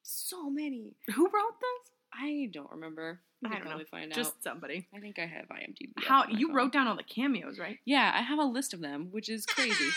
so 0.02 0.50
many. 0.50 0.92
Who 1.14 1.24
wrote 1.24 1.58
this? 1.60 1.93
I 2.18 2.48
don't 2.52 2.70
remember. 2.70 3.20
We 3.42 3.50
I 3.50 3.58
don't 3.58 3.64
know. 3.78 3.84
find 3.90 4.10
out. 4.12 4.16
Just 4.16 4.42
somebody. 4.42 4.86
I 4.94 5.00
think 5.00 5.18
I 5.18 5.26
have 5.26 5.46
IMDb. 5.48 5.90
How 5.98 6.24
you 6.28 6.46
phone. 6.48 6.56
wrote 6.56 6.72
down 6.72 6.86
all 6.86 6.96
the 6.96 7.02
cameos, 7.02 7.58
right? 7.58 7.78
Yeah, 7.84 8.10
I 8.14 8.22
have 8.22 8.38
a 8.38 8.44
list 8.44 8.72
of 8.72 8.80
them, 8.80 9.08
which 9.10 9.28
is 9.28 9.44
crazy. 9.46 9.90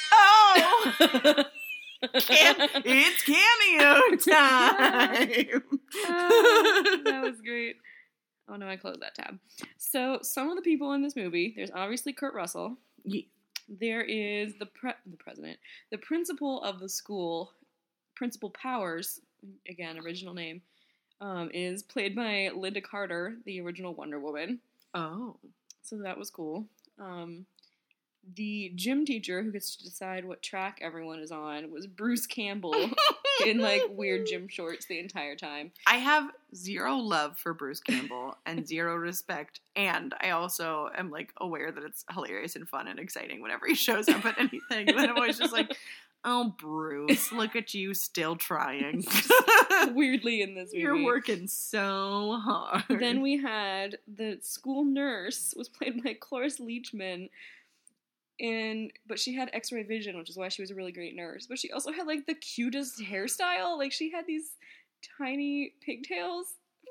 Oh, 0.59 0.91
Cam- 2.19 2.55
it's 2.85 3.23
cameo 3.23 4.15
time. 4.17 5.63
Ah, 6.07 7.01
that 7.05 7.21
was 7.23 7.41
great. 7.41 7.77
Oh 8.49 8.55
no, 8.55 8.67
I 8.67 8.75
closed 8.77 9.01
that 9.01 9.15
tab. 9.15 9.39
So 9.77 10.19
some 10.21 10.49
of 10.49 10.55
the 10.55 10.61
people 10.61 10.93
in 10.93 11.01
this 11.01 11.15
movie, 11.15 11.53
there's 11.55 11.71
obviously 11.73 12.13
Kurt 12.13 12.33
Russell. 12.33 12.77
Ye- 13.03 13.27
There 13.67 14.01
is 14.03 14.53
the 14.59 14.67
pre- 14.67 14.93
the 15.05 15.17
president, 15.17 15.57
the 15.91 15.97
principal 15.97 16.61
of 16.63 16.79
the 16.79 16.89
school, 16.89 17.51
Principal 18.15 18.49
Powers, 18.51 19.19
again 19.69 19.97
original 19.99 20.33
name, 20.33 20.61
um, 21.21 21.49
is 21.53 21.83
played 21.83 22.15
by 22.15 22.49
Lynda 22.55 22.83
Carter, 22.83 23.37
the 23.45 23.61
original 23.61 23.93
Wonder 23.93 24.19
Woman. 24.19 24.59
oh, 24.93 25.37
So 25.81 25.97
that 25.97 26.17
was 26.17 26.29
cool. 26.29 26.65
Um, 26.99 27.45
the 28.35 28.71
gym 28.75 29.05
teacher 29.05 29.41
who 29.41 29.51
gets 29.51 29.75
to 29.77 29.83
decide 29.85 30.25
what 30.25 30.41
track 30.41 30.79
everyone 30.81 31.19
is 31.19 31.31
on 31.31 31.71
was 31.71 31.87
Bruce 31.87 32.25
Campbell 32.25 32.89
in 33.45 33.59
like 33.59 33.83
weird 33.89 34.25
gym 34.25 34.47
shorts 34.49 34.85
the 34.85 34.99
entire 34.99 35.35
time. 35.35 35.71
I 35.85 35.95
have 35.97 36.31
zero 36.53 36.95
love 36.95 37.37
for 37.37 37.53
Bruce 37.53 37.79
Campbell 37.79 38.37
and 38.45 38.67
zero 38.67 38.95
respect, 38.95 39.61
and 39.75 40.13
I 40.19 40.31
also 40.31 40.89
am 40.97 41.09
like 41.09 41.31
aware 41.39 41.71
that 41.71 41.83
it's 41.83 42.03
hilarious 42.11 42.55
and 42.57 42.67
fun 42.67 42.87
and 42.87 42.99
exciting 42.99 43.41
whenever 43.41 43.65
he 43.65 43.75
shows 43.75 44.09
up 44.09 44.25
at 44.25 44.37
anything. 44.37 44.87
Then 44.87 45.09
I'm 45.09 45.15
always 45.15 45.39
just 45.39 45.53
like, 45.53 45.77
"Oh, 46.29 46.53
Bruce, 46.59 47.31
look 47.31 47.55
at 47.55 47.73
you 47.73 47.93
still 47.93 48.35
trying. 48.35 49.05
Weirdly 49.93 50.41
in 50.41 50.53
this 50.53 50.73
movie. 50.73 50.81
You're 50.83 51.03
working 51.03 51.47
so 51.47 52.39
hard." 52.43 52.83
Then 52.99 53.21
we 53.21 53.41
had 53.41 53.97
the 54.13 54.37
school 54.41 54.83
nurse 54.83 55.53
was 55.55 55.69
played 55.69 56.03
by 56.03 56.13
Cloris 56.19 56.59
Leachman. 56.59 57.29
And 58.39 58.91
but 59.07 59.17
she 59.17 59.33
had 59.33 59.49
X-ray 59.53 59.83
vision, 59.83 60.17
which 60.17 60.29
is 60.29 60.37
why 60.37 60.49
she 60.49 60.61
was 60.61 60.69
a 60.69 60.75
really 60.75 60.91
great 60.91 61.15
nurse. 61.15 61.47
But 61.47 61.57
she 61.57 61.71
also 61.71 61.91
had 61.91 62.05
like 62.05 62.27
the 62.27 62.35
cutest 62.35 62.99
hairstyle. 63.01 63.77
Like 63.77 63.91
she 63.91 64.11
had 64.11 64.27
these 64.27 64.51
tiny 65.17 65.73
pigtails. 65.81 66.45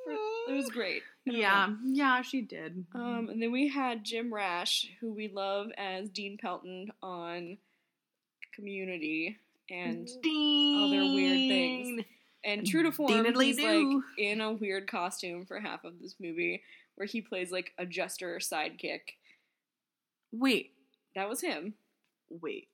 For, 0.04 0.52
it 0.52 0.56
was 0.56 0.70
great. 0.70 1.02
Don't 1.24 1.34
know. 1.34 1.40
yeah, 1.40 1.68
yeah, 1.84 2.22
she 2.22 2.40
did. 2.40 2.86
Um, 2.94 3.28
and 3.30 3.42
then 3.42 3.50
we 3.52 3.68
had 3.68 4.04
Jim 4.04 4.32
Rash, 4.32 4.88
who 5.00 5.12
we 5.12 5.28
love 5.28 5.68
as 5.76 6.08
Dean 6.08 6.38
Pelton 6.40 6.92
on 7.02 7.58
Community, 8.56 9.36
and 9.70 10.08
other 10.08 11.04
weird 11.14 11.36
things. 11.48 12.04
and 12.44 12.66
true 12.66 12.82
to 12.82 12.90
form, 12.92 13.24
he's 13.38 13.58
like 13.60 14.02
in 14.18 14.40
a 14.40 14.52
weird 14.52 14.86
costume 14.88 15.44
for 15.46 15.60
half 15.60 15.84
of 15.84 16.00
this 16.00 16.14
movie, 16.18 16.62
where 16.96 17.06
he 17.06 17.20
plays 17.20 17.50
like 17.52 17.72
a 17.78 17.84
jester 17.86 18.38
sidekick. 18.38 19.00
Wait, 20.32 20.72
That 21.14 21.28
was 21.28 21.40
him. 21.40 21.74
wait. 22.30 22.68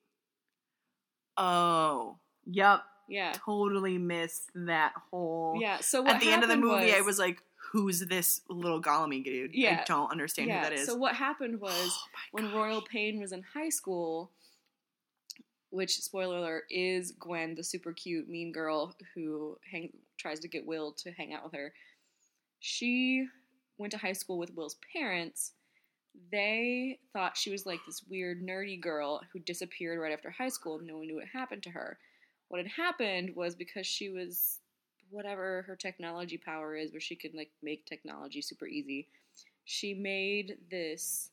Oh, 1.36 2.18
yep. 2.46 2.82
Yeah, 3.08 3.32
Totally 3.44 3.98
missed 3.98 4.50
that 4.54 4.92
whole. 5.10 5.58
yeah. 5.60 5.78
So 5.80 6.06
At 6.06 6.20
the 6.20 6.30
end 6.30 6.42
of 6.44 6.48
the 6.48 6.56
movie, 6.56 6.92
I 6.94 6.98
was- 6.98 7.06
was 7.06 7.18
like, 7.18 7.42
"Who's 7.72 8.00
this 8.00 8.40
little 8.48 8.80
Gollum 8.80 9.22
dude?" 9.24 9.54
Yeah. 9.54 9.80
I 9.80 9.84
don't 9.84 10.10
understand 10.10 10.48
yeah. 10.48 10.58
who 10.62 10.70
that 10.70 10.72
is. 10.78 10.86
So 10.86 10.94
what 10.94 11.16
happened 11.16 11.60
was 11.60 11.74
Oh 12.06 12.08
when. 12.30 12.52
Royal 12.52 12.80
Pain 12.80 13.20
was 13.20 13.32
in 13.32 13.42
high 13.42 13.68
school, 13.68 14.30
which 15.72 15.98
spoiler 16.00 16.36
alert 16.36 16.64
is 16.70 17.12
Gwen, 17.12 17.54
the 17.54 17.64
super 17.64 17.94
cute 17.94 18.28
mean 18.28 18.52
girl 18.52 18.94
who 19.14 19.56
hang, 19.70 19.90
tries 20.18 20.38
to 20.40 20.48
get 20.48 20.66
Will 20.66 20.92
to 20.98 21.10
hang 21.12 21.32
out 21.32 21.44
with 21.44 21.54
her. 21.54 21.72
She 22.60 23.26
went 23.78 23.90
to 23.92 23.98
high 23.98 24.12
school 24.12 24.36
with 24.36 24.54
Will's 24.54 24.76
parents. 24.92 25.52
They 26.30 26.98
thought 27.14 27.38
she 27.38 27.50
was 27.50 27.64
like 27.64 27.80
this 27.86 28.02
weird 28.08 28.42
nerdy 28.42 28.78
girl 28.78 29.22
who 29.32 29.38
disappeared 29.38 29.98
right 29.98 30.12
after 30.12 30.30
high 30.30 30.50
school. 30.50 30.78
No 30.78 30.98
one 30.98 31.06
knew 31.06 31.16
what 31.16 31.26
happened 31.32 31.62
to 31.62 31.70
her. 31.70 31.98
What 32.48 32.58
had 32.58 32.70
happened 32.70 33.34
was 33.34 33.54
because 33.54 33.86
she 33.86 34.10
was 34.10 34.58
whatever 35.08 35.62
her 35.62 35.74
technology 35.74 36.36
power 36.36 36.76
is, 36.76 36.92
where 36.92 37.00
she 37.00 37.16
could 37.16 37.34
like 37.34 37.50
make 37.62 37.86
technology 37.86 38.42
super 38.42 38.66
easy. 38.66 39.08
She 39.64 39.94
made 39.94 40.58
this 40.70 41.30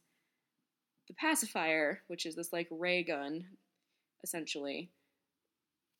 the 1.10 1.14
pacifier, 1.16 2.04
which 2.08 2.26
is 2.26 2.36
this 2.36 2.54
like 2.54 2.68
ray 2.72 3.04
gun, 3.04 3.46
essentially. 4.24 4.90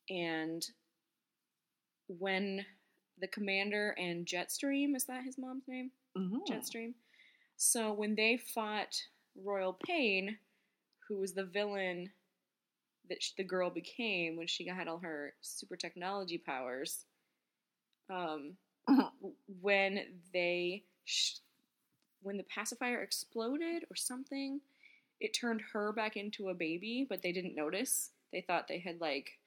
And 0.08 0.64
when 2.08 2.64
the 3.18 3.28
commander 3.28 3.90
and 3.98 4.26
Jetstream, 4.26 4.96
is 4.96 5.04
that 5.04 5.24
his 5.24 5.38
mom's 5.38 5.68
name? 5.68 5.90
Mhm. 6.16 6.46
Jetstream. 6.46 6.94
So 7.56 7.92
when 7.92 8.14
they 8.14 8.36
fought 8.36 8.96
Royal 9.36 9.74
Pain, 9.74 10.38
who 11.06 11.18
was 11.18 11.34
the 11.34 11.44
villain 11.44 12.12
that 13.08 13.22
sh- 13.22 13.32
the 13.36 13.44
girl 13.44 13.70
became 13.70 14.36
when 14.36 14.46
she 14.46 14.66
had 14.66 14.88
all 14.88 14.98
her 14.98 15.34
super 15.40 15.76
technology 15.76 16.38
powers, 16.38 17.04
um, 18.08 18.56
w- 18.86 19.36
when 19.60 20.20
they 20.32 20.84
sh- 21.04 21.38
when 22.22 22.36
the 22.36 22.44
pacifier 22.44 23.02
exploded 23.02 23.84
or 23.90 23.96
something, 23.96 24.60
it 25.20 25.34
turned 25.34 25.60
her 25.72 25.92
back 25.92 26.16
into 26.16 26.48
a 26.48 26.54
baby, 26.54 27.06
but 27.08 27.22
they 27.22 27.32
didn't 27.32 27.54
notice. 27.54 28.10
They 28.32 28.40
thought 28.40 28.68
they 28.68 28.78
had 28.78 29.00
like 29.00 29.38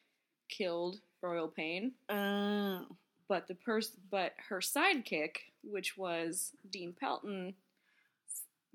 killed 0.50 1.00
Royal 1.22 1.48
Pain. 1.48 1.94
Uh, 2.10 2.82
but 3.28 3.48
the 3.48 3.56
person, 3.56 3.96
but 4.12 4.34
her 4.50 4.60
sidekick, 4.60 5.38
which 5.64 5.98
was 5.98 6.52
Dean 6.70 6.94
Pelton 6.94 7.54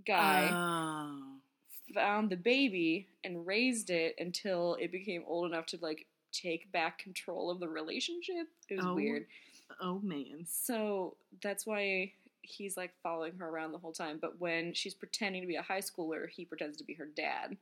guy, 0.07 0.49
Oh. 0.53 1.23
found 1.95 2.31
the 2.31 2.37
baby 2.37 3.09
and 3.25 3.47
raised 3.47 3.91
it 3.91 4.15
until 4.19 4.75
it 4.81 4.91
became 4.93 5.25
old 5.27 5.51
enough 5.51 5.67
to 5.67 5.79
like 5.81 6.07
take 6.33 6.71
back 6.73 6.99
control 6.99 7.51
of 7.51 7.61
the 7.61 7.69
relationship. 7.69 8.49
It 8.69 8.77
was 8.77 8.87
Oh. 8.87 8.95
weird. 8.95 9.27
Oh 9.81 9.99
man. 10.01 10.47
So 10.49 11.17
that's 11.43 11.67
why 11.67 12.13
he's 12.49 12.77
like 12.77 12.93
following 13.03 13.33
her 13.39 13.49
around 13.49 13.73
the 13.73 13.79
whole 13.79 13.93
time. 13.93 14.19
But 14.21 14.41
when 14.41 14.73
she's 14.75 14.95
pretending 14.95 15.43
to 15.43 15.49
be 15.49 15.57
a 15.57 15.63
high 15.63 15.81
schooler, 15.81 16.29
he 16.29 16.45
pretends 16.45 16.77
to 16.79 16.85
be 16.85 16.95
her 16.95 17.07
dad. 17.07 17.57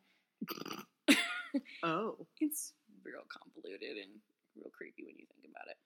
Oh. 1.82 2.16
It's 2.40 2.72
real 3.04 3.22
convoluted 3.28 3.96
and 3.96 4.10
real 4.56 4.70
creepy 4.76 5.04
when 5.04 5.14
you 5.18 5.24
think 5.34 5.50
about 5.50 5.68
it. 5.70 5.76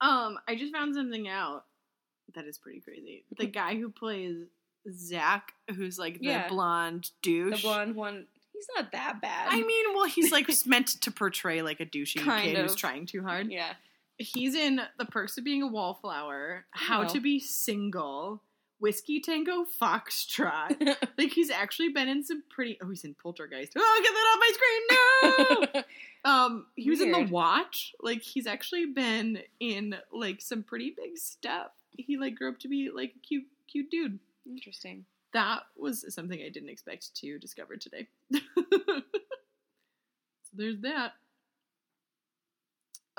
Um, 0.00 0.38
I 0.48 0.56
just 0.56 0.72
found 0.72 0.94
something 0.94 1.28
out 1.28 1.64
that 2.34 2.44
is 2.46 2.58
pretty 2.58 2.80
crazy. 2.80 3.24
The 3.38 3.46
guy 3.46 3.76
who 3.76 3.90
plays 3.90 4.46
Zach, 4.90 5.52
who's 5.76 5.98
like 5.98 6.18
the 6.20 6.26
Yeah. 6.26 6.48
blonde 6.48 7.10
douche. 7.22 7.56
The 7.62 7.68
blonde 7.68 7.94
one, 7.96 8.26
he's 8.52 8.66
not 8.76 8.92
that 8.92 9.20
bad. 9.20 9.48
I 9.50 9.60
mean, 9.62 9.94
well, 9.94 10.06
he's 10.06 10.32
like 10.32 10.48
meant 10.66 10.88
to 11.02 11.10
portray 11.10 11.60
like 11.62 11.80
a 11.80 11.86
douchey 11.86 12.20
Kind 12.24 12.44
kid 12.54 12.58
who's 12.58 12.74
trying 12.74 13.04
too 13.06 13.22
hard. 13.22 13.50
yeah. 13.50 13.74
He's 14.20 14.54
in 14.54 14.82
The 14.98 15.06
Perks 15.06 15.38
of 15.38 15.44
Being 15.44 15.62
a 15.62 15.66
Wallflower, 15.66 16.66
How 16.72 17.04
Oh. 17.04 17.08
to 17.08 17.20
Be 17.20 17.40
Single, 17.40 18.42
Whiskey 18.78 19.18
Tango 19.20 19.64
Foxtrot. 19.80 20.96
like 21.18 21.32
he's 21.32 21.50
actually 21.50 21.88
been 21.88 22.06
in 22.06 22.22
some 22.22 22.42
pretty. 22.50 22.78
Oh, 22.82 22.90
he's 22.90 23.02
in 23.04 23.14
Poltergeist. 23.14 23.72
Oh, 23.76 24.00
get 24.02 24.12
that 24.12 25.32
off 25.32 25.64
my 25.64 25.64
screen! 25.64 25.84
No. 26.24 26.30
um, 26.30 26.66
he 26.76 26.90
was 26.90 27.00
in 27.00 27.12
The 27.12 27.22
Watch. 27.32 27.94
Like 28.00 28.20
he's 28.22 28.46
actually 28.46 28.86
been 28.86 29.38
in 29.58 29.96
like 30.12 30.42
some 30.42 30.62
pretty 30.64 30.94
big 30.94 31.16
stuff. 31.16 31.70
He 31.90 32.18
like 32.18 32.34
grew 32.36 32.50
up 32.50 32.58
to 32.60 32.68
be 32.68 32.90
like 32.94 33.14
a 33.16 33.18
cute, 33.26 33.46
cute 33.72 33.90
dude. 33.90 34.18
Interesting. 34.46 35.06
That 35.32 35.60
was 35.78 36.04
something 36.14 36.40
I 36.42 36.50
didn't 36.50 36.68
expect 36.68 37.14
to 37.16 37.38
discover 37.38 37.76
today. 37.76 38.06
so 38.32 38.40
there's 40.52 40.80
that. 40.80 41.12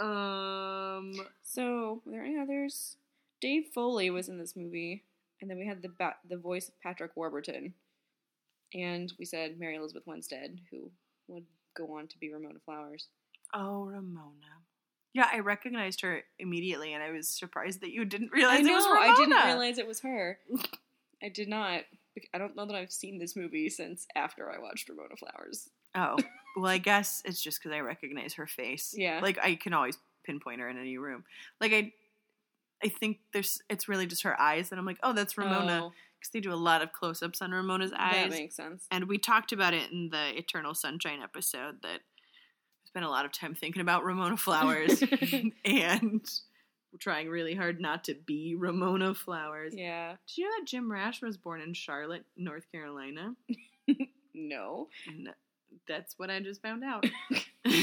Um, 0.02 1.14
So, 1.43 2.02
were 2.06 2.12
there 2.12 2.24
any 2.24 2.39
others? 2.39 2.97
Dave 3.39 3.66
Foley 3.74 4.10
was 4.10 4.30
in 4.30 4.38
this 4.38 4.56
movie, 4.56 5.04
and 5.41 5.49
then 5.49 5.58
we 5.58 5.66
had 5.66 5.82
the 5.82 5.89
ba- 5.89 6.18
the 6.28 6.38
voice 6.38 6.68
of 6.70 6.80
Patrick 6.82 7.16
Warburton, 7.16 7.74
and 8.74 9.12
we 9.18 9.26
said 9.26 9.60
Mary 9.60 9.76
Elizabeth 9.76 10.06
Winstead, 10.06 10.60
who 10.70 10.91
would 11.28 11.45
go 11.76 11.97
on 11.97 12.08
to 12.08 12.18
be 12.20 12.32
Ramona 12.32 12.60
Flowers. 12.66 13.08
oh, 13.54 13.86
Ramona. 13.86 14.62
Yeah, 15.14 15.28
I 15.32 15.39
recognized 15.39 16.02
her 16.02 16.22
immediately, 16.39 16.93
and 16.93 17.04
I 17.04 17.12
was 17.12 17.28
surprised 17.28 17.82
that 17.82 17.91
you 17.91 18.06
didn't 18.06 18.32
realize 18.32 18.60
I 18.60 18.62
know. 18.62 18.72
it 18.72 18.76
was 18.76 18.86
Ramona. 18.86 19.12
I 19.12 19.16
didn't 19.16 19.45
realize 19.45 19.78
it 19.78 19.88
was 19.88 19.99
her. 20.02 20.39
I 21.22 21.30
did 21.30 21.49
not. 21.49 21.82
I 22.34 22.38
don't 22.38 22.56
know 22.56 22.66
that 22.66 22.76
I've 22.76 22.91
seen 22.93 23.18
this 23.20 23.36
movie 23.36 23.70
since 23.70 24.06
after 24.16 24.49
I 24.52 24.60
watched 24.60 24.88
Ramona 24.89 25.16
Flowers. 25.18 25.70
Oh, 25.95 26.18
well, 26.56 26.72
I 26.72 26.78
guess 26.78 27.22
it's 27.26 27.41
just 27.41 27.62
because 27.62 27.76
I 27.76 27.80
recognize 27.82 28.34
her 28.36 28.47
face. 28.47 28.93
Yeah. 28.97 29.20
like 29.22 29.38
I 29.41 29.56
can 29.56 29.74
always 29.74 29.97
pinpoint 30.26 30.62
her 30.62 30.70
in 30.70 30.78
any 30.78 30.97
room. 30.97 31.24
Like 31.60 31.74
I, 31.74 31.91
I 32.84 32.88
think 32.89 33.20
there's. 33.34 33.62
It's 33.70 33.88
really 33.88 34.06
just 34.08 34.24
her 34.24 34.39
eyes 34.39 34.70
that 34.70 34.80
I'm 34.80 34.86
like, 34.86 34.99
oh, 35.04 35.14
that's 35.14 35.38
Ramona, 35.38 35.82
Oh, 35.86 35.91
because 36.20 36.32
they 36.34 36.39
do 36.39 36.52
a 36.52 36.56
lot 36.56 36.82
of 36.82 36.91
close-ups 36.93 37.41
on 37.41 37.52
Ramona's 37.52 37.93
eyes. 37.97 38.30
that 38.30 38.30
makes 38.32 38.56
sense. 38.56 38.86
and 38.91 39.08
we 39.08 39.18
talked 39.18 39.52
about 39.52 39.74
it 39.74 39.91
in 39.91 40.10
the 40.12 40.38
Eternal 40.38 40.74
Sunshine 40.76 41.22
episode 41.22 41.82
that 41.84 41.99
I 42.02 42.86
spent 42.88 43.06
a 43.06 43.10
lot 43.10 43.26
of 43.26 43.32
time 43.32 43.56
thinking 43.56 43.82
about 43.82 44.04
Ramona 44.04 44.36
Flowers 44.38 45.04
and 45.66 46.26
trying 46.99 47.30
really 47.30 47.56
hard 47.56 47.80
not 47.80 48.04
to 48.06 48.14
be 48.26 48.56
Ramona 48.58 49.14
Flowers. 49.14 49.74
Yeah. 49.76 50.16
Did 50.28 50.38
you 50.38 50.43
know 50.45 50.52
that 50.60 50.68
Jim 50.68 50.91
Rash 50.91 51.22
was 51.22 51.38
born 51.38 51.62
in 51.62 51.74
Charlotte, 51.74 52.26
North 52.36 52.66
Carolina? 52.72 53.34
No. 54.34 54.88
And 55.08 55.30
that's 55.88 56.17
what 56.17 56.30
I 56.30 56.39
just 56.39 56.61
found 56.61 56.84
out. 56.84 57.05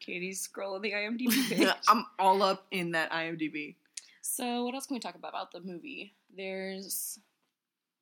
Cady's 0.00 0.46
scrolling 0.48 0.82
the 0.82 0.92
IMDb 0.92 1.48
page. 1.56 1.68
I'm 1.88 2.06
all 2.18 2.42
up 2.42 2.66
in 2.70 2.92
that 2.92 3.10
IMDb. 3.10 3.74
So, 4.22 4.64
what 4.64 4.74
else 4.74 4.86
can 4.86 4.94
we 4.94 5.00
talk 5.00 5.14
about 5.16 5.30
about 5.30 5.52
the 5.52 5.60
movie? 5.60 6.14
There's, 6.36 7.18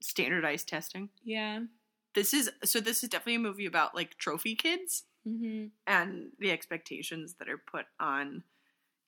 Standardized 0.01 0.69
testing. 0.69 1.09
yeah. 1.25 1.61
This 2.15 2.33
is 2.33 2.51
so. 2.65 2.81
This 2.81 3.03
is 3.03 3.11
definitely 3.11 3.35
a 3.37 3.39
movie 3.41 3.67
about 3.67 3.95
like 3.95 4.17
trophy 4.19 4.55
kids 4.55 5.05
Mm-hmm. 5.29 5.67
and 5.89 6.29
the 6.39 6.53
expectations 6.53 7.35
that 7.41 7.49
are 7.49 7.59
put 7.59 7.87
on 7.99 8.45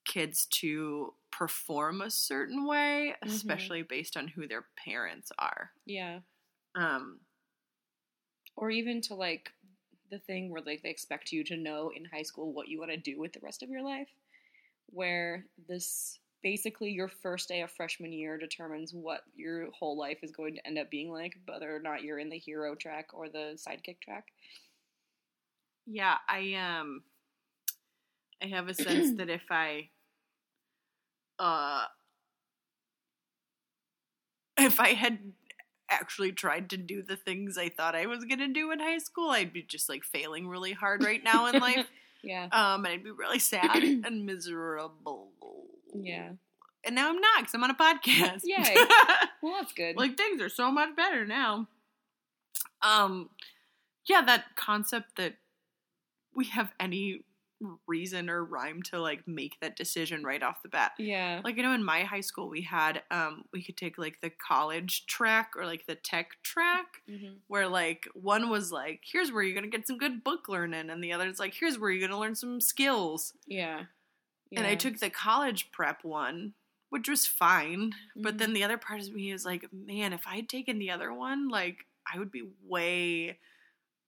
kids 0.05 0.47
to 0.47 1.15
perform 1.31 2.01
a 2.01 2.11
certain 2.11 2.67
way, 2.67 3.15
Mhm. 3.25 3.29
especially 3.29 3.83
based 3.83 4.17
on 4.17 4.27
who 4.29 4.49
their 4.49 4.65
parents 4.85 5.31
are. 5.39 5.71
Yeah. 5.87 6.21
Um, 6.75 7.21
Or 8.57 8.69
even 8.71 9.01
to 9.03 9.15
like 9.15 9.53
the 10.11 10.19
thing 10.19 10.51
where 10.51 10.63
like 10.65 10.83
they 10.83 10.91
expect 10.91 11.33
you 11.33 11.45
to 11.45 11.57
know 11.57 11.91
in 11.95 12.05
high 12.05 12.23
school 12.23 12.53
what 12.53 12.69
you 12.69 12.79
want 12.79 12.91
to 12.91 12.97
do 12.97 13.19
with 13.19 13.33
the 13.33 13.41
rest 13.43 13.63
of 13.63 13.71
your 13.71 13.83
life. 13.83 14.09
Where 14.91 15.45
this 15.69 16.19
basically 16.43 16.91
your 16.91 17.09
first 17.09 17.49
day 17.49 17.63
of 17.63 17.71
freshman 17.71 18.13
year 18.13 18.39
determines 18.39 18.95
what 18.95 19.23
your 19.35 19.71
whole 19.73 19.99
life 19.99 20.19
is 20.23 20.31
going 20.31 20.55
to 20.55 20.67
end 20.67 20.79
up 20.79 20.91
being 20.91 21.11
like, 21.11 21.37
whether 21.47 21.75
or 21.75 21.81
not 21.81 22.03
you're 22.03 22.19
in 22.19 22.31
the 22.31 22.39
hero 22.39 22.75
track 22.75 23.09
or 23.13 23.29
the 23.29 23.57
sidekick 23.57 24.01
track. 24.01 24.27
yeah, 25.87 26.17
I 26.29 26.55
um, 26.55 27.03
I 28.43 28.47
have 28.47 28.69
a 28.69 28.75
sense 28.75 29.17
that 29.17 29.29
if 29.29 29.45
I, 29.51 29.89
uh, 31.39 31.85
if 34.59 34.79
I 34.81 34.91
had 34.91 35.19
actually 35.91 36.33
tried 36.33 36.71
to 36.71 36.77
do 36.77 37.03
the 37.03 37.17
things 37.17 37.57
I 37.59 37.69
thought 37.69 37.95
I 37.95 38.07
was 38.07 38.25
gonna 38.25 38.49
do 38.49 38.71
in 38.73 38.81
high 38.81 38.99
school, 38.99 39.31
I'd 39.31 39.53
be 39.53 39.63
just 39.63 39.89
like 39.89 40.05
failing 40.05 40.47
really 40.49 40.73
hard 40.73 41.03
right 41.05 41.23
now 41.23 41.47
in 41.47 41.61
life. 41.61 41.87
Yeah. 42.21 42.49
Um, 42.51 42.85
and 42.85 42.89
I'd 42.89 43.05
be 43.05 43.13
really 43.13 43.39
sad 43.39 43.77
and 43.85 44.27
miserable. 44.27 45.31
Yeah. 45.95 46.31
And 46.85 46.97
now 46.97 47.11
I'm 47.11 47.21
not 47.21 47.39
because 47.43 47.55
I'm 47.55 47.63
on 47.63 47.71
a 47.71 47.75
podcast. 47.75 48.41
Yay. 48.45 48.77
Well, 49.41 49.55
that's 49.61 49.73
good. 49.73 49.95
like 49.97 50.17
things 50.17 50.43
are 50.43 50.49
so 50.49 50.73
much 50.73 50.97
better 50.97 51.25
now. 51.25 51.69
Um, 52.83 53.31
yeah, 54.09 54.21
that 54.23 54.57
concept 54.57 55.17
that 55.17 55.35
we 56.35 56.47
have 56.47 56.73
any 56.81 57.21
reason 57.87 58.31
or 58.31 58.45
rhyme 58.45 58.83
to 58.85 59.01
like 59.01 59.27
make 59.27 59.59
that 59.61 59.77
decision 59.77 60.23
right 60.25 60.43
off 60.43 60.63
the 60.63 60.69
bat. 60.69 60.93
yeah. 60.99 61.41
Like 61.43 61.59
I 61.59 61.63
know 61.63 61.73
in 61.75 61.85
my 61.85 62.05
high 62.05 62.21
school 62.21 62.49
we 62.49 62.63
had 62.63 63.03
um 63.11 63.45
we 63.53 63.63
could 63.63 63.77
take 63.77 63.99
like 63.99 64.21
the 64.21 64.31
college 64.31 65.07
track 65.07 65.53
or 65.57 65.67
like 65.67 65.87
the 65.87 65.95
tech 65.97 66.31
track 66.43 67.03
hmm 67.07 67.39
where 67.49 67.67
like 67.67 68.07
one 68.15 68.51
was 68.51 68.71
like 68.71 69.03
here's 69.11 69.33
where 69.33 69.43
you're 69.43 69.55
gonna 69.55 69.67
get 69.69 69.87
some 69.87 69.99
good 69.99 70.23
book 70.23 70.49
learning 70.49 70.91
and 70.91 71.03
the 71.03 71.13
other's 71.13 71.39
like 71.39 71.55
here's 71.55 71.79
where 71.79 71.91
you're 71.91 72.07
gonna 72.07 72.21
learn 72.21 72.35
some 72.35 72.61
skills 72.61 73.33
Yeah. 73.47 73.87
and 74.57 74.67
I 74.67 74.75
took 74.75 74.99
the 74.99 75.11
college 75.11 75.71
prep 75.73 76.05
one, 76.05 76.55
which 76.91 77.09
was 77.09 77.27
fine. 77.27 77.93
But 78.17 78.35
Mhm. 78.35 78.39
then 78.39 78.53
the 78.55 78.65
other 78.65 78.79
part 78.79 79.01
of 79.01 79.13
me 79.13 79.31
is 79.31 79.45
like, 79.45 79.73
man, 79.73 80.13
if 80.13 80.27
I 80.27 80.37
had 80.37 80.49
taken 80.49 80.79
the 80.79 80.91
other 80.91 81.13
one, 81.13 81.49
like 81.49 81.87
I 82.13 82.19
would 82.19 82.31
be 82.31 82.51
way 82.63 83.39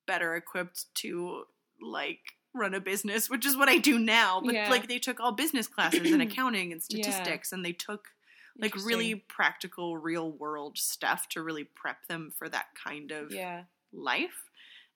better 0.07 0.36
equipped 0.36 0.94
to 0.96 1.46
like 1.80 2.38
run 2.55 2.74
a 2.74 2.80
business, 2.80 3.30
which 3.30 3.46
is 3.46 3.57
what 3.57 3.68
I 3.68 3.78
do 3.78 3.98
now. 3.98 4.40
But 4.44 4.55
Yeah. 4.55 4.70
like 4.70 4.88
they 4.88 4.98
took 4.98 5.20
all 5.20 5.32
business 5.32 5.66
classes 5.66 6.11
and 6.11 6.20
accounting 6.28 6.72
and 6.72 6.82
Yeah. 6.88 7.03
statistics 7.05 7.53
and 7.53 7.64
they 7.64 7.72
took 7.72 8.09
like 8.59 8.74
really 8.84 9.14
practical 9.14 9.96
real 9.96 10.30
world 10.32 10.76
stuff 10.76 11.28
to 11.30 11.42
really 11.42 11.64
prep 11.64 12.07
them 12.09 12.32
for 12.36 12.48
that 12.48 12.66
kind 12.74 13.11
of 13.12 13.32
Yeah. 13.32 13.64
life 13.92 14.51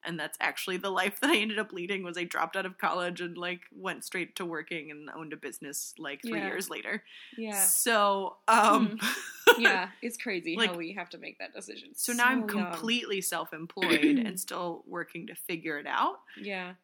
and 0.07 0.21
that's 0.21 0.37
actually 0.39 0.77
the 0.77 0.91
life 0.91 1.19
that 1.21 1.31
i 1.31 1.37
ended 1.37 1.59
up 1.59 1.73
leading 1.73 2.03
was 2.03 2.19
i 2.19 2.25
dropped 2.25 2.57
out 2.57 2.67
of 2.67 2.77
college 2.77 3.23
and 3.23 3.39
like 3.39 3.63
went 3.75 4.05
straight 4.05 4.37
to 4.37 4.45
working 4.45 4.91
and 4.91 5.09
owned 5.17 5.33
a 5.33 5.37
business 5.37 5.95
like 5.99 6.21
three 6.21 6.39
Yeah. 6.41 6.47
years 6.49 6.69
later 6.69 7.03
Yeah. 7.39 7.59
so 7.59 8.37
um 8.47 8.99
yeah. 9.59 9.91
It's 10.03 10.17
crazy 10.19 10.57
Like- 10.57 10.71
how 10.71 10.77
we 10.77 10.93
have 10.93 11.09
to 11.11 11.19
make 11.19 11.39
that 11.39 11.55
decision. 11.55 11.95
so 11.95 12.13
now 12.13 12.27
i'm 12.27 12.41
young. 12.41 12.49
completely 12.49 13.21
self-employed 13.23 14.05
and 14.05 14.39
still 14.49 14.83
working 14.87 15.29
to 15.29 15.35
figure 15.35 15.79
it 15.79 15.87
out 15.87 16.21
Yeah. 16.37 16.75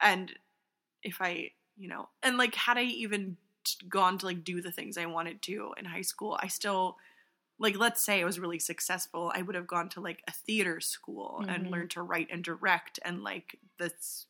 And 0.00 0.32
if 1.02 1.20
i 1.20 1.50
you 1.76 1.88
know 1.88 2.08
and 2.22 2.36
like 2.38 2.54
had 2.54 2.78
i 2.78 2.82
even 2.82 3.36
gone 3.88 4.18
to 4.18 4.26
like 4.26 4.44
do 4.44 4.60
the 4.60 4.72
things 4.72 4.96
i 4.98 5.06
wanted 5.06 5.40
to 5.42 5.74
in 5.78 5.84
high 5.84 6.02
school 6.02 6.38
i 6.42 6.46
still 6.48 6.96
like 7.58 7.76
let's 7.78 8.04
say 8.04 8.20
i 8.20 8.24
was 8.24 8.38
really 8.38 8.58
successful 8.58 9.32
i 9.34 9.42
would 9.42 9.54
have 9.54 9.66
gone 9.66 9.88
to 9.88 10.00
like 10.00 10.22
a 10.28 10.32
theater 10.32 10.80
school 10.80 11.44
and 11.48 11.66
Mhm. 11.66 11.70
learned 11.70 11.90
to 11.90 12.02
write 12.02 12.28
and 12.30 12.44
direct 12.44 12.98
and 13.04 13.22
like 13.22 13.58
this 13.78 14.26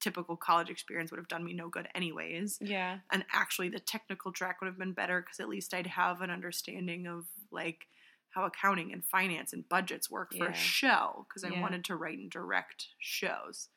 typical 0.00 0.36
college 0.36 0.68
experience 0.70 1.10
would 1.10 1.18
have 1.18 1.28
done 1.28 1.44
me 1.44 1.52
no 1.54 1.68
good 1.68 1.88
anyways 1.94 2.58
Yeah. 2.60 2.98
and 3.10 3.24
actually 3.32 3.68
the 3.70 3.80
technical 3.80 4.30
track 4.32 4.60
would 4.60 4.66
have 4.66 4.78
been 4.78 4.92
better 4.92 5.20
because 5.22 5.40
at 5.40 5.48
least 5.48 5.72
i'd 5.74 5.86
have 5.86 6.20
an 6.20 6.30
understanding 6.30 7.06
of 7.06 7.26
like 7.50 7.86
how 8.30 8.44
accounting 8.44 8.92
and 8.92 9.04
finance 9.04 9.52
and 9.54 9.68
budgets 9.68 10.10
work 10.10 10.32
for 10.34 10.44
Yeah. 10.44 10.50
a 10.52 10.54
show 10.54 11.24
because 11.28 11.44
i 11.44 11.50
Yeah. 11.50 11.60
wanted 11.62 11.84
to 11.86 11.96
write 11.96 12.18
and 12.18 12.30
direct 12.30 12.88
shows 12.98 13.68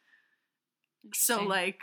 so 1.14 1.44
like 1.44 1.80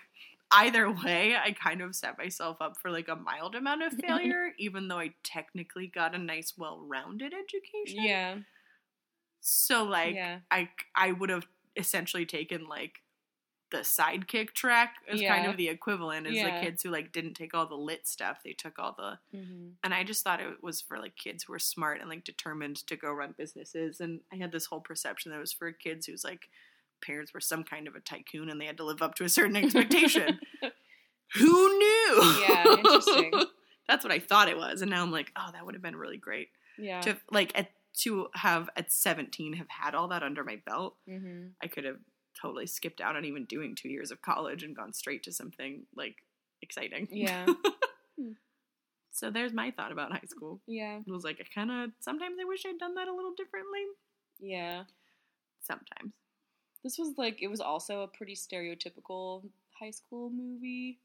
either 0.51 0.91
way, 0.91 1.37
I 1.37 1.53
kind 1.53 1.81
of 1.83 1.95
set 1.97 2.19
myself 2.19 2.59
up 2.61 2.77
for 2.79 2.91
like 2.91 3.09
a 3.09 3.17
mild 3.17 3.55
amount 3.55 3.83
of 3.83 3.95
failure, 4.01 4.53
even 4.59 4.89
though 4.89 4.99
I 4.99 5.15
technically 5.23 5.87
got 5.89 6.15
a 6.15 6.19
nice, 6.19 6.57
well-rounded 6.57 7.35
education. 7.35 7.97
Yeah. 7.97 8.39
So 9.41 9.85
like, 9.85 10.15
Yeah. 10.15 10.41
I 10.51 10.71
I 10.95 11.13
would 11.13 11.31
have 11.31 11.47
essentially 11.77 12.27
taken 12.27 12.67
like 12.67 13.03
the 13.71 13.79
sidekick 13.79 14.53
track 14.53 14.97
as 15.09 15.23
kind 15.23 15.47
of 15.47 15.57
the 15.57 15.69
equivalent 15.69 16.27
as 16.27 16.35
Yeah. 16.37 16.45
the 16.45 16.53
kids 16.53 16.83
who 16.83 16.91
like 16.91 17.13
didn't 17.13 17.35
take 17.35 17.55
all 17.55 17.67
the 17.67 17.77
lit 17.77 18.07
stuff. 18.09 18.43
They 18.45 18.53
took 18.55 18.79
all 18.79 18.95
the 18.95 19.21
hmm 19.33 19.79
and 19.85 19.95
I 19.95 20.05
just 20.05 20.25
thought 20.25 20.41
it 20.41 20.63
was 20.63 20.81
for 20.81 20.99
like 20.99 21.17
kids 21.17 21.45
who 21.45 21.53
were 21.53 21.59
smart 21.61 22.01
and 22.01 22.11
like 22.11 22.25
determined 22.25 22.77
to 22.89 22.97
go 22.97 23.13
run 23.13 23.35
businesses. 23.39 24.01
And 24.01 24.23
I 24.33 24.37
had 24.37 24.53
this 24.53 24.67
whole 24.67 24.81
perception 24.81 25.31
that 25.33 25.39
it 25.39 25.41
was 25.41 25.53
for 25.53 25.73
kids 25.73 26.07
whose 26.07 26.25
like 26.25 26.51
parents 27.03 27.33
were 27.35 27.41
some 27.41 27.65
kind 27.65 27.87
of 27.89 27.95
a 27.95 28.01
tycoon 28.01 28.49
and 28.51 28.61
they 28.61 28.67
had 28.67 28.77
to 28.79 28.85
live 28.85 29.03
up 29.03 29.15
to 29.17 29.25
a 29.25 29.29
certain 29.29 29.57
expectation. 29.57 30.39
Who 31.35 31.79
knew? 31.79 32.35
Yeah, 32.49 32.65
interesting. 32.79 33.33
That's 33.89 34.05
what 34.05 34.13
I 34.13 34.19
thought 34.19 34.49
it 34.49 34.57
was, 34.57 34.83
and 34.83 34.91
now 34.91 35.03
I'm 35.03 35.13
like, 35.13 35.31
oh, 35.37 35.51
that 35.53 35.65
would 35.65 35.75
have 35.75 35.83
been 35.83 35.95
really 35.97 36.17
great 36.17 36.49
Yeah. 36.79 37.01
to 37.03 37.17
like 37.31 37.53
at 37.59 37.71
to 38.01 38.29
have 38.35 38.69
at 38.77 38.93
17 38.93 39.55
have 39.55 39.69
had 39.71 39.95
all 39.95 40.09
that 40.09 40.23
under 40.23 40.45
my 40.45 40.61
belt. 40.67 40.97
hmm 41.09 41.47
I 41.63 41.67
could 41.69 41.85
have 41.85 41.97
totally 42.41 42.67
skipped 42.67 43.01
out 43.01 43.17
on 43.17 43.25
even 43.25 43.45
doing 43.47 43.75
two 43.75 43.89
years 43.89 44.11
of 44.11 44.21
college 44.23 44.63
and 44.63 44.77
gone 44.77 44.93
straight 44.93 45.23
to 45.23 45.33
something 45.33 45.87
like 45.97 46.17
exciting. 46.63 47.09
Yeah. 47.11 47.47
So 49.13 49.31
there's 49.31 49.55
my 49.55 49.71
thought 49.71 49.93
about 49.93 50.13
high 50.13 50.27
school. 50.27 50.61
Yeah. 50.67 50.99
It 50.99 51.11
was 51.11 51.25
like 51.25 51.39
I 51.41 51.45
kind 51.55 51.71
of 51.71 51.91
sometimes 52.01 52.37
I 52.39 52.45
wish 52.45 52.65
I'd 52.67 52.79
done 52.79 52.95
that 52.97 53.09
a 53.09 53.15
little 53.15 53.33
differently. 53.35 53.81
Yeah. 54.39 54.83
Sometimes. 55.63 56.13
This 56.87 56.99
was 56.99 57.19
like 57.19 57.43
it 57.43 57.49
was 57.49 57.61
also 57.61 58.03
a 58.03 58.07
pretty 58.07 58.37
stereotypical 58.37 59.43
high 59.77 59.91
school 59.91 60.31
movie 60.31 61.01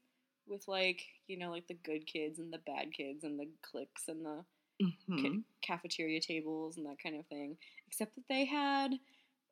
with 0.46 0.68
like 0.68 1.02
you 1.26 1.36
know 1.36 1.50
like 1.50 1.66
the 1.66 1.74
good 1.74 2.06
kids 2.06 2.38
and 2.38 2.52
the 2.52 2.58
bad 2.58 2.92
kids 2.92 3.24
and 3.24 3.36
the 3.36 3.48
cliques 3.62 4.06
and 4.06 4.24
the 4.24 4.44
Mhm. 4.80 5.20
ca- 5.20 5.42
cafeteria 5.60 6.20
tables 6.20 6.76
and 6.76 6.86
that 6.86 7.02
kind 7.02 7.16
of 7.16 7.26
thing. 7.26 7.56
Except 7.88 8.14
that 8.14 8.28
they 8.28 8.44
had 8.44 8.92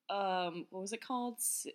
um 0.08 0.66
what 0.70 0.82
was 0.82 0.92
it 0.92 1.04
called? 1.04 1.34
S- 1.38 1.66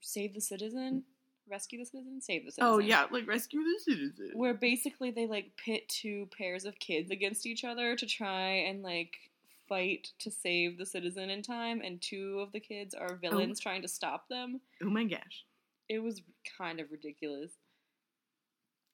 Save 0.00 0.32
the 0.34 0.40
Citizen, 0.40 1.02
Rescue 1.48 1.80
the 1.80 1.84
Citizen, 1.86 2.20
Save 2.20 2.44
the 2.44 2.52
Citizen. 2.52 2.72
Oh 2.74 2.78
yeah, 2.78 3.06
like 3.10 3.26
rescue 3.26 3.64
the 3.64 3.80
citizen. 3.80 4.30
where 4.34 4.54
basically 4.54 5.10
they 5.10 5.26
like 5.26 5.56
pit 5.56 5.88
two 5.88 6.28
pairs 6.38 6.64
of 6.64 6.78
kids 6.78 7.10
against 7.10 7.46
each 7.46 7.64
other 7.64 7.96
to 7.96 8.06
try 8.06 8.50
and 8.68 8.80
like 8.84 9.27
fight 9.68 10.08
to 10.20 10.30
save 10.30 10.78
the 10.78 10.86
citizen 10.86 11.30
in 11.30 11.42
time 11.42 11.80
and 11.84 12.00
two 12.00 12.40
of 12.40 12.52
the 12.52 12.60
kids 12.60 12.94
are 12.94 13.16
villains 13.16 13.60
trying 13.60 13.82
to 13.82 13.88
stop 13.88 14.28
them. 14.28 14.60
Oh 14.82 14.90
my 14.90 15.04
gosh, 15.04 15.44
it 15.88 15.98
was 16.00 16.22
kind 16.56 16.80
of 16.80 16.90
ridiculous. 16.90 17.52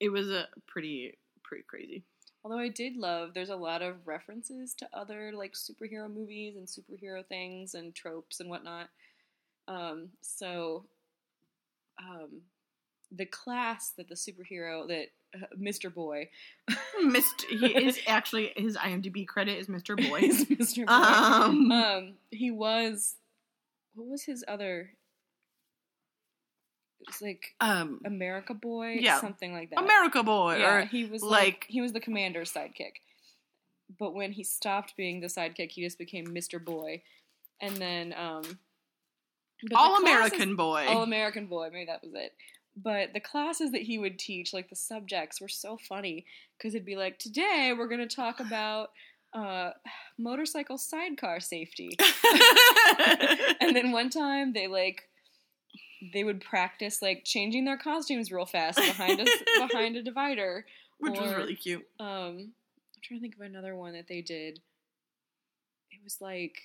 It 0.00 0.08
was 0.10 0.30
a 0.30 0.48
pretty 0.66 1.18
pretty 1.42 1.64
crazy. 1.68 2.02
although 2.42 2.58
i 2.58 2.68
did 2.68 2.96
love 2.96 3.32
there's 3.34 3.50
a 3.50 3.56
lot 3.56 3.82
of 3.82 4.06
references 4.06 4.74
to 4.74 4.88
other 4.94 5.30
like 5.34 5.52
superhero 5.52 6.12
movies 6.12 6.56
and 6.56 6.66
superhero 6.66 7.24
things 7.26 7.74
and 7.74 7.94
tropes 7.94 8.40
and 8.40 8.48
whatnot. 8.50 8.88
Um 9.68 10.08
so 10.20 10.86
um 11.98 12.42
the 13.12 13.26
class 13.26 13.92
that 13.96 14.08
the 14.08 14.14
superhero 14.14 14.88
that 14.88 15.08
mr 15.60 15.92
boy 15.92 16.28
Mr. 17.04 17.44
He 17.50 17.66
is 17.86 17.98
actually 18.06 18.52
his 18.56 18.76
IMDb 18.76 19.26
credit 19.26 19.58
is 19.58 19.66
Mr. 19.66 19.96
Boy. 19.96 20.20
is 20.20 20.44
Mr. 20.46 20.86
Boy. 20.86 20.92
Um, 20.92 21.70
Um, 21.72 22.12
he 22.30 22.50
was. 22.50 23.16
What 23.94 24.06
was 24.08 24.22
his 24.22 24.44
other? 24.48 24.90
It 27.00 27.06
was 27.08 27.20
like 27.20 27.54
um, 27.60 28.00
America 28.04 28.54
Boy, 28.54 28.96
Yeah. 29.00 29.20
something 29.20 29.52
like 29.52 29.70
that. 29.70 29.78
America 29.80 30.22
Boy, 30.22 30.56
yeah, 30.58 30.74
or 30.76 30.84
he 30.86 31.04
was 31.04 31.22
like, 31.22 31.44
like- 31.44 31.66
he 31.68 31.80
was 31.80 31.92
the 31.92 32.00
commander's 32.00 32.52
sidekick. 32.52 32.94
But 33.98 34.14
when 34.14 34.32
he 34.32 34.42
stopped 34.42 34.96
being 34.96 35.20
the 35.20 35.26
sidekick, 35.26 35.72
he 35.72 35.82
just 35.84 35.98
became 35.98 36.26
Mr. 36.28 36.64
Boy, 36.64 37.02
and 37.60 37.76
then 37.76 38.14
um, 38.16 38.42
but 39.68 39.76
All 39.76 39.96
American 39.96 40.56
Boy. 40.56 40.86
All 40.88 41.02
American 41.02 41.46
Boy, 41.46 41.68
maybe 41.72 41.86
that 41.86 42.02
was 42.02 42.14
it. 42.14 42.32
But 42.76 43.12
the 43.12 43.20
classes 43.20 43.70
that 43.72 43.82
he 43.82 43.98
would 43.98 44.18
teach, 44.18 44.52
like 44.52 44.68
the 44.68 44.76
subjects, 44.76 45.40
were 45.40 45.48
so 45.48 45.76
funny 45.76 46.26
because 46.58 46.74
it'd 46.74 46.86
be 46.86 46.96
like, 46.96 47.18
today 47.18 47.72
we're 47.76 47.88
going 47.88 48.06
to 48.06 48.16
talk 48.16 48.40
about 48.40 48.90
uh, 49.32 49.70
motorcycle 50.18 50.78
sidecar 50.78 51.40
safety. 51.40 51.96
and 53.60 53.74
then 53.74 53.92
one 53.92 54.10
time 54.10 54.52
they 54.52 54.66
like 54.66 55.08
they 56.12 56.22
would 56.22 56.40
practice 56.40 57.00
like 57.00 57.24
changing 57.24 57.64
their 57.64 57.78
costumes 57.78 58.30
real 58.30 58.46
fast 58.46 58.76
behind 58.78 59.20
us 59.20 59.28
behind 59.68 59.96
a 59.96 60.02
divider. 60.02 60.66
which 60.98 61.18
was 61.18 61.34
really 61.34 61.56
cute. 61.56 61.84
Um, 61.98 62.06
I'm 62.06 63.00
trying 63.02 63.20
to 63.20 63.22
think 63.22 63.34
of 63.34 63.40
another 63.40 63.74
one 63.74 63.94
that 63.94 64.08
they 64.08 64.20
did. 64.20 64.60
It 65.90 66.00
was 66.02 66.18
like. 66.20 66.56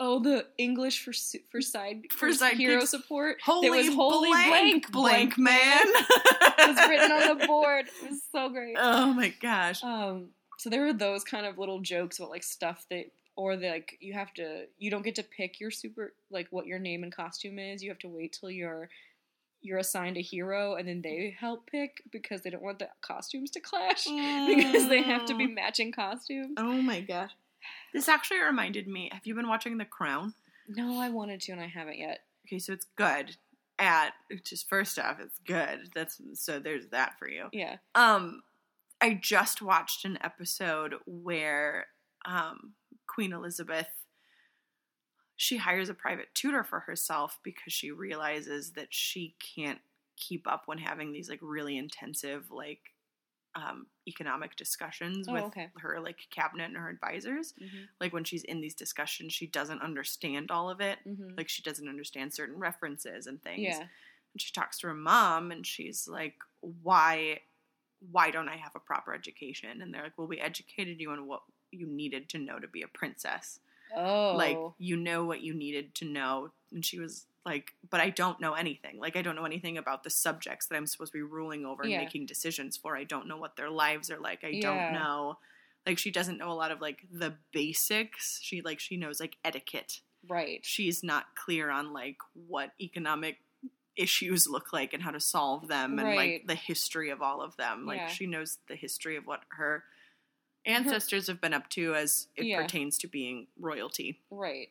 Oh, 0.00 0.20
the 0.20 0.46
English 0.58 1.02
for 1.04 1.12
for 1.50 1.60
side 1.60 2.04
For 2.10 2.32
for 2.32 2.46
hero 2.54 2.84
support. 2.84 3.38
Holy, 3.44 3.70
was 3.70 3.94
holy 3.94 4.30
blank, 4.30 4.90
blank, 4.92 5.36
blank, 5.36 5.38
man. 5.38 5.86
it 5.86 6.68
was 6.68 6.88
written 6.88 7.10
on 7.10 7.38
the 7.38 7.46
board. 7.48 7.86
It 8.04 8.10
was 8.10 8.20
so 8.30 8.48
great. 8.48 8.76
Oh 8.78 9.12
my 9.12 9.32
gosh. 9.42 9.82
Um, 9.82 10.28
so 10.58 10.70
there 10.70 10.82
were 10.84 10.92
those 10.92 11.24
kind 11.24 11.46
of 11.46 11.58
little 11.58 11.80
jokes 11.80 12.18
about 12.18 12.30
like 12.30 12.44
stuff 12.44 12.86
that, 12.90 13.06
or 13.36 13.56
the, 13.56 13.68
like 13.70 13.96
you 14.00 14.12
have 14.12 14.32
to, 14.34 14.66
you 14.78 14.90
don't 14.90 15.02
get 15.04 15.16
to 15.16 15.22
pick 15.24 15.58
your 15.60 15.70
super, 15.72 16.12
like 16.30 16.46
what 16.50 16.66
your 16.66 16.78
name 16.78 17.02
and 17.02 17.12
costume 17.14 17.58
is. 17.58 17.82
You 17.82 17.90
have 17.90 17.98
to 18.00 18.08
wait 18.08 18.36
till 18.38 18.50
you're 18.50 18.88
you're 19.60 19.78
assigned 19.78 20.16
a 20.16 20.20
hero, 20.20 20.76
and 20.76 20.86
then 20.86 21.02
they 21.02 21.34
help 21.36 21.68
pick 21.68 22.00
because 22.12 22.42
they 22.42 22.50
don't 22.50 22.62
want 22.62 22.78
the 22.78 22.88
costumes 23.00 23.50
to 23.50 23.58
clash 23.60 24.04
because 24.46 24.88
they 24.88 25.02
have 25.02 25.24
to 25.26 25.34
be 25.36 25.48
Mm. 25.48 25.54
matching 25.54 25.90
costumes. 25.90 26.54
Oh 26.56 26.80
my 26.80 27.00
gosh. 27.00 27.32
This 27.92 28.08
actually 28.08 28.40
reminded 28.40 28.86
me. 28.86 29.10
Have 29.12 29.26
you 29.26 29.34
been 29.34 29.48
watching 29.48 29.78
The 29.78 29.84
Crown? 29.84 30.34
No, 30.68 31.00
I 31.00 31.08
wanted 31.08 31.40
to, 31.42 31.52
and 31.52 31.60
I 31.60 31.66
haven't 31.66 31.98
yet. 31.98 32.20
Okay, 32.46 32.58
so 32.58 32.72
it's 32.72 32.86
good. 32.96 33.36
At 33.78 34.12
just 34.44 34.68
first 34.68 34.98
off, 34.98 35.20
it's 35.20 35.38
good. 35.46 35.90
That's 35.94 36.20
so 36.34 36.58
there's 36.58 36.88
that 36.88 37.18
for 37.18 37.28
you. 37.28 37.46
Yeah. 37.52 37.76
Um, 37.94 38.42
I 39.00 39.14
just 39.14 39.62
watched 39.62 40.04
an 40.04 40.18
episode 40.20 40.96
where 41.06 41.86
um, 42.26 42.72
Queen 43.06 43.32
Elizabeth 43.32 43.88
she 45.38 45.56
hires 45.56 45.88
a 45.88 45.94
private 45.94 46.26
tutor 46.34 46.64
for 46.64 46.80
herself 46.80 47.38
because 47.44 47.72
she 47.72 47.92
realizes 47.92 48.72
that 48.72 48.88
she 48.90 49.36
can't 49.54 49.78
keep 50.16 50.50
up 50.50 50.64
when 50.66 50.78
having 50.78 51.12
these 51.12 51.30
like 51.30 51.38
really 51.40 51.78
intensive 51.78 52.50
like 52.50 52.80
um, 53.54 53.86
economic 54.06 54.54
discussions 54.56 55.26
Oh, 55.28 55.32
with 55.32 55.44
okay. 55.44 55.68
her 55.78 56.00
like 56.00 56.18
cabinet 56.30 56.64
and 56.66 56.76
her 56.76 56.88
advisors. 56.88 57.54
Mm-hmm. 57.60 57.76
Like 58.00 58.12
when 58.12 58.24
she's 58.24 58.44
in 58.44 58.60
these 58.60 58.74
discussions, 58.74 59.32
she 59.32 59.46
doesn't 59.46 59.82
understand 59.82 60.50
all 60.50 60.70
of 60.70 60.80
it. 60.80 60.98
Mm-hmm. 61.06 61.30
Like 61.36 61.48
she 61.48 61.62
doesn't 61.62 61.88
understand 61.88 62.32
certain 62.34 62.58
references 62.58 63.26
and 63.26 63.42
things 63.42 63.60
Yeah. 63.62 63.78
and 63.80 63.88
she 64.40 64.52
talks 64.52 64.78
to 64.80 64.86
her 64.88 64.94
mom 64.94 65.50
and 65.50 65.66
she's 65.66 66.06
like 66.06 66.34
why 66.60 67.40
why 68.12 68.30
don't 68.30 68.48
i 68.48 68.56
have 68.56 68.72
a 68.76 68.80
proper 68.80 69.12
education 69.14 69.80
and 69.82 69.92
they're 69.92 70.02
like 70.04 70.16
well 70.18 70.26
we 70.28 70.38
educated 70.38 71.00
you 71.00 71.10
on 71.10 71.26
what 71.26 71.40
you 71.72 71.86
needed 71.86 72.28
to 72.28 72.38
know 72.38 72.58
to 72.58 72.68
be 72.68 72.82
a 72.82 72.88
princess 72.88 73.58
Oh. 73.96 74.34
like 74.36 74.58
you 74.78 74.96
know 74.96 75.24
what 75.24 75.40
you 75.40 75.54
needed 75.54 75.94
to 75.96 76.04
know 76.04 76.50
and 76.72 76.84
she 76.84 76.98
was 76.98 77.24
like 77.46 77.72
but 77.90 78.00
i 78.00 78.10
don't 78.10 78.40
know 78.40 78.54
anything 78.54 78.98
like 78.98 79.16
i 79.16 79.22
don't 79.22 79.36
know 79.36 79.44
anything 79.44 79.78
about 79.78 80.02
the 80.04 80.10
subjects 80.10 80.66
that 80.66 80.76
i'm 80.76 80.86
supposed 80.86 81.12
to 81.12 81.18
be 81.18 81.22
ruling 81.22 81.64
over 81.64 81.82
and 81.82 81.92
Yeah. 81.92 81.98
making 82.00 82.26
decisions 82.26 82.76
for 82.76 82.96
i 82.96 83.04
don't 83.04 83.26
know 83.28 83.36
what 83.36 83.56
their 83.56 83.70
lives 83.70 84.10
are 84.10 84.20
like 84.20 84.44
i 84.44 84.48
Yeah. 84.48 84.60
don't 84.62 84.92
know 85.00 85.38
like 85.86 85.98
she 85.98 86.10
doesn't 86.10 86.38
know 86.38 86.50
a 86.50 86.54
lot 86.54 86.70
of 86.70 86.80
like 86.80 87.06
the 87.10 87.34
basics 87.52 88.40
she 88.42 88.60
like 88.62 88.80
she 88.80 88.96
knows 88.96 89.20
like 89.20 89.36
etiquette 89.44 90.00
right. 90.28 90.60
she's 90.64 91.02
not 91.02 91.26
clear 91.36 91.70
on 91.70 91.92
like 91.92 92.16
what 92.34 92.72
economic 92.80 93.36
issues 93.96 94.46
look 94.46 94.72
like 94.72 94.92
and 94.94 95.02
how 95.02 95.10
to 95.10 95.18
solve 95.20 95.66
them 95.68 95.98
and 95.98 96.06
Right. 96.06 96.16
like 96.16 96.46
the 96.46 96.54
history 96.54 97.10
of 97.10 97.20
all 97.20 97.40
of 97.42 97.56
them. 97.56 97.84
Like 97.84 97.98
Yeah. 97.98 98.06
she 98.06 98.26
knows 98.26 98.58
the 98.68 98.76
history 98.76 99.16
of 99.16 99.26
what 99.26 99.40
her 99.56 99.82
ancestors 100.64 101.26
have 101.26 101.40
been 101.40 101.54
up 101.54 101.68
to 101.70 101.94
as 101.94 102.28
it 102.36 102.54
pertains 102.56 102.98
to 102.98 103.08
being 103.08 103.48
royalty. 103.58 104.20
Right. 104.30 104.68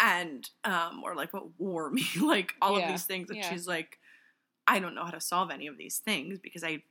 And 0.00 0.48
um 0.64 1.02
or 1.04 1.14
like 1.14 1.32
what 1.32 1.58
war 1.58 1.90
mean, 1.90 2.06
like 2.22 2.54
all 2.62 2.78
Yeah. 2.78 2.86
of 2.86 2.92
these 2.92 3.04
things 3.04 3.28
that 3.28 3.36
Yeah. 3.38 3.50
she's 3.50 3.66
like 3.66 3.98
I 4.66 4.78
don't 4.78 4.94
know 4.94 5.04
how 5.04 5.10
to 5.10 5.20
solve 5.20 5.50
any 5.50 5.66
of 5.66 5.78
these 5.78 5.98
things 5.98 6.38
because 6.38 6.62
I 6.64 6.82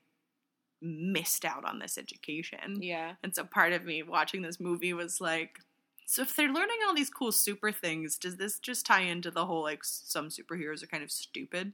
missed 0.81 1.45
out 1.45 1.65
on 1.65 1.79
this 1.79 1.97
education. 1.97 2.81
Yeah. 2.81 3.15
And 3.23 3.35
so 3.35 3.43
part 3.43 3.73
of 3.73 3.83
me 3.83 4.01
watching 4.03 4.41
this 4.41 4.59
movie 4.59 4.93
was 4.93 5.19
like, 5.19 5.59
so 6.05 6.21
if 6.23 6.35
they're 6.35 6.51
learning 6.51 6.77
all 6.87 6.95
these 6.95 7.09
cool 7.09 7.31
super 7.31 7.71
things, 7.71 8.17
does 8.17 8.37
this 8.37 8.59
just 8.59 8.85
tie 8.85 9.01
into 9.01 9.29
the 9.31 9.45
whole 9.45 9.61
like 9.61 9.83
some 9.83 10.29
superheroes 10.29 10.81
are 10.83 10.87
kind 10.87 11.03
of 11.03 11.11
stupid? 11.11 11.73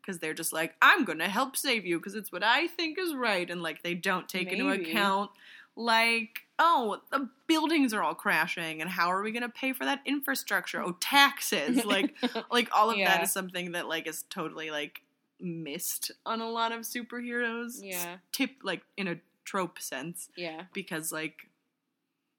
Because 0.00 0.18
they're 0.20 0.34
just 0.34 0.52
like, 0.52 0.74
I'm 0.80 1.04
going 1.04 1.18
to 1.18 1.28
help 1.28 1.56
save 1.56 1.84
you 1.84 1.98
because 1.98 2.14
it's 2.14 2.32
what 2.32 2.42
I 2.42 2.66
think 2.68 2.98
is 2.98 3.14
right. 3.14 3.48
And 3.50 3.62
like 3.62 3.82
they 3.82 3.94
don't 3.94 4.28
take 4.28 4.52
into 4.52 4.68
account, 4.70 5.30
like, 5.76 6.40
oh, 6.58 7.00
the 7.12 7.28
buildings 7.46 7.92
are 7.92 8.02
all 8.02 8.14
crashing 8.14 8.80
and 8.80 8.90
how 8.90 9.08
are 9.12 9.22
we 9.22 9.30
going 9.30 9.42
to 9.42 9.48
pay 9.48 9.72
for 9.72 9.84
that 9.84 10.00
infrastructure? 10.06 10.82
Oh, 10.82 10.96
taxes. 11.00 11.84
like, 11.84 12.14
like 12.50 12.68
all 12.74 12.90
of 12.90 12.96
Yeah. 12.96 13.08
that 13.16 13.22
is 13.22 13.32
something 13.32 13.72
that 13.72 13.86
like 13.86 14.06
is 14.06 14.24
totally 14.30 14.70
like 14.70 15.02
missed 15.38 16.10
on 16.24 16.40
a 16.40 16.48
lot 16.48 16.72
of 16.72 16.80
superheroes. 16.80 17.78
Yeah. 17.82 18.16
Tip 18.32 18.50
like 18.62 18.82
in 18.96 19.06
a 19.06 19.16
trope 19.44 19.78
sense 19.78 20.30
Yeah. 20.36 20.62
because 20.72 21.12
like 21.12 21.48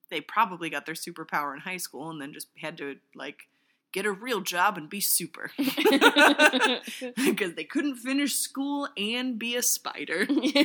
they 0.10 0.20
probably 0.22 0.70
got 0.70 0.86
their 0.86 0.96
superpower 0.96 1.54
in 1.54 1.60
high 1.60 1.78
school 1.78 2.10
and 2.10 2.20
then 2.20 2.34
just 2.34 2.48
had 2.60 2.78
to 2.78 2.96
like 3.14 3.48
get 3.94 4.06
a 4.06 4.12
real 4.12 4.42
job 4.42 4.78
and 4.78 4.90
be 4.90 5.00
super 5.00 5.50
because 5.58 7.54
they 7.56 7.64
couldn't 7.64 7.96
finish 7.96 8.36
school 8.36 8.90
and 8.98 9.40
be 9.40 9.56
a 9.56 9.64
spider. 9.64 10.26
yeah, 10.30 10.64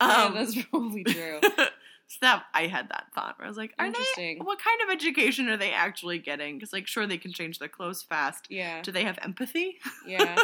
Um, 0.00 0.34
that's 0.34 0.62
probably 0.64 1.04
true. 1.04 1.40
so 1.42 2.16
that 2.22 2.44
I 2.54 2.66
had 2.66 2.88
that 2.88 3.06
thought 3.14 3.38
where 3.38 3.46
I 3.46 3.48
was 3.48 3.56
like, 3.56 3.72
are 3.78 3.90
they? 4.16 4.36
What 4.40 4.58
kind 4.58 4.80
of 4.82 4.90
education 4.90 5.48
are 5.48 5.56
they 5.56 5.72
actually 5.72 6.18
getting? 6.18 6.56
Because 6.58 6.72
like, 6.72 6.86
sure, 6.86 7.06
they 7.06 7.18
can 7.18 7.32
change 7.32 7.58
their 7.58 7.68
clothes 7.68 8.02
fast. 8.02 8.46
Yeah. 8.50 8.82
Do 8.82 8.92
they 8.92 9.04
have 9.04 9.18
empathy? 9.22 9.78
Yeah. 10.06 10.36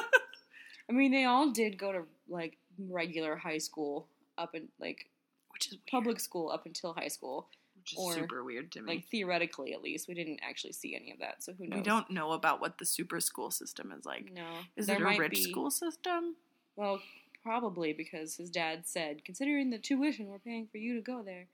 I 0.88 0.92
mean, 0.92 1.10
they 1.10 1.24
all 1.24 1.50
did 1.50 1.78
go 1.78 1.92
to 1.92 2.02
like 2.28 2.56
regular 2.78 3.36
high 3.36 3.58
school 3.58 4.06
up 4.38 4.54
in 4.54 4.68
like 4.78 5.06
Which 5.52 5.66
is 5.68 5.72
weird. 5.72 5.86
public 5.90 6.20
school 6.20 6.50
up 6.50 6.66
until 6.66 6.92
high 6.92 7.08
school. 7.08 7.48
Is 7.92 7.98
or, 7.98 8.12
super 8.14 8.42
weird 8.44 8.72
to 8.72 8.82
me. 8.82 8.94
Like 8.94 9.04
theoretically, 9.08 9.72
at 9.72 9.82
least, 9.82 10.08
we 10.08 10.14
didn't 10.14 10.40
actually 10.48 10.72
see 10.72 10.94
any 10.96 11.10
of 11.12 11.18
that. 11.20 11.42
So 11.42 11.52
who 11.52 11.66
knows? 11.66 11.78
we 11.78 11.82
don't 11.82 12.10
know 12.10 12.32
about 12.32 12.60
what 12.60 12.78
the 12.78 12.84
super 12.86 13.20
school 13.20 13.50
system 13.50 13.92
is 13.96 14.04
like. 14.04 14.32
No. 14.32 14.46
Is 14.76 14.86
There 14.86 14.96
it 14.96 15.16
a 15.16 15.18
rich 15.18 15.32
be- 15.32 15.42
school 15.50 15.70
system? 15.70 16.36
Well, 16.76 17.00
probably 17.42 17.92
because 17.92 18.36
his 18.36 18.50
dad 18.50 18.82
said, 18.86 19.24
considering 19.24 19.70
the 19.70 19.78
tuition 19.78 20.26
we're 20.28 20.38
paying 20.38 20.66
for 20.70 20.78
you 20.78 20.94
to 20.94 21.00
go 21.00 21.22
there. 21.22 21.46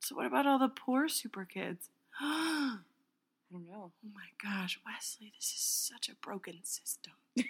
So 0.00 0.16
what 0.16 0.26
about 0.26 0.46
all 0.46 0.58
the 0.58 0.68
poor 0.68 1.08
super 1.08 1.44
kids? 1.44 1.88
I 2.20 2.76
don't 3.52 3.68
know. 3.68 3.92
Oh 4.04 4.08
my 4.14 4.24
gosh, 4.42 4.80
Wesley, 4.84 5.32
this 5.38 5.46
is 5.52 5.60
such 5.60 6.08
a 6.08 6.14
broken 6.16 6.58
system. 6.64 7.12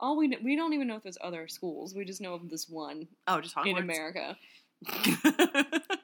All 0.00 0.16
we 0.16 0.28
kn- 0.30 0.42
we 0.42 0.56
don't 0.56 0.72
even 0.72 0.88
know 0.88 0.96
if 0.96 1.02
there's 1.04 1.18
other 1.20 1.46
schools. 1.46 1.94
We 1.94 2.04
just 2.04 2.20
know 2.20 2.34
of 2.34 2.50
this 2.50 2.68
one 2.68 3.06
Oh, 3.28 3.40
just 3.40 3.54
Hogwarts. 3.54 3.66
in 3.68 3.76
America, 3.78 4.36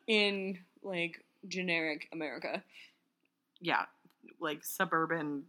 in 0.07 0.59
like 0.89 1.23
generic 1.47 2.09
America. 2.13 2.63
yeah, 3.61 3.85
like 4.41 4.65
suburban 4.65 5.45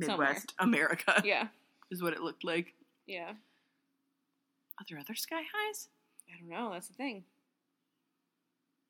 Somewhere. 0.00 0.28
Midwest 0.28 0.54
America 0.58 1.20
Yeah, 1.24 1.48
is 1.90 2.02
what 2.02 2.12
it 2.12 2.20
looked 2.22 2.44
like. 2.44 2.74
yeah. 3.06 3.30
Are 4.80 4.84
there 4.88 4.98
other 4.98 5.14
sky 5.14 5.42
highs? 5.54 5.88
I 6.28 6.38
don't 6.40 6.48
know. 6.48 6.70
That's 6.72 6.88
the 6.88 6.94
thing. 6.94 7.24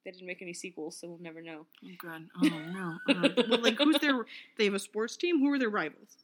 They 0.04 0.10
didn't 0.12 0.26
make 0.26 0.40
any 0.42 0.54
sequels, 0.54 0.96
so 0.96 1.08
we'll 1.08 1.18
never 1.20 1.42
know. 1.42 1.66
Oh 1.84 1.88
god. 2.02 2.26
Oh 2.42 2.48
no. 2.48 2.98
Uh, 3.08 3.28
well, 3.50 3.60
like 3.60 3.78
who's 3.78 3.98
their? 3.98 4.24
They 4.58 4.64
have 4.64 4.74
a 4.74 4.78
sports 4.78 5.16
team. 5.16 5.38
Who 5.40 5.52
are 5.52 5.58
their 5.58 5.68
rivals? 5.70 6.16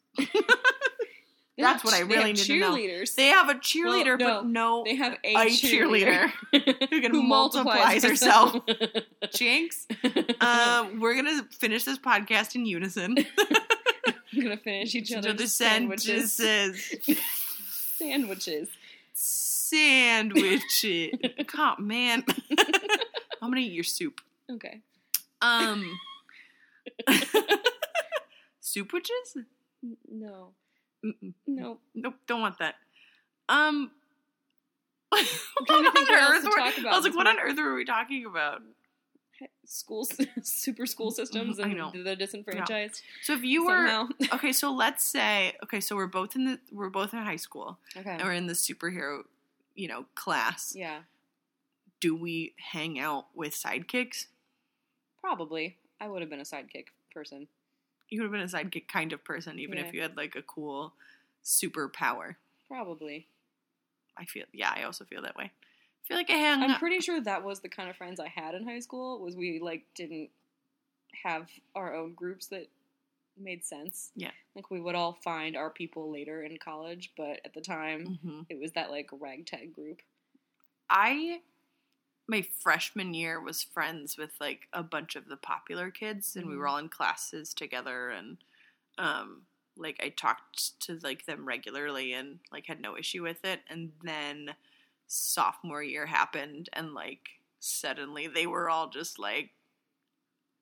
They 1.58 1.64
That's 1.64 1.82
what 1.82 1.92
I 1.92 2.00
really 2.00 2.34
need 2.34 2.36
to 2.36 2.56
know. 2.56 2.70
cheerleaders. 2.76 3.16
They 3.16 3.26
have 3.26 3.48
a 3.48 3.54
cheerleader, 3.54 4.16
Well, 4.16 4.42
but 4.42 4.46
no 4.48 4.84
They 4.84 4.94
have 4.94 5.14
a, 5.24 5.34
a 5.34 5.46
cheerleader, 5.46 6.30
who 6.52 7.00
can 7.00 7.28
multiplies 7.28 8.04
herself. 8.04 8.62
Jinx. 9.34 9.88
Uh, 10.40 10.88
we're 11.00 11.16
gonna 11.16 11.42
finish 11.50 11.82
this 11.82 11.98
podcast 11.98 12.54
in 12.54 12.64
unison. 12.64 13.16
We're 14.36 14.44
gonna 14.44 14.56
finish 14.56 14.94
each 14.94 15.12
other's 15.12 15.34
the 15.36 15.48
sandwiches. 15.48 16.32
Sandwiches. 17.96 18.68
Sandwiches. 19.12 21.10
God, 21.52 21.80
man. 21.80 22.24
I'm 23.42 23.50
gonna 23.50 23.62
eat 23.62 23.72
your 23.72 23.82
soup. 23.82 24.20
Okay. 24.48 24.80
Um. 25.42 25.98
soup 28.60 28.92
witches? 28.92 29.38
No. 30.08 30.52
Mm-mm. 31.04 31.32
No. 31.46 31.78
Nope, 31.94 32.14
don't 32.26 32.40
want 32.40 32.58
that. 32.58 32.74
Um. 33.48 33.90
trying 35.14 35.24
to 35.84 35.90
think 35.92 36.08
what 36.10 36.20
else 36.20 36.42
to 36.44 36.50
were- 36.50 36.88
I 36.90 36.96
was 36.96 37.04
like, 37.04 37.14
what 37.16 37.26
on 37.26 37.38
earth 37.40 37.56
were 37.56 37.74
we 37.74 37.84
talking 37.84 38.26
about? 38.26 38.60
Schools, 39.64 40.10
super 40.42 40.84
school 40.84 41.10
systems, 41.12 41.60
I 41.60 41.68
and 41.68 42.04
the 42.04 42.16
disenfranchised. 42.16 43.02
So 43.22 43.34
if 43.34 43.44
you 43.44 43.64
were 43.64 43.86
somehow. 43.86 44.08
okay, 44.34 44.52
so 44.52 44.72
let's 44.72 45.04
say 45.04 45.54
okay, 45.62 45.80
so 45.80 45.94
we're 45.94 46.06
both 46.08 46.34
in 46.34 46.44
the 46.44 46.58
we're 46.72 46.90
both 46.90 47.12
in 47.12 47.20
high 47.20 47.36
school 47.36 47.78
Okay. 47.96 48.10
and 48.10 48.22
we're 48.22 48.32
in 48.32 48.48
the 48.48 48.54
superhero, 48.54 49.22
you 49.76 49.86
know, 49.86 50.06
class. 50.14 50.72
Yeah. 50.76 51.00
Do 52.00 52.16
we 52.16 52.54
hang 52.72 52.98
out 52.98 53.26
with 53.34 53.54
sidekicks? 53.54 54.26
Probably. 55.20 55.76
I 56.00 56.08
would 56.08 56.20
have 56.20 56.30
been 56.30 56.40
a 56.40 56.44
sidekick 56.44 56.86
person. 57.12 57.46
You 58.08 58.20
would 58.20 58.24
have 58.26 58.32
been 58.32 58.40
a 58.40 58.64
sidekick 58.64 58.88
kind 58.88 59.12
of 59.12 59.22
person, 59.24 59.58
even 59.58 59.78
Yeah. 59.78 59.84
if 59.86 59.94
you 59.94 60.02
had 60.02 60.16
like 60.16 60.34
a 60.36 60.42
cool 60.42 60.94
superpower. 61.44 62.36
Probably. 62.68 63.26
I 64.16 64.24
feel 64.24 64.44
yeah, 64.52 64.72
I 64.74 64.82
also 64.84 65.04
feel 65.04 65.22
that 65.22 65.36
way. 65.36 65.44
I 65.44 66.08
feel 66.08 66.16
like 66.16 66.30
I 66.30 66.34
hang 66.34 66.62
I'm 66.62 66.78
pretty 66.78 67.00
sure 67.00 67.20
that 67.20 67.44
was 67.44 67.60
the 67.60 67.68
kind 67.68 67.88
of 67.90 67.96
friends 67.96 68.18
I 68.18 68.28
had 68.28 68.54
in 68.54 68.66
high 68.66 68.80
school. 68.80 69.20
Was 69.20 69.36
we 69.36 69.58
like 69.60 69.84
didn't 69.94 70.30
have 71.22 71.48
our 71.74 71.94
own 71.94 72.14
groups 72.14 72.46
that 72.46 72.68
made 73.36 73.64
sense. 73.64 74.10
Yeah. 74.16 74.32
Like 74.56 74.70
we 74.70 74.80
would 74.80 74.94
all 74.96 75.12
find 75.22 75.56
our 75.56 75.70
people 75.70 76.10
later 76.10 76.42
in 76.42 76.56
college, 76.58 77.12
but 77.16 77.40
at 77.44 77.54
the 77.54 77.60
time 77.60 78.18
Mhm. 78.24 78.46
it 78.48 78.58
was 78.58 78.72
that 78.72 78.90
like 78.90 79.08
ragtag 79.12 79.72
group. 79.74 80.02
I 80.90 81.40
my 82.28 82.42
freshman 82.42 83.14
year 83.14 83.40
was 83.40 83.62
friends 83.62 84.18
with 84.18 84.32
like 84.40 84.68
a 84.72 84.82
bunch 84.82 85.16
of 85.16 85.28
the 85.28 85.36
popular 85.36 85.90
kids 85.90 86.36
and 86.36 86.48
we 86.48 86.56
were 86.56 86.66
Mhm. 86.66 86.68
all 86.68 86.78
in 86.78 86.88
classes 86.88 87.54
together 87.54 88.10
and 88.10 88.38
um 88.98 89.46
like 89.76 89.96
I 90.02 90.10
talked 90.10 90.80
to 90.82 90.98
like 91.02 91.26
them 91.26 91.46
regularly 91.46 92.12
and 92.12 92.40
like 92.52 92.66
had 92.66 92.80
no 92.80 92.96
issue 92.98 93.22
with 93.22 93.44
it 93.44 93.62
and 93.68 93.92
then 94.02 94.56
sophomore 95.06 95.82
year 95.82 96.06
happened 96.06 96.68
and 96.74 96.94
like 96.94 97.30
suddenly 97.60 98.26
they 98.28 98.46
were 98.46 98.70
all 98.70 98.90
just 98.90 99.18
like 99.18 99.52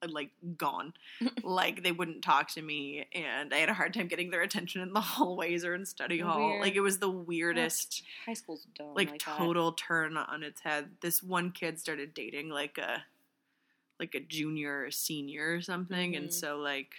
like 0.08 0.30
gone 0.58 0.92
like 1.42 1.82
they 1.82 1.92
wouldn't 1.92 2.22
talk 2.22 2.48
to 2.48 2.60
me 2.62 3.06
and 3.14 3.52
i 3.54 3.56
had 3.58 3.68
a 3.68 3.74
hard 3.74 3.94
time 3.94 4.06
getting 4.06 4.30
their 4.30 4.42
attention 4.42 4.80
in 4.82 4.92
the 4.92 5.00
hallways 5.14 5.64
or 5.64 5.74
in 5.74 5.86
study 5.86 6.18
hall 6.20 6.48
Weird. 6.50 6.60
like 6.60 6.74
it 6.74 6.80
was 6.80 6.98
the 6.98 7.08
weirdest 7.10 8.02
High 8.26 8.34
school's 8.34 8.66
dumb. 8.76 8.92
like, 8.94 9.10
Like, 9.10 9.24
that. 9.24 9.36
total 9.36 9.72
turn 9.72 10.16
on 10.16 10.42
its 10.42 10.60
head. 10.60 10.88
This 11.00 11.22
one 11.22 11.50
kid 11.50 11.78
started 11.80 12.12
dating 12.14 12.50
like 12.50 12.76
a 12.78 13.04
like 13.98 14.14
a 14.14 14.20
junior 14.20 14.84
or 14.84 14.90
senior 14.90 15.54
or 15.54 15.60
something, 15.62 16.14
and 16.16 16.28
Mhm. 16.28 16.32
so 16.32 16.58
like 16.58 16.92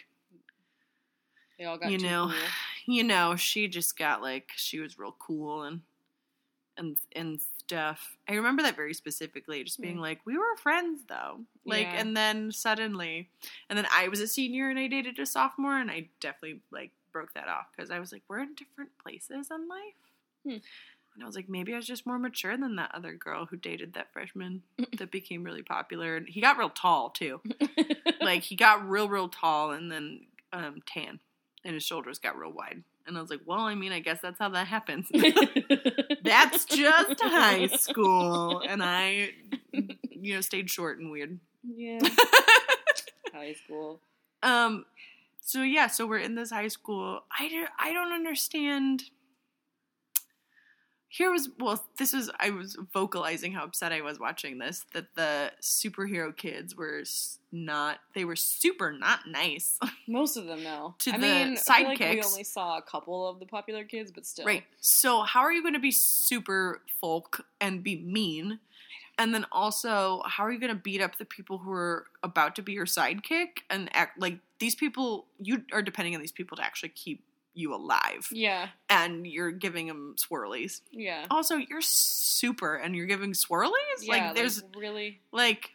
They 1.60 1.66
all 1.66 1.78
got 1.78 1.92
you 1.92 1.98
know, 2.00 2.32
cool. 2.32 2.40
you 2.96 3.04
know, 3.04 3.36
she 3.36 3.68
just 3.68 3.98
got 3.98 4.22
like 4.22 4.50
she 4.56 4.80
was 4.80 4.98
real 4.98 5.16
cool 5.20 5.64
and 5.64 5.82
and 6.78 6.98
and 7.16 7.40
stuff. 7.68 8.16
I 8.30 8.34
remember 8.36 8.64
that 8.64 8.76
very 8.78 8.94
specifically, 8.94 9.64
just 9.64 9.82
being 9.82 9.98
like, 9.98 10.20
we 10.26 10.38
were 10.38 10.56
friends 10.62 11.02
though, 11.10 11.42
like, 11.66 11.88
Yeah. 11.88 12.00
and 12.00 12.16
then 12.16 12.52
suddenly, 12.52 13.30
and 13.70 13.78
then 13.78 13.86
I 13.94 14.08
was 14.08 14.22
a 14.22 14.28
senior 14.28 14.70
and 14.70 14.80
I 14.80 14.88
dated 14.88 15.20
a 15.20 15.26
sophomore, 15.26 15.78
and 15.78 15.92
I 15.92 16.08
definitely 16.22 16.62
like 16.72 16.92
broke 17.12 17.34
that 17.34 17.48
off 17.50 17.66
because 17.76 17.92
I 17.92 18.00
was 18.00 18.12
like, 18.14 18.24
we're 18.30 18.40
in 18.40 18.56
different 18.56 18.92
places 19.04 19.50
in 19.52 19.68
life. 19.68 19.94
Hmm. 20.46 20.64
And 21.16 21.24
I 21.24 21.26
was 21.26 21.36
like, 21.36 21.50
maybe 21.50 21.74
I 21.74 21.78
was 21.78 21.88
just 21.88 22.06
more 22.06 22.20
mature 22.20 22.56
than 22.56 22.76
that 22.78 22.92
other 22.94 23.14
girl 23.14 23.48
who 23.48 23.58
dated 23.58 23.94
that 23.96 24.14
freshman 24.14 24.62
that 24.98 25.12
became 25.12 25.44
really 25.44 25.64
popular. 25.64 26.16
And 26.16 26.30
he 26.30 26.40
got 26.42 26.58
real 26.58 26.70
tall 26.70 27.10
too. 27.10 27.42
like 28.22 28.44
he 28.44 28.56
got 28.56 28.88
real, 28.88 29.10
real 29.10 29.28
tall 29.28 29.72
and 29.72 29.92
then 29.92 30.22
um, 30.54 30.82
tan, 30.86 31.20
and 31.66 31.74
his 31.74 31.84
shoulders 31.84 32.20
got 32.20 32.38
real 32.38 32.52
wide. 32.54 32.84
And 33.08 33.18
I 33.18 33.22
was 33.22 33.30
like, 33.30 33.40
well, 33.46 33.62
I 33.62 33.74
mean, 33.74 33.94
I 33.94 34.00
guess 34.00 34.20
that's 34.22 34.38
how 34.38 34.50
that 34.50 34.68
happens. 34.68 35.10
that's 36.28 36.66
just 36.66 37.22
high 37.22 37.68
school, 37.68 38.62
and 38.68 38.84
I, 38.84 39.32
you 40.10 40.36
know, 40.36 40.42
stayed 40.42 40.70
short 40.70 41.00
and 41.00 41.12
weird. 41.12 41.40
yeah. 41.64 42.00
High 43.34 43.54
school. 43.54 44.00
Um, 44.42 44.86
so 45.42 45.62
yeah, 45.62 45.88
so 45.88 46.08
we're 46.08 46.18
in 46.20 46.36
this 46.36 46.50
high 46.50 46.70
school. 46.70 47.22
I 47.38 47.48
don't, 47.50 47.70
I 47.80 47.94
don't 47.94 48.12
understand. 48.14 49.04
Here 51.10 51.32
was 51.32 51.50
well, 51.58 51.84
this 51.98 52.14
was 52.14 52.30
I 52.40 52.50
was 52.50 52.78
vocalizing 52.94 53.54
how 53.54 53.64
upset 53.64 53.92
I 53.92 54.02
was 54.02 54.20
watching 54.20 54.58
this 54.58 54.86
that 54.94 55.16
the 55.16 55.52
superhero 55.62 56.36
kids 56.36 56.76
were 56.76 57.04
not 57.52 58.00
they 58.14 58.26
were 58.26 58.36
super 58.36 58.92
not 58.92 59.22
nice. 59.28 59.80
Most 60.08 60.36
of 60.36 60.46
them 60.46 60.64
though 60.64 60.96
To 61.00 61.12
I 61.12 61.14
the 61.14 61.20
mean, 61.20 61.58
I 61.70 61.80
feel 61.80 61.88
like 61.88 62.00
we 62.00 62.22
only 62.22 62.44
saw 62.44 62.78
a 62.78 62.82
couple 62.82 63.28
of 63.28 63.40
the 63.40 63.46
popular 63.46 63.86
kids, 63.86 64.12
but 64.12 64.26
still. 64.26 64.46
Right. 64.46 64.64
So 64.82 65.22
how 65.22 65.42
are 65.42 65.52
you 65.52 65.62
going 65.62 65.76
to 65.76 65.80
be 65.80 65.92
super 65.92 66.82
folk 67.00 67.46
and 67.62 67.84
be 67.84 67.98
mean? 67.98 68.60
And 69.20 69.34
then 69.34 69.46
also, 69.52 70.22
how 70.26 70.44
are 70.44 70.52
you 70.52 70.60
going 70.60 70.74
to 70.74 70.80
beat 70.80 71.02
up 71.02 71.18
the 71.18 71.26
people 71.26 71.58
who 71.58 71.72
are 71.72 72.06
about 72.22 72.56
to 72.58 72.62
be 72.62 72.74
your 72.74 72.86
sidekick 72.86 73.62
and 73.70 73.90
act 73.94 74.20
like 74.20 74.38
these 74.60 74.76
people? 74.76 75.26
You 75.40 75.64
are 75.74 75.82
depending 75.82 76.14
on 76.14 76.22
these 76.22 76.32
people 76.32 76.58
to 76.58 76.64
actually 76.64 76.90
keep 76.90 77.24
you 77.58 77.74
alive, 77.74 78.28
Yeah. 78.32 78.70
and 78.90 79.26
you're 79.26 79.52
giving 79.52 79.88
them 79.88 80.16
swirlies. 80.18 80.82
Yeah. 80.92 81.26
Also, 81.32 81.56
you're 81.58 81.82
super, 81.82 82.76
and 82.76 82.96
you're 82.96 83.08
giving 83.08 83.34
swirlies. 83.34 83.72
yeah, 84.02 84.28
like, 84.28 84.36
there's 84.36 84.64
really. 84.76 85.20
like, 85.32 85.72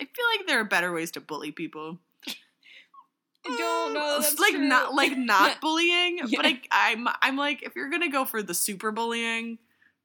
I 0.00 0.04
feel 0.04 0.24
like 0.36 0.46
there 0.46 0.60
are 0.60 0.64
better 0.64 0.92
ways 0.92 1.12
to 1.12 1.20
bully 1.20 1.52
people. 1.52 1.98
I 2.26 3.56
don't 3.56 3.94
know. 3.94 4.20
Like 4.40 4.54
true. 4.54 4.66
not 4.66 4.94
like 4.94 5.16
not 5.16 5.60
bullying, 5.60 6.18
Yeah. 6.26 6.38
but 6.42 6.46
I, 6.46 6.60
I'm 6.72 7.06
I'm 7.22 7.36
like 7.36 7.62
if 7.62 7.76
you're 7.76 7.88
gonna 7.90 8.10
go 8.10 8.24
for 8.24 8.42
the 8.42 8.54
super 8.54 8.90
bullying, 8.90 9.58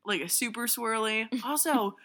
like 0.05 0.21
a 0.21 0.29
super 0.29 0.67
swirly. 0.67 1.27
Also, 1.43 1.95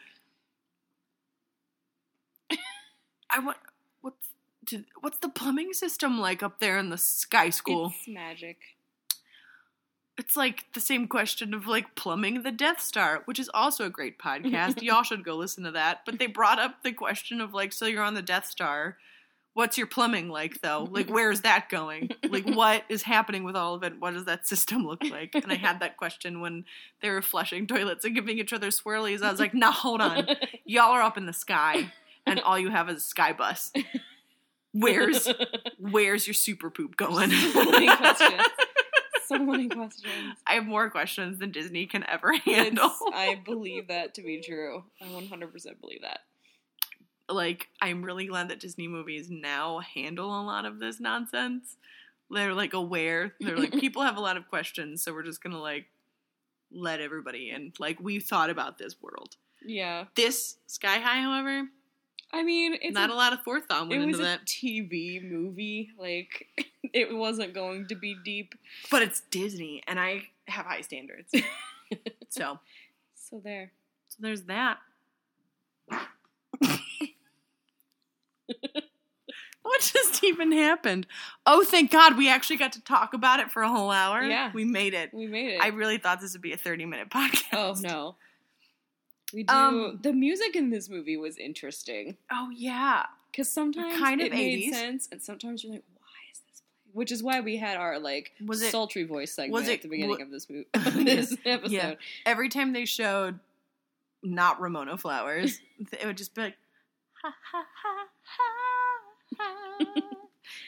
I 3.30 3.38
want 3.40 3.59
what's 4.01 4.28
what's 5.01 5.18
the 5.18 5.28
plumbing 5.28 5.72
system 5.72 6.18
like 6.20 6.42
up 6.42 6.59
there 6.61 6.78
in 6.78 6.90
the 6.90 6.99
sky 6.99 7.51
school? 7.51 7.92
It's 7.99 8.09
magic. 8.09 8.57
It's 10.18 10.36
like 10.36 10.64
the 10.72 10.80
same 10.80 11.08
question 11.08 11.52
of 11.52 11.66
like 11.66 11.94
plumbing 11.94 12.42
the 12.42 12.52
Death 12.52 12.80
Star, 12.80 13.22
which 13.26 13.38
is 13.38 13.50
also 13.52 13.84
a 13.84 13.90
great 13.90 14.18
podcast. 14.20 14.82
Y'all 14.82 15.02
should 15.02 15.24
go 15.24 15.36
listen 15.36 15.64
to 15.64 15.72
that. 15.72 16.00
But 16.06 16.18
they 16.18 16.26
brought 16.26 16.58
up 16.58 16.82
the 16.82 16.92
question 16.92 17.40
of 17.40 17.52
like, 17.52 17.72
so 17.72 17.86
you're 17.86 18.02
on 18.02 18.14
the 18.14 18.22
Death 18.22 18.46
Star. 18.46 18.96
What's 19.54 19.78
your 19.78 19.86
plumbing 19.86 20.28
like 20.28 20.60
though? 20.60 20.86
Like, 20.90 21.08
where's 21.08 21.40
that 21.40 21.70
going? 21.70 22.10
Like, 22.28 22.44
what 22.46 22.84
is 22.90 23.02
happening 23.02 23.42
with 23.42 23.56
all 23.56 23.74
of 23.74 23.82
it? 23.84 23.98
What 23.98 24.12
does 24.12 24.26
that 24.26 24.46
system 24.46 24.86
look 24.86 25.02
like? 25.02 25.34
And 25.34 25.50
I 25.50 25.54
had 25.54 25.80
that 25.80 25.96
question 25.96 26.42
when 26.42 26.66
they 27.00 27.08
were 27.08 27.22
flushing 27.22 27.66
toilets 27.66 28.04
and 28.04 28.14
giving 28.14 28.38
each 28.38 28.52
other 28.52 28.68
swirlies. 28.68 29.22
I 29.22 29.30
was 29.30 29.40
like, 29.40 29.54
nah, 29.54 29.70
hold 29.72 30.02
on. 30.02 30.28
Y'all 30.66 30.92
are 30.92 31.00
up 31.00 31.16
in 31.16 31.24
the 31.24 31.32
sky, 31.32 31.90
and 32.26 32.38
all 32.40 32.58
you 32.58 32.68
have 32.68 32.90
is 32.90 32.98
a 32.98 33.00
sky 33.00 33.32
bus. 33.32 33.72
Where's 34.72 35.26
where's 35.78 36.26
your 36.26 36.34
super 36.34 36.68
poop 36.68 36.96
going? 36.96 37.30
So 39.26 39.38
many 39.38 39.68
questions. 39.68 40.02
so 40.02 40.08
many 40.08 40.22
questions. 40.22 40.38
I 40.46 40.54
have 40.54 40.66
more 40.66 40.90
questions 40.90 41.38
than 41.38 41.50
Disney 41.50 41.86
can 41.86 42.04
ever 42.08 42.32
handle. 42.38 42.86
It's, 42.86 43.02
I 43.14 43.40
believe 43.44 43.88
that 43.88 44.14
to 44.14 44.22
be 44.22 44.40
true. 44.40 44.84
I 45.00 45.04
100% 45.04 45.80
believe 45.80 46.02
that. 46.02 46.20
like, 47.28 47.68
I'm 47.80 48.02
really 48.02 48.26
glad 48.26 48.48
that 48.50 48.60
Disney 48.60 48.88
movies 48.88 49.28
now 49.30 49.80
handle 49.80 50.28
a 50.28 50.42
lot 50.42 50.64
of 50.64 50.78
this 50.78 51.00
nonsense. 51.00 51.76
They're 52.30 52.54
like 52.54 52.72
aware. 52.74 53.34
They're 53.40 53.56
like, 53.56 53.72
people 53.80 54.02
have 54.02 54.16
a 54.16 54.20
lot 54.20 54.36
of 54.36 54.48
questions, 54.48 55.02
so 55.02 55.12
we're 55.12 55.22
just 55.22 55.42
gonna 55.42 55.60
like 55.60 55.86
let 56.72 57.00
everybody 57.00 57.50
in. 57.50 57.72
Like, 57.78 58.00
we 58.00 58.18
thought 58.20 58.50
about 58.50 58.78
this 58.78 58.96
world. 59.00 59.36
Yeah. 59.64 60.04
This 60.14 60.56
Sky 60.66 60.98
High, 60.98 61.20
however, 61.22 61.68
I 62.32 62.42
mean, 62.42 62.76
it's 62.82 62.92
not 62.94 63.10
a, 63.10 63.12
a 63.12 63.14
lot 63.14 63.32
of 63.32 63.40
forethought 63.42 63.84
it 63.84 63.88
went 63.88 64.06
was 64.06 64.18
into 64.18 64.22
a 64.22 64.36
that. 64.38 64.46
TV 64.46 65.22
movie. 65.22 65.90
Like, 65.98 66.48
it 66.95 67.14
wasn't 67.14 67.55
going 67.55 67.87
to 67.89 67.95
be 67.95 68.16
deep. 68.24 68.55
But 68.91 69.03
it's 69.03 69.20
Disney, 69.30 69.82
and 69.87 69.99
I 70.01 70.22
have 70.49 70.66
high 70.66 70.80
standards. 70.82 71.32
so, 72.28 72.59
So 73.14 73.41
there. 73.43 73.72
so 74.09 74.16
there's 74.20 74.43
that. 74.43 74.78
what 79.62 79.80
just 79.80 80.22
even 80.22 80.53
happened? 80.53 81.07
Oh, 81.45 81.64
thank 81.64 81.91
God 81.91 82.16
we 82.16 82.28
actually 82.28 82.57
got 82.57 82.72
to 82.72 82.80
talk 82.82 83.14
about 83.14 83.41
it 83.41 83.51
for 83.51 83.62
a 83.62 83.68
whole 83.68 83.91
hour. 83.91 84.22
Yeah. 84.22 84.51
We 84.55 84.64
made 84.64 84.95
it. 84.95 85.12
We 85.12 85.26
made 85.26 85.55
it. 85.55 85.61
I 85.61 85.68
really 85.68 85.99
thought 85.99 86.20
this 86.20 86.32
would 86.34 86.43
be 86.43 86.53
a 86.53 86.57
30 86.57 86.87
minute 86.87 87.11
podcast. 87.11 87.43
oh, 87.53 87.74
no. 87.80 88.16
We 89.34 89.43
do. 89.43 89.53
Um, 89.53 89.99
the 90.03 90.12
music 90.12 90.55
in 90.55 90.70
this 90.70 90.89
movie 90.89 91.16
was 91.16 91.37
interesting. 91.37 92.16
Oh, 92.30 92.51
yeah. 92.55 93.07
Because 93.32 93.51
sometimes 93.51 93.99
Kind 93.99 94.20
of 94.20 94.28
it 94.28 94.32
made 94.32 94.72
sense, 94.72 95.09
and 95.11 95.20
sometimes 95.20 95.62
you're 95.64 95.72
like, 95.72 95.84
why 95.99 96.07
is 96.32 96.41
this 96.49 96.62
playing? 96.84 96.86
Which 96.97 97.12
is 97.12 97.22
why 97.22 97.40
we 97.40 97.59
had 97.59 97.76
our, 97.76 97.99
like, 97.99 98.32
Was 98.44 98.62
it- 98.62 98.70
sultry 98.70 99.05
voice 99.05 99.32
segment 99.34 99.53
was 99.53 99.68
it- 99.68 99.74
at 99.74 99.82
the 99.82 99.88
beginning 99.88 100.16
wa- 100.18 100.24
of 100.24 100.30
this, 100.30 100.49
movie, 100.49 100.66
this 101.05 101.36
episode. 101.44 101.70
Yeah. 101.70 101.94
Every 102.24 102.49
time 102.49 102.72
they 102.72 102.86
showed 102.86 103.38
not 104.22 104.61
Ramona 104.62 104.97
Flowers, 104.97 105.61
it 105.92 106.07
would 106.07 106.16
just 106.16 106.34
be 106.34 106.40
like, 106.40 106.57
ha 107.22 107.34
ha 107.53 107.64
ha 107.82 108.07
ha 108.24 109.36
ha. 109.36 110.03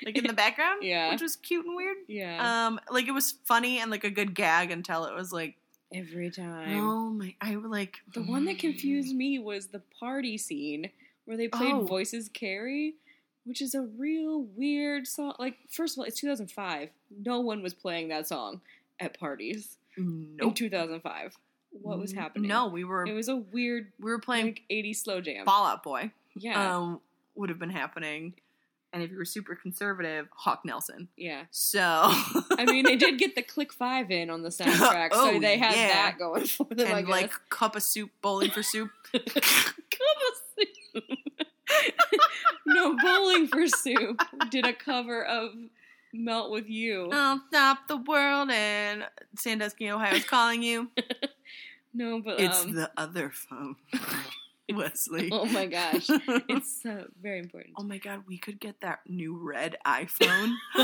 like 0.04 0.18
in 0.18 0.26
the 0.26 0.32
background. 0.34 0.82
Yeah. 0.82 1.10
Which 1.12 1.22
was 1.22 1.36
cute 1.36 1.64
and 1.64 1.74
weird. 1.74 1.96
Yeah. 2.08 2.66
Um, 2.66 2.78
like 2.90 3.06
it 3.08 3.12
was 3.12 3.32
funny 3.46 3.78
and 3.80 3.90
like 3.90 4.04
a 4.04 4.10
good 4.10 4.34
gag 4.34 4.70
until 4.70 5.06
it 5.06 5.14
was 5.14 5.32
like, 5.32 5.56
Every 5.94 6.30
time. 6.30 6.78
oh 6.78 7.08
my, 7.08 7.34
I 7.40 7.56
would 7.56 7.70
like 7.70 8.00
The 8.12 8.20
one 8.20 8.44
that 8.44 8.58
confused 8.58 9.16
me 9.16 9.38
was 9.38 9.68
the 9.68 9.80
party 9.98 10.36
scene 10.36 10.90
where 11.24 11.38
they 11.38 11.48
played 11.48 11.72
Oh. 11.72 11.84
Voices 11.86 12.28
Carry, 12.28 12.96
which 13.48 13.62
is 13.62 13.74
a 13.74 13.82
real 13.82 14.42
weird 14.54 15.06
song. 15.06 15.34
Like, 15.38 15.56
first 15.70 15.96
of 15.96 16.00
all, 16.00 16.04
it's 16.04 16.20
2005. 16.20 16.90
No 17.24 17.40
one 17.40 17.62
was 17.62 17.72
playing 17.74 18.08
that 18.08 18.28
song 18.28 18.60
at 19.00 19.18
parties 19.18 19.76
in 19.96 20.52
2005. 20.54 21.36
What 21.70 21.98
was 21.98 22.12
happening? 22.12 22.48
No, 22.48 22.66
we 22.68 22.84
were 22.84 23.06
It 23.06 23.12
was 23.14 23.28
a 23.28 23.36
weird, 23.36 23.92
we 24.00 24.10
were 24.10 24.18
playing 24.18 24.46
like, 24.46 24.62
80s 24.70 24.96
slow 24.96 25.20
jam. 25.20 25.44
Fall 25.44 25.66
Out 25.66 25.82
Boy. 25.82 26.10
yeah. 26.36 26.76
Um, 26.76 27.00
would 27.34 27.48
have 27.50 27.58
been 27.58 27.70
happening, 27.70 28.34
and 28.92 29.02
if 29.02 29.10
you 29.12 29.16
were 29.16 29.24
super 29.24 29.54
conservative, 29.54 30.26
Hawk 30.34 30.64
Nelson. 30.64 31.08
yeah. 31.16 31.42
So 31.52 31.80
I 31.80 32.64
mean, 32.66 32.84
they 32.84 32.96
did 32.96 33.18
get 33.18 33.34
the 33.36 33.42
Click 33.54 33.72
5 33.72 34.10
in 34.10 34.28
on 34.30 34.42
the 34.42 34.48
soundtrack, 34.58 35.12
so 35.12 35.36
Oh, 35.36 35.40
they 35.40 35.56
had 35.56 35.74
yeah. 35.76 35.88
that 35.88 36.18
going 36.18 36.46
for 36.46 36.64
them, 36.70 36.88
I 36.92 36.98
and 36.98 37.06
guess. 37.06 37.12
like 37.22 37.32
cup 37.50 37.76
of 37.76 37.82
soup, 37.82 38.10
bowling 38.22 38.50
for 38.50 38.62
soup. 38.62 38.90
cup 39.12 39.22
of 39.26 39.34
soup. 40.56 41.04
No, 42.68 42.96
Bowling 42.96 43.48
for 43.48 43.66
Soup 43.66 44.20
did 44.50 44.66
a 44.66 44.72
cover 44.72 45.24
of 45.24 45.50
Melt 46.12 46.50
with 46.50 46.68
You. 46.68 47.10
I'll 47.12 47.42
stop 47.48 47.86
the 47.88 47.96
world, 47.98 48.50
and 48.50 49.04
Sandusky, 49.36 49.90
Ohio's 49.90 50.24
calling 50.24 50.62
you. 50.62 50.90
No, 51.94 52.20
but 52.20 52.38
It's 52.38 52.64
um, 52.64 52.74
the 52.74 52.90
other 52.98 53.30
phone, 53.30 53.74
Wesley. 54.72 55.30
oh 55.32 55.46
my 55.46 55.64
gosh, 55.66 56.06
it's 56.48 56.84
uh, 56.84 57.04
very 57.20 57.38
important. 57.40 57.74
Oh 57.78 57.82
my 57.82 57.96
god, 57.96 58.24
we 58.28 58.36
could 58.38 58.60
get 58.60 58.82
that 58.82 59.00
new 59.08 59.36
red 59.36 59.76
iPhone. 59.86 60.54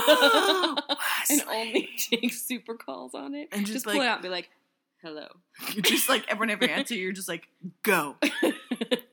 and 1.30 1.42
only 1.48 1.90
take 1.98 2.32
super 2.32 2.74
calls 2.74 3.14
on 3.14 3.34
it. 3.34 3.48
And 3.52 3.60
just, 3.66 3.74
just 3.74 3.86
like- 3.86 3.94
pull 3.96 4.02
it 4.02 4.08
out 4.08 4.16
and 4.16 4.22
be 4.22 4.28
like, 4.30 4.48
"Hello." 5.02 5.26
You're 5.72 5.82
just 5.82 6.08
like 6.08 6.24
everyone 6.28 6.50
every 6.50 6.70
answer, 6.70 6.94
you're 6.94 7.12
just 7.12 7.28
like, 7.28 7.48
go. 7.82 8.16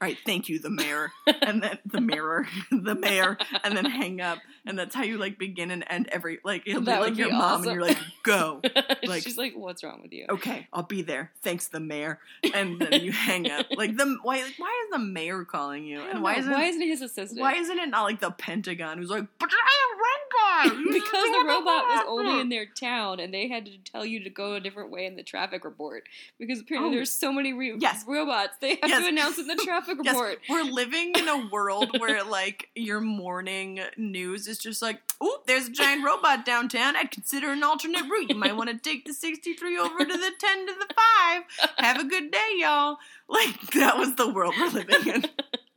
All 0.02 0.08
right, 0.08 0.18
thank 0.26 0.50
you, 0.50 0.58
the 0.60 0.70
mayor. 0.72 1.12
And 1.44 1.62
then 1.64 1.80
the 1.86 2.02
mirror, 2.02 2.48
the 2.72 2.96
mayor, 2.96 3.38
and 3.64 3.76
then 3.76 3.86
hang 3.86 4.20
up. 4.22 4.40
And 4.66 4.78
that's 4.78 4.94
how 4.96 5.04
you 5.04 5.18
like 5.18 5.38
begin 5.40 5.70
and 5.72 5.84
end 5.90 6.08
every 6.12 6.40
like 6.44 6.64
it'll 6.68 6.82
be 6.82 6.92
like 6.92 7.18
your 7.18 7.28
be 7.30 7.34
mom 7.34 7.42
awesome. 7.62 7.68
and 7.68 7.74
you're 7.76 7.88
like, 7.88 7.98
go. 8.24 8.62
Like- 9.04 9.24
She's 9.24 9.38
like, 9.38 9.54
"What's 9.56 9.84
wrong 9.84 10.02
with 10.02 10.12
you?" 10.14 10.26
Okay, 10.30 10.68
I'll 10.72 10.84
be 10.84 11.02
there. 11.02 11.32
Thanks, 11.42 11.68
the 11.68 11.80
mayor. 11.80 12.20
And 12.54 12.80
then 12.80 13.02
you 13.02 13.12
hang 13.12 13.50
up. 13.50 13.66
Like 13.76 13.98
the 13.98 14.18
why 14.24 14.42
like, 14.44 14.54
why 14.58 14.84
is 14.86 14.92
the 14.92 15.00
mayor 15.00 15.44
calling 15.46 15.86
you? 15.86 16.02
And 16.02 16.22
why 16.24 16.34
know. 16.34 16.40
isn't 16.40 16.52
why 16.54 16.64
isn't 16.66 16.82
it 16.82 16.88
his 16.88 17.02
assistant? 17.02 17.40
why 17.42 17.54
isn't 17.54 17.78
it 17.78 17.90
not 17.90 18.04
like 18.04 18.20
the 18.20 18.32
Pentagon 18.32 18.98
who's 18.98 19.10
like, 19.10 19.26
but 20.32 20.40
I 20.42 20.64
am 20.66 20.76
one 20.76 20.86
guy 20.86 20.94
because 20.94 21.24
the 21.24 21.44
robot 21.48 21.84
was 21.86 22.06
only 22.08 22.42
in 22.42 22.50
their 22.50 22.66
town 22.66 23.20
and 23.20 23.34
they 23.34 23.48
had 23.48 23.66
to 23.66 23.78
tell 23.80 24.06
you 24.06 24.24
to 24.24 24.30
go 24.30 24.54
a 24.54 24.60
different 24.60 24.92
way 24.92 25.06
in 25.06 25.16
the 25.16 25.24
traffic 25.24 25.64
report 25.66 26.04
because 26.40 26.60
apparently 26.62 26.92
Oh. 26.92 26.96
there's 26.96 27.12
so 27.12 27.32
many 27.32 27.54
re- 27.54 27.76
Yes. 27.80 28.04
robots 28.08 28.58
they 28.60 28.76
have 28.82 28.90
Yes. 28.90 29.02
to 29.04 29.10
announce 29.10 29.38
in 29.38 29.48
the 29.48 29.56
traffic 29.64 29.98
Yes, 30.04 30.14
report. 30.16 30.40
we're 30.50 30.64
living 30.64 31.14
in 31.16 31.28
a 31.28 31.48
world 31.52 31.96
where 32.00 32.24
like 32.24 32.70
your 32.76 33.00
morning 33.02 33.82
news 33.98 34.48
is 34.48 34.58
just 34.58 34.82
like, 34.82 35.02
oh, 35.20 35.42
there's 35.48 35.68
a 35.68 35.72
giant 35.72 36.04
robot 36.04 36.46
downtown. 36.46 36.96
I'd 36.96 37.12
consider 37.12 37.50
an 37.52 37.64
alternate 37.64 38.04
route. 38.10 38.30
You 38.30 38.36
might 38.36 38.56
want 38.56 38.70
to 38.70 38.78
take 38.78 39.06
the 39.06 39.14
63 39.14 39.78
over 39.78 40.00
to 40.00 40.06
the 40.06 40.32
10 40.40 40.68
to 40.68 40.74
the 40.74 40.94
5. 41.28 41.44
Have 41.78 42.00
a 42.00 42.04
good 42.06 42.32
day, 42.32 42.50
y'all. 42.58 42.98
Like 43.28 43.60
that 43.72 43.98
was 43.98 44.16
the 44.16 44.28
world 44.30 44.54
we're 44.60 44.68
living 44.70 45.08
in. 45.08 45.26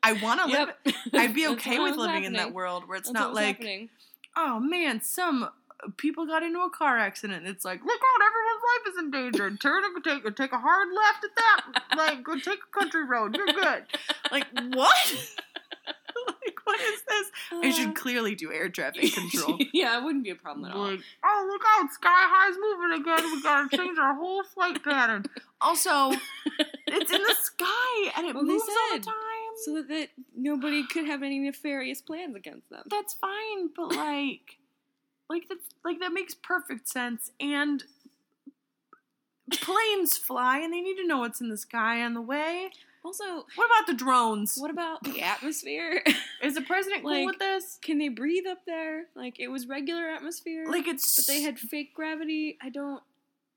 I 0.02 0.12
want 0.14 0.40
to 0.40 0.46
live. 0.46 0.68
I'd 1.14 1.34
be 1.34 1.46
okay 1.52 1.78
with 1.78 1.96
living 1.96 2.24
in 2.24 2.34
that 2.34 2.52
world 2.52 2.86
where 2.88 2.98
it's 2.98 3.08
That's 3.08 3.14
not 3.18 3.32
like, 3.34 3.56
happening. 3.56 3.88
Oh 4.36 4.60
man, 4.60 5.00
some 5.02 5.48
people 5.96 6.26
got 6.26 6.42
into 6.42 6.60
a 6.60 6.70
car 6.70 6.98
accident. 6.98 7.46
It's 7.46 7.64
like, 7.64 7.84
look 7.84 8.00
out, 8.00 8.20
everyone's 8.26 8.62
life 8.72 8.92
is 8.92 8.98
in 8.98 9.10
danger. 9.10 9.56
Turn 9.62 9.82
and 9.84 10.04
take 10.04 10.36
take 10.36 10.52
a 10.52 10.58
hard 10.58 10.88
left 10.94 11.24
at 11.24 11.30
that. 11.36 11.96
Like, 11.96 12.22
go 12.22 12.34
take 12.38 12.60
a 12.60 12.78
country 12.78 13.04
road. 13.04 13.36
You're 13.36 13.46
good. 13.46 13.84
Like 14.32 14.46
what? 14.72 15.14
like 16.26 16.56
what 16.64 16.80
is 16.80 17.02
this? 17.06 17.26
I 17.52 17.68
Uh, 17.68 17.72
should 17.72 17.94
clearly 17.94 18.34
do 18.34 18.50
air 18.52 18.68
traffic 18.68 19.12
control. 19.12 19.58
yeah, 19.72 19.98
it 19.98 20.02
wouldn't 20.02 20.24
be 20.24 20.30
a 20.30 20.34
problem 20.34 20.64
at 20.64 20.74
all. 20.74 20.90
Like, 20.90 21.00
oh 21.24 21.48
look 21.50 21.62
out, 21.76 21.92
Sky 21.92 22.08
High's 22.10 22.56
moving 22.58 23.00
again. 23.00 23.32
We 23.32 23.42
gotta 23.42 23.76
change 23.76 23.98
our 23.98 24.14
whole 24.14 24.42
flight 24.44 24.82
pattern. 24.82 25.24
Also, 25.60 26.12
it's 26.88 27.12
in 27.12 27.22
the 27.22 27.34
sky 27.42 28.10
and 28.16 28.26
it 28.26 28.34
Well, 28.34 28.44
moves 28.44 28.64
all 28.68 28.96
the 28.98 29.04
time. 29.04 29.14
So 29.64 29.82
that 29.82 30.08
nobody 30.36 30.86
could 30.86 31.06
have 31.06 31.22
any 31.22 31.38
nefarious 31.38 32.00
plans 32.00 32.34
against 32.34 32.68
them. 32.70 32.82
that's 32.90 33.14
fine, 33.14 33.70
but 33.76 33.94
like, 33.94 34.58
like 35.30 35.44
that's 35.48 35.66
like 35.84 36.00
that 36.00 36.12
makes 36.12 36.34
perfect 36.34 36.88
sense. 36.88 37.30
And 37.40 37.84
planes 39.52 40.16
fly, 40.16 40.58
and 40.58 40.72
they 40.72 40.80
need 40.80 40.96
to 40.96 41.06
know 41.06 41.18
what's 41.18 41.40
in 41.40 41.48
the 41.48 41.56
sky 41.56 42.02
on 42.02 42.14
the 42.14 42.20
way. 42.20 42.70
Also, 43.04 43.44
What 43.54 43.66
about 43.66 43.86
the 43.86 43.92
drones? 43.92 44.56
what 44.58 44.70
about 44.70 45.02
the 45.04 45.20
atmosphere? 45.20 46.02
Is 46.42 46.54
the 46.54 46.62
president 46.62 47.02
cool 47.02 47.12
Like- 47.12 47.26
with 47.26 47.38
this? 47.38 47.78
Can 47.82 47.98
they 47.98 48.08
breathe 48.08 48.46
up 48.46 48.64
there? 48.66 49.04
Like 49.14 49.38
it 49.38 49.48
was 49.48 49.66
regular 49.66 50.08
atmosphere, 50.08 50.64
Like 50.66 50.88
it's, 50.88 51.14
but 51.16 51.26
they 51.26 51.42
had 51.42 51.58
fake 51.58 51.92
gravity. 51.94 52.56
I 52.62 52.70
don't. 52.70 53.02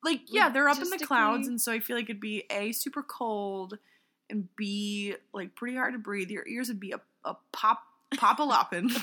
like 0.03 0.21
yeah, 0.27 0.49
they're 0.49 0.67
up 0.67 0.81
in 0.81 0.89
the 0.89 0.97
clouds, 0.99 1.47
and 1.47 1.61
so 1.61 1.71
I 1.71 1.79
feel 1.79 1.95
like 1.95 2.05
it'd 2.09 2.19
be 2.19 2.43
a 2.51 2.73
super 2.73 3.01
cold, 3.03 3.77
and 4.29 4.47
b 4.55 5.15
like 5.33 5.55
pretty 5.55 5.75
hard 5.75 5.93
to 5.93 5.99
breathe. 5.99 6.29
Your 6.29 6.47
ears 6.47 6.67
would 6.67 6.79
be 6.79 6.91
a, 6.91 7.01
a 7.25 7.35
pop 7.51 7.81
pop 8.17 8.39
a 8.39 8.43
lopping. 8.43 8.89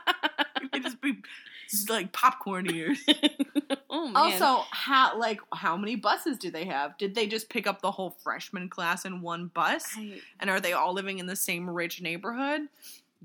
they 0.72 0.80
just 0.80 1.00
be 1.00 1.16
just 1.70 1.90
like 1.90 2.12
popcorn 2.12 2.72
ears. 2.74 2.98
oh 3.90 4.06
man. 4.06 4.16
Also, 4.16 4.64
how 4.70 5.18
like 5.18 5.40
how 5.52 5.76
many 5.76 5.96
buses 5.96 6.38
do 6.38 6.50
they 6.50 6.64
have? 6.64 6.96
Did 6.98 7.14
they 7.14 7.26
just 7.26 7.48
pick 7.48 7.66
up 7.66 7.82
the 7.82 7.90
whole 7.90 8.10
freshman 8.10 8.68
class 8.68 9.04
in 9.04 9.20
one 9.20 9.48
bus? 9.48 9.84
I, 9.96 10.20
And 10.40 10.50
are 10.50 10.60
they 10.60 10.72
all 10.72 10.92
living 10.94 11.18
in 11.18 11.26
the 11.26 11.36
same 11.36 11.68
rich 11.68 12.00
neighborhood? 12.00 12.62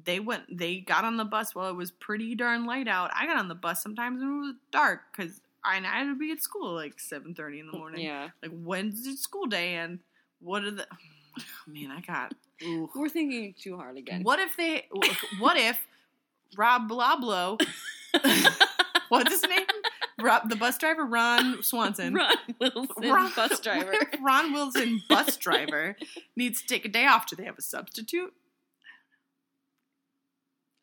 They 0.03 0.19
went. 0.19 0.57
They 0.57 0.77
got 0.79 1.05
on 1.05 1.17
the 1.17 1.25
bus 1.25 1.53
while 1.53 1.69
it 1.69 1.75
was 1.75 1.91
pretty 1.91 2.35
darn 2.35 2.65
light 2.65 2.87
out. 2.87 3.11
I 3.15 3.27
got 3.27 3.37
on 3.37 3.47
the 3.47 3.55
bus 3.55 3.81
sometimes 3.81 4.21
when 4.21 4.29
it 4.29 4.41
was 4.47 4.55
dark 4.71 5.01
because 5.15 5.39
I, 5.63 5.77
I 5.77 5.99
had 5.99 6.05
to 6.05 6.15
be 6.15 6.31
at 6.31 6.41
school 6.41 6.73
like 6.73 6.99
seven 6.99 7.35
thirty 7.35 7.59
in 7.59 7.67
the 7.67 7.77
morning. 7.77 8.01
yeah. 8.03 8.29
Like 8.41 8.51
when's 8.51 9.05
the 9.05 9.15
school 9.15 9.45
day 9.45 9.75
and 9.75 9.99
what 10.43 10.63
are 10.63 10.71
the? 10.71 10.87
man, 11.67 11.91
I 11.91 12.01
got. 12.01 12.33
ooh. 12.63 12.89
We're 12.95 13.09
thinking 13.09 13.53
too 13.59 13.77
hard 13.77 13.97
again. 13.97 14.23
What 14.23 14.39
if 14.39 14.55
they? 14.57 14.87
What 15.39 15.57
if 15.57 15.79
Rob 16.57 16.89
Blablo? 16.89 17.59
what's 19.09 19.31
his 19.31 19.43
name? 19.43 19.65
Rob, 20.21 20.47
the 20.49 20.55
bus 20.55 20.77
driver, 20.77 21.03
Ron 21.05 21.63
Swanson. 21.63 22.13
Ron 22.13 22.35
Wilson, 22.59 23.09
Ron- 23.09 23.31
bus 23.35 23.59
driver. 23.59 23.93
Ron 24.21 24.53
Wilson, 24.53 25.01
bus 25.09 25.35
driver, 25.37 25.95
needs 26.35 26.61
to 26.61 26.67
take 26.67 26.85
a 26.85 26.89
day 26.89 27.05
off? 27.07 27.25
Do 27.27 27.35
they 27.35 27.45
have 27.45 27.57
a 27.57 27.61
substitute? 27.63 28.31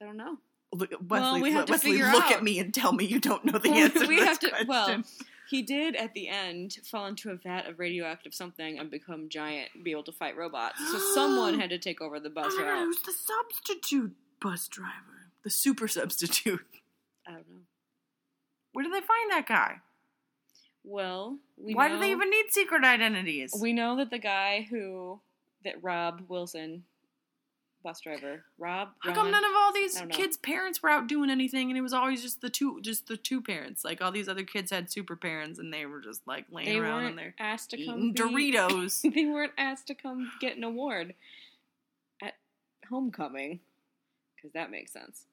I 0.02 0.06
don't 0.06 0.16
know. 0.16 0.36
Look, 0.72 0.90
Wesley, 0.90 1.00
Well, 1.08 1.40
we 1.40 1.52
have 1.52 1.66
to 1.66 1.72
Wesley, 1.72 1.92
figure 1.92 2.10
look 2.12 2.24
out. 2.24 2.32
at 2.32 2.42
me 2.44 2.58
and 2.58 2.72
tell 2.72 2.92
me 2.92 3.04
you 3.04 3.18
don't 3.20 3.44
know 3.44 3.58
the 3.58 3.68
Well, 3.70 3.78
answer. 3.78 4.06
we 4.06 4.18
to 4.18 4.24
have 4.24 4.38
to- 4.40 4.52
well, 4.66 4.84
question. 4.84 5.04
He 5.50 5.62
did 5.62 5.96
at 5.96 6.14
the 6.14 6.28
end 6.28 6.78
fall 6.84 7.06
into 7.06 7.30
a 7.30 7.34
vat 7.34 7.66
of 7.66 7.80
radioactive 7.80 8.32
something 8.32 8.78
and 8.78 8.88
become 8.88 9.28
giant 9.28 9.70
and 9.74 9.82
be 9.82 9.90
able 9.90 10.04
to 10.04 10.12
fight 10.12 10.36
robots. 10.36 10.78
So 10.92 10.98
someone 11.14 11.58
had 11.58 11.70
to 11.70 11.78
take 11.78 12.00
over 12.00 12.20
the 12.20 12.30
bus 12.30 12.54
I 12.56 12.62
route. 12.62 12.78
who's 12.84 13.02
the 13.02 13.12
substitute 13.12 14.14
bus 14.40 14.68
driver? 14.68 15.32
The 15.42 15.50
super 15.50 15.88
substitute. 15.98 16.60
I 17.26 17.32
don't 17.32 17.48
know. 17.48 17.62
Where 18.72 18.84
did 18.84 18.92
they 18.92 19.00
find 19.00 19.30
that 19.30 19.46
guy? 19.48 19.80
Well, 20.84 21.38
we 21.56 21.74
Why 21.74 21.88
know, 21.88 21.94
do 21.94 22.00
they 22.00 22.12
even 22.12 22.30
need 22.30 22.46
secret 22.50 22.84
identities? 22.84 23.52
We 23.60 23.72
know 23.72 23.96
that 23.96 24.10
the 24.10 24.18
guy 24.18 24.66
who 24.70 25.20
that 25.64 25.82
Rob 25.82 26.22
Wilson, 26.28 26.84
bus 27.82 28.00
driver, 28.00 28.44
Rob. 28.58 28.90
How 29.00 29.12
come 29.12 29.30
none 29.30 29.44
of 29.44 29.50
all 29.56 29.72
these 29.72 29.96
I 29.96 30.00
don't 30.00 30.08
know. 30.10 30.16
kids' 30.16 30.36
parents 30.36 30.82
were 30.82 30.90
out 30.90 31.06
doing 31.06 31.30
anything, 31.30 31.70
and 31.70 31.78
it 31.78 31.82
was 31.82 31.92
always 31.92 32.22
just 32.22 32.40
the 32.40 32.50
two, 32.50 32.80
just 32.82 33.06
the 33.06 33.16
two 33.16 33.40
parents? 33.40 33.84
Like 33.84 34.00
all 34.02 34.12
these 34.12 34.28
other 34.28 34.42
kids 34.44 34.70
had 34.70 34.90
super 34.90 35.16
parents, 35.16 35.58
and 35.58 35.72
they 35.72 35.86
were 35.86 36.00
just 36.00 36.26
like 36.26 36.46
laying 36.50 36.68
they 36.68 36.78
around 36.78 37.02
weren't 37.04 37.16
there 37.16 37.34
asked 37.38 37.70
to 37.70 37.84
come 37.84 38.12
be- 38.12 38.20
Doritos. 38.20 39.02
they 39.14 39.26
weren't 39.26 39.52
asked 39.58 39.86
to 39.88 39.94
come 39.94 40.30
get 40.40 40.56
an 40.56 40.64
award 40.64 41.14
at 42.22 42.34
homecoming 42.88 43.60
because 44.36 44.52
that 44.52 44.70
makes 44.70 44.92
sense. 44.92 45.26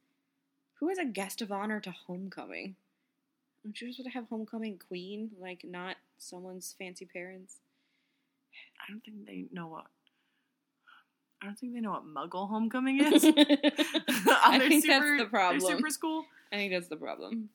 Who 0.80 0.90
is 0.90 0.98
a 1.00 1.06
guest 1.06 1.42
of 1.42 1.52
honor 1.52 1.80
to 1.82 1.92
homecoming? 1.92 2.76
Aren't 3.66 3.82
you 3.82 3.92
supposed 3.92 4.08
to 4.08 4.14
have 4.14 4.30
homecoming 4.30 4.80
queen, 4.88 5.32
like 5.40 5.64
not 5.64 5.98
someone's 6.18 6.76
fancy 6.78 7.06
parents? 7.06 7.56
I 8.80 8.92
don't 8.92 9.02
think 9.04 9.26
they 9.26 9.46
know 9.52 9.68
what. 9.68 9.88
I 11.42 11.46
don't 11.46 11.58
think 11.58 11.74
they 11.74 11.82
know 11.82 11.92
what 11.92 12.06
Muggle 12.06 12.50
homecoming 12.50 13.02
is. 13.02 13.24
I 14.44 14.60
think 14.68 14.84
super- 14.84 15.18
that's 15.18 15.24
the 15.24 15.28
problem. 15.30 15.62
super 15.62 15.90
school. 15.90 16.26
I 16.52 16.56
think 16.56 16.74
that's 16.74 16.88
the 16.88 16.96
problem. 16.96 17.50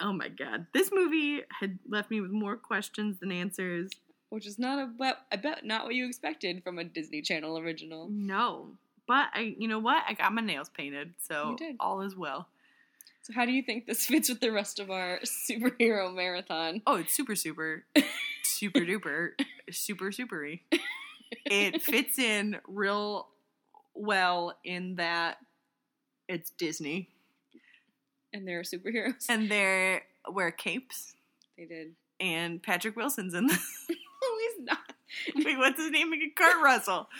Oh 0.00 0.12
my 0.12 0.28
god, 0.28 0.66
this 0.74 0.90
movie 0.92 1.42
had 1.60 1.78
left 1.88 2.10
me 2.10 2.20
with 2.20 2.32
more 2.32 2.56
questions 2.56 3.18
than 3.20 3.30
answers. 3.30 3.90
Which 4.30 4.46
is 4.46 4.58
not 4.58 4.80
a 4.80 4.86
but 4.86 5.18
I 5.30 5.36
bet 5.36 5.64
not 5.64 5.84
what 5.84 5.94
you 5.94 6.06
expected 6.06 6.64
from 6.64 6.78
a 6.78 6.84
Disney 6.84 7.22
Channel 7.22 7.58
original. 7.58 8.08
No, 8.10 8.70
but 9.06 9.28
I, 9.32 9.54
you 9.56 9.68
know 9.68 9.78
what? 9.78 10.02
I 10.08 10.14
got 10.14 10.32
my 10.32 10.42
nails 10.42 10.68
painted, 10.68 11.14
so 11.20 11.54
did. 11.56 11.76
all 11.78 12.00
is 12.00 12.16
well. 12.16 12.48
So 13.22 13.32
how 13.32 13.44
do 13.46 13.52
you 13.52 13.62
think 13.62 13.86
this 13.86 14.06
fits 14.06 14.28
with 14.28 14.40
the 14.40 14.50
rest 14.50 14.80
of 14.80 14.90
our 14.90 15.20
superhero 15.24 16.12
marathon? 16.12 16.82
Oh, 16.86 16.96
it's 16.96 17.14
super, 17.14 17.36
super, 17.36 17.84
super 18.42 18.80
duper, 18.80 19.30
super 19.70 20.06
supery. 20.10 20.60
It 21.46 21.82
fits 21.82 22.18
in 22.18 22.56
real 22.66 23.28
well 23.94 24.56
in 24.64 24.96
that 24.96 25.38
it's 26.28 26.50
Disney 26.50 27.08
And 28.32 28.46
they're 28.48 28.62
superheroes. 28.62 29.26
and 29.28 29.50
they 29.50 30.00
wear 30.30 30.50
capes 30.50 31.14
They 31.56 31.64
did. 31.66 31.92
and 32.20 32.62
Patrick 32.62 32.96
Wilson's 32.96 33.34
in 33.34 33.46
this. 33.46 33.86
No, 34.24 34.30
he's 34.38 34.64
not. 34.66 35.44
Wait, 35.46 35.58
what's 35.58 35.78
his 35.78 35.90
name 35.90 36.10
again? 36.14 36.32
Kurt 36.34 36.62
Russell. 36.62 37.10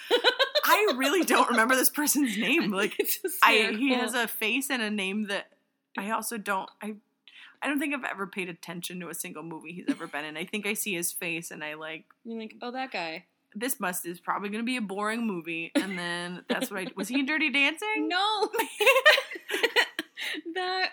I 0.64 0.94
really 0.96 1.22
don't 1.22 1.50
remember 1.50 1.76
this 1.76 1.90
person's 1.90 2.34
name. 2.38 2.70
Like, 2.72 2.94
It's 2.98 3.18
I 3.42 3.74
he 3.78 3.92
has 3.92 4.14
a 4.14 4.26
face 4.26 4.70
and 4.70 4.80
a 4.80 4.90
name 4.90 5.26
that 5.26 5.48
I 5.98 6.08
also 6.12 6.38
don't. 6.38 6.70
I 6.80 6.94
I 7.60 7.68
don't 7.68 7.78
think 7.78 7.92
I've 7.94 8.10
ever 8.10 8.26
paid 8.26 8.48
attention 8.48 9.00
to 9.00 9.10
a 9.10 9.14
single 9.14 9.42
movie 9.42 9.72
he's 9.72 9.84
ever 9.90 10.06
been 10.06 10.24
in. 10.24 10.38
I 10.38 10.46
think 10.46 10.66
I 10.66 10.72
see 10.72 10.94
his 10.94 11.12
face 11.12 11.50
and 11.50 11.62
I 11.62 11.74
like 11.74 12.04
You're 12.24 12.40
like, 12.40 12.54
oh, 12.62 12.70
that 12.70 12.90
guy. 12.90 13.26
This 13.54 13.78
must 13.80 14.06
is 14.06 14.20
probably 14.20 14.48
going 14.48 14.62
to 14.62 14.66
be 14.66 14.76
a 14.76 14.80
boring 14.82 15.26
movie. 15.26 15.72
And 15.74 15.98
then 15.98 16.44
that's 16.48 16.70
what 16.70 16.80
I 16.80 16.86
was 16.96 17.08
he 17.08 17.20
in 17.20 17.26
Dirty 17.26 17.50
Dancing? 17.50 18.08
No, 18.08 18.50
that 20.54 20.90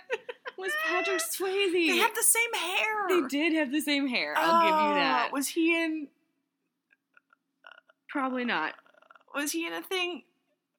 was 0.57 0.71
Patrick 0.87 1.19
Swayze. 1.21 1.71
They 1.71 1.97
had 1.97 2.11
the 2.15 2.23
same 2.23 2.53
hair. 2.53 3.07
They 3.09 3.27
did 3.27 3.53
have 3.53 3.71
the 3.71 3.81
same 3.81 4.07
hair. 4.07 4.33
I'll 4.37 4.61
give 4.61 4.69
you 4.69 4.91
Oh, 4.91 4.95
that. 4.95 5.29
Was 5.33 5.47
he 5.47 5.75
in? 5.83 6.07
Uh, 7.65 7.69
probably 8.09 8.45
not. 8.45 8.73
Uh, 9.35 9.41
was 9.41 9.51
he 9.51 9.65
in 9.65 9.73
a 9.73 9.81
thing? 9.81 10.23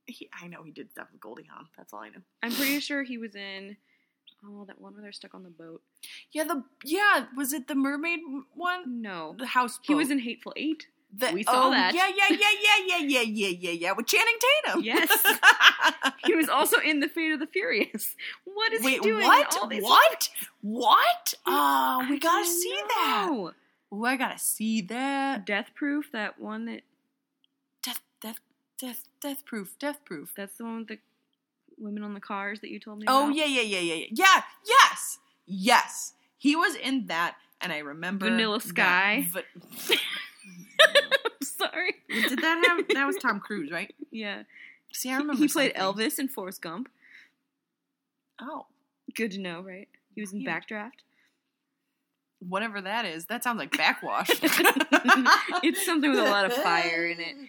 He, 0.06 0.28
I 0.42 0.48
know 0.48 0.62
he 0.62 0.72
did 0.72 0.90
stuff 0.90 1.08
with 1.12 1.20
Goldie 1.20 1.46
Hawn. 1.52 1.66
That's 1.76 1.92
all 1.92 2.00
I 2.00 2.08
know. 2.08 2.20
I'm 2.42 2.52
pretty 2.52 2.80
sure 2.80 3.02
he 3.02 3.18
was 3.18 3.34
in. 3.34 3.76
Oh, 4.44 4.64
that 4.66 4.80
one 4.80 4.92
where 4.94 5.02
they're 5.02 5.12
stuck 5.12 5.34
on 5.34 5.44
the 5.44 5.50
boat. 5.50 5.80
Yeah, 6.32 6.42
the 6.44 6.64
yeah. 6.84 7.26
Was 7.36 7.52
it 7.52 7.68
the 7.68 7.76
mermaid 7.76 8.18
one? 8.54 9.00
No, 9.00 9.36
The 9.38 9.46
house. 9.46 9.78
he 9.82 9.94
was 9.94 10.10
in 10.10 10.18
Hateful 10.18 10.52
Eight. 10.56 10.88
The, 11.14 11.30
We 11.32 11.42
saw 11.42 11.68
oh, 11.68 11.70
that. 11.72 11.94
Yeah, 11.94 12.08
yeah, 12.08 12.28
yeah, 12.30 12.36
yeah, 12.38 12.86
yeah, 12.98 13.06
yeah, 13.06 13.20
yeah, 13.20 13.48
yeah, 13.60 13.70
yeah. 13.70 13.92
With 13.92 14.06
Channing 14.06 14.34
Tatum. 14.64 14.82
Yes. 14.82 15.10
He 16.24 16.34
was 16.34 16.48
also 16.48 16.78
in 16.78 17.00
The 17.00 17.08
Fate 17.08 17.32
of 17.32 17.40
the 17.40 17.46
Furious. 17.46 18.14
What 18.44 18.72
is 18.72 18.82
Wait, 18.82 18.94
he 18.94 19.00
doing? 19.00 19.24
what? 19.26 19.56
all 19.58 19.66
these- 19.66 19.82
What? 19.82 20.28
What? 20.62 21.34
Oh, 21.46 22.06
we 22.08 22.16
I 22.16 22.18
gotta 22.18 22.46
see 22.46 22.80
that. 22.88 23.28
Oh, 23.90 24.04
I 24.04 24.16
gotta 24.16 24.38
see 24.38 24.80
that. 24.82 25.44
Death 25.44 25.70
Proof, 25.74 26.10
that 26.12 26.40
one 26.40 26.64
that 26.66 26.82
Death, 27.82 28.00
death, 28.20 28.38
death, 28.80 29.04
death 29.20 29.44
proof, 29.44 29.76
death 29.78 30.04
proof. 30.04 30.32
that's 30.36 30.56
the 30.56 30.64
one 30.64 30.78
with 30.78 30.88
the 30.88 30.98
women 31.78 32.02
on 32.04 32.14
the 32.14 32.20
cars 32.20 32.60
that 32.60 32.70
you 32.70 32.78
told 32.80 33.00
me 33.00 33.06
Oh 33.08 33.24
about. 33.24 33.34
yeah, 33.36 33.44
yeah, 33.46 33.60
yeah, 33.62 33.80
yeah, 33.80 33.94
yeah. 33.94 34.06
Yeah, 34.12 34.42
yes, 34.66 35.18
yes. 35.46 36.12
He 36.38 36.54
was 36.56 36.74
in 36.76 37.06
that, 37.08 37.36
and 37.60 37.72
I 37.72 37.78
remember 37.78 38.30
Vanilla 38.30 38.58
that- 38.60 38.66
Sky. 38.68 39.26
Va- 39.30 39.42
I'm 41.24 41.46
sorry. 41.46 41.94
Did 42.08 42.38
that 42.40 42.64
have? 42.66 42.88
That 42.94 43.06
was 43.06 43.16
Tom 43.16 43.40
Cruise, 43.40 43.70
right? 43.70 43.94
Yeah. 44.10 44.42
See, 44.92 45.10
I 45.10 45.16
remember. 45.16 45.42
He 45.42 45.48
played 45.48 45.74
something. 45.76 46.04
Elvis 46.06 46.18
in 46.18 46.28
Forrest 46.28 46.62
Gump. 46.62 46.88
Oh, 48.40 48.66
Good 49.14 49.32
to 49.32 49.38
know, 49.38 49.60
right? 49.60 49.88
He 50.14 50.20
was 50.20 50.32
in 50.32 50.40
Huge. 50.40 50.48
Backdraft. 50.50 50.90
whatever 52.40 52.80
that 52.80 53.04
is. 53.04 53.26
That 53.26 53.42
sounds 53.44 53.58
like 53.58 53.76
backwash. 53.76 54.30
It's 55.62 55.84
something 55.86 56.10
with 56.10 56.18
a 56.20 56.24
lot 56.24 56.44
of 56.46 56.52
fire 56.54 57.06
in 57.06 57.20
it. 57.20 57.36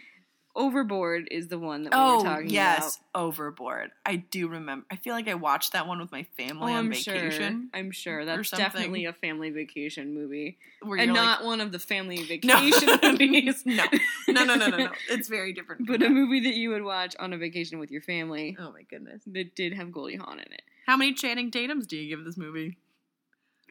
Overboard 0.56 1.28
is 1.32 1.48
the 1.48 1.58
one 1.58 1.84
that 1.84 1.94
we 1.94 1.98
were 2.00 2.06
oh, 2.06 2.24
talking 2.24 2.28
about. 2.28 2.42
Oh 2.42 2.44
yes, 2.52 3.00
Overboard. 3.16 3.90
I 4.06 4.18
do 4.18 4.48
remember. 4.48 4.86
I 4.92 4.98
feel 4.98 5.16
like 5.16 5.28
I 5.28 5.34
watched 5.34 5.74
that 5.74 5.88
one 5.88 6.00
with 6.00 6.12
my 6.12 6.24
family 6.38 6.72
Oh, 6.72 6.76
on 6.76 6.86
I'm 6.86 6.90
vacation. 6.92 7.70
sure. 7.72 7.80
I'm 7.80 7.90
sure 7.90 8.24
that's 8.24 8.52
definitely 8.52 9.06
a 9.06 9.14
family 9.14 9.50
vacation 9.50 10.14
movie, 10.14 10.60
and 10.84 11.12
not 11.14 11.44
one 11.44 11.60
of 11.60 11.72
the 11.72 11.80
family 11.80 12.24
like, 12.30 12.44
no, 12.44 12.60
vacation 12.60 13.00
movies. 13.20 13.64
no, 13.66 13.84
no, 14.28 14.44
no, 14.44 14.56
no, 14.56 14.68
no, 14.68 14.78
no. 14.78 14.92
It's 15.10 15.28
very 15.28 15.54
different. 15.54 15.88
But 15.88 16.02
from 16.02 16.12
a 16.12 16.16
movie 16.16 16.42
that 16.42 16.54
you 16.54 16.70
would 16.70 16.84
watch 16.84 17.16
on 17.20 17.34
a 17.34 17.38
vacation 17.38 17.80
with 17.80 17.90
your 17.90 18.02
family 18.02 18.56
Oh 18.60 18.72
my 18.72 18.84
goodness. 18.84 19.24
that 19.26 19.56
did 19.56 19.74
have 19.74 19.92
Goldie 19.92 20.18
Hawn 20.18 20.34
in 20.40 20.52
it. 20.54 20.62
How 20.86 20.98
many 20.98 21.14
Channing 21.14 21.50
Tatum's 21.50 21.88
do 21.88 21.98
you 21.98 22.16
give 22.16 22.26
this 22.26 22.38
movie? 22.38 22.78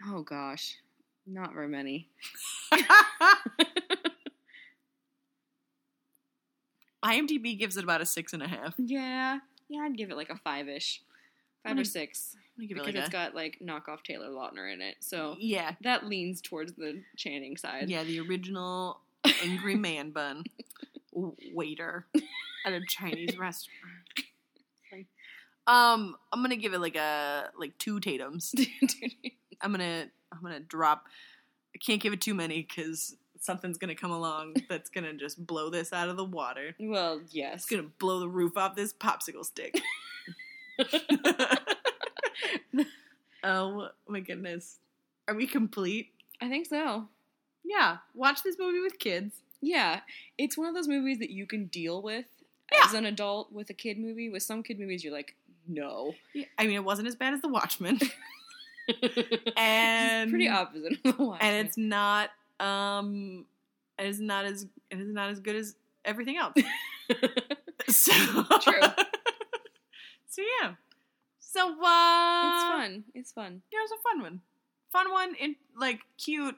Oh 0.08 0.22
gosh, 0.22 0.78
not 1.28 1.54
very 1.54 1.68
many. 1.68 2.08
IMDb 7.04 7.58
gives 7.58 7.76
it 7.76 7.84
about 7.84 8.00
a 8.00 8.06
six 8.06 8.32
and 8.32 8.42
a 8.42 8.48
half. 8.48 8.74
Yeah, 8.78 9.38
yeah, 9.68 9.80
I'd 9.80 9.96
give 9.96 10.10
it 10.10 10.16
like 10.16 10.30
a 10.30 10.36
five-ish, 10.36 11.02
5 11.64 11.78
or 11.78 11.84
six, 11.84 12.36
gonna 12.56 12.64
it 12.64 12.68
because 12.74 12.86
like 12.86 12.94
it's 12.94 13.08
a 13.08 13.10
got 13.10 13.34
like 13.34 13.58
knockoff 13.62 14.02
Taylor 14.02 14.28
Lautner 14.28 14.72
in 14.72 14.80
it. 14.80 14.96
So 15.00 15.36
yeah, 15.38 15.72
that 15.82 16.06
leans 16.06 16.40
towards 16.40 16.74
the 16.74 17.02
Channing 17.16 17.56
side. 17.56 17.88
yeah, 17.88 18.04
the 18.04 18.20
original 18.20 19.00
angry 19.42 19.74
man 19.76 20.10
bun 20.10 20.44
waiter 21.12 22.06
at 22.66 22.72
a 22.72 22.80
Chinese 22.86 23.36
restaurant. 23.38 23.80
Um, 25.66 26.16
I'm 26.32 26.42
gonna 26.42 26.56
give 26.56 26.74
it 26.74 26.80
like 26.80 26.96
a 26.96 27.50
like 27.56 27.78
two 27.78 28.00
Tatums. 28.00 28.52
I'm 29.60 29.70
gonna 29.70 30.06
I'm 30.32 30.42
gonna 30.42 30.60
drop. 30.60 31.04
I 31.74 31.78
can't 31.78 32.00
give 32.00 32.12
it 32.12 32.20
too 32.20 32.34
many 32.34 32.62
because 32.62 33.16
something's 33.42 33.76
gonna 33.78 33.94
come 33.94 34.10
along 34.12 34.54
that's 34.68 34.88
gonna 34.90 35.12
just 35.14 35.44
blow 35.46 35.68
this 35.68 35.92
out 35.92 36.08
of 36.08 36.16
the 36.16 36.24
water. 36.24 36.74
well, 36.80 37.20
yes. 37.30 37.54
It's 37.62 37.66
gonna 37.66 37.88
blow 37.98 38.20
the 38.20 38.28
roof 38.28 38.56
off 38.56 38.74
this 38.76 38.92
popsicle 38.92 39.44
stick. 39.44 39.80
oh 43.44 43.88
my 44.08 44.20
goodness. 44.20 44.78
Are 45.28 45.34
we 45.34 45.46
complete? 45.46 46.08
I 46.40 46.48
think 46.48 46.66
so. 46.66 47.08
Yeah. 47.64 47.98
Watch 48.14 48.42
this 48.42 48.56
movie 48.58 48.80
with 48.80 48.98
kids. 48.98 49.34
Yeah, 49.60 50.00
it's 50.38 50.58
one 50.58 50.66
of 50.66 50.74
those 50.74 50.88
movies 50.88 51.18
that 51.20 51.30
you 51.30 51.46
can 51.46 51.66
deal 51.66 52.02
with 52.02 52.24
Yeah. 52.72 52.80
as 52.86 52.94
an 52.94 53.06
adult 53.06 53.52
with 53.52 53.70
a 53.70 53.74
kid 53.74 53.96
movie. 53.98 54.28
With 54.28 54.42
some 54.42 54.64
kid 54.64 54.80
movies, 54.80 55.04
you're 55.04 55.12
like, 55.12 55.36
no. 55.68 56.14
I 56.58 56.66
mean, 56.66 56.74
it 56.74 56.84
wasn't 56.84 57.06
as 57.06 57.14
bad 57.14 57.32
as 57.34 57.42
The 57.42 57.48
Watchmen. 57.48 58.00
And- 59.56 60.30
pretty 60.30 60.48
opposite 60.48 60.94
of 61.04 61.16
the 61.16 61.24
Watchmen. 61.24 61.38
and 61.48 61.64
it's 61.66 61.76
not 61.78 62.30
um 62.62 63.44
it 63.98 64.06
is 64.06 64.20
not 64.20 64.44
as 64.44 64.66
it 64.90 64.98
is 65.00 65.12
not 65.12 65.30
as 65.30 65.40
good 65.40 65.56
as 65.56 65.76
everything 66.04 66.36
else. 66.36 66.54
So 67.88 68.12
True. 68.60 68.80
so 70.28 70.42
yeah. 70.60 70.74
So 71.40 71.68
uh 71.84 72.52
it's 72.54 72.64
fun. 72.64 73.04
It's 73.14 73.32
fun. 73.32 73.62
Yeah, 73.72 73.80
it 73.80 73.82
was 73.82 73.92
a 73.98 74.02
fun 74.08 74.22
one. 74.22 74.40
Fun 74.92 75.10
one 75.10 75.34
in 75.34 75.56
like 75.76 76.00
cute 76.16 76.56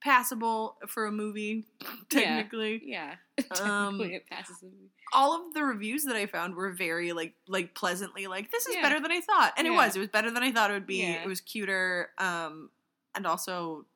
passable 0.00 0.76
for 0.86 1.06
a 1.06 1.12
movie 1.12 1.64
technically. 2.10 2.82
Yeah. 2.84 3.14
Um, 3.60 3.98
Technically, 3.98 4.14
it 4.16 4.26
passes 4.30 4.60
the 4.60 4.66
movie. 4.66 4.90
All 5.12 5.46
of 5.46 5.54
the 5.54 5.64
reviews 5.64 6.04
that 6.04 6.16
I 6.16 6.26
found 6.26 6.54
were 6.54 6.70
very 6.70 7.12
like 7.12 7.34
like 7.48 7.74
pleasantly 7.74 8.26
like 8.26 8.50
this 8.50 8.66
is 8.66 8.76
Yeah. 8.76 8.82
better 8.82 9.00
than 9.00 9.10
I 9.12 9.20
thought. 9.20 9.52
And 9.56 9.66
it 9.66 9.70
was. 9.70 9.96
It 9.96 10.00
was 10.00 10.08
better 10.08 10.30
than 10.30 10.42
I 10.42 10.52
thought 10.52 10.70
it 10.70 10.74
would 10.74 10.86
be. 10.86 11.02
Yeah. 11.02 11.22
It 11.22 11.26
was 11.26 11.40
cuter 11.40 12.10
um 12.18 12.70
and 13.14 13.26
also 13.26 13.86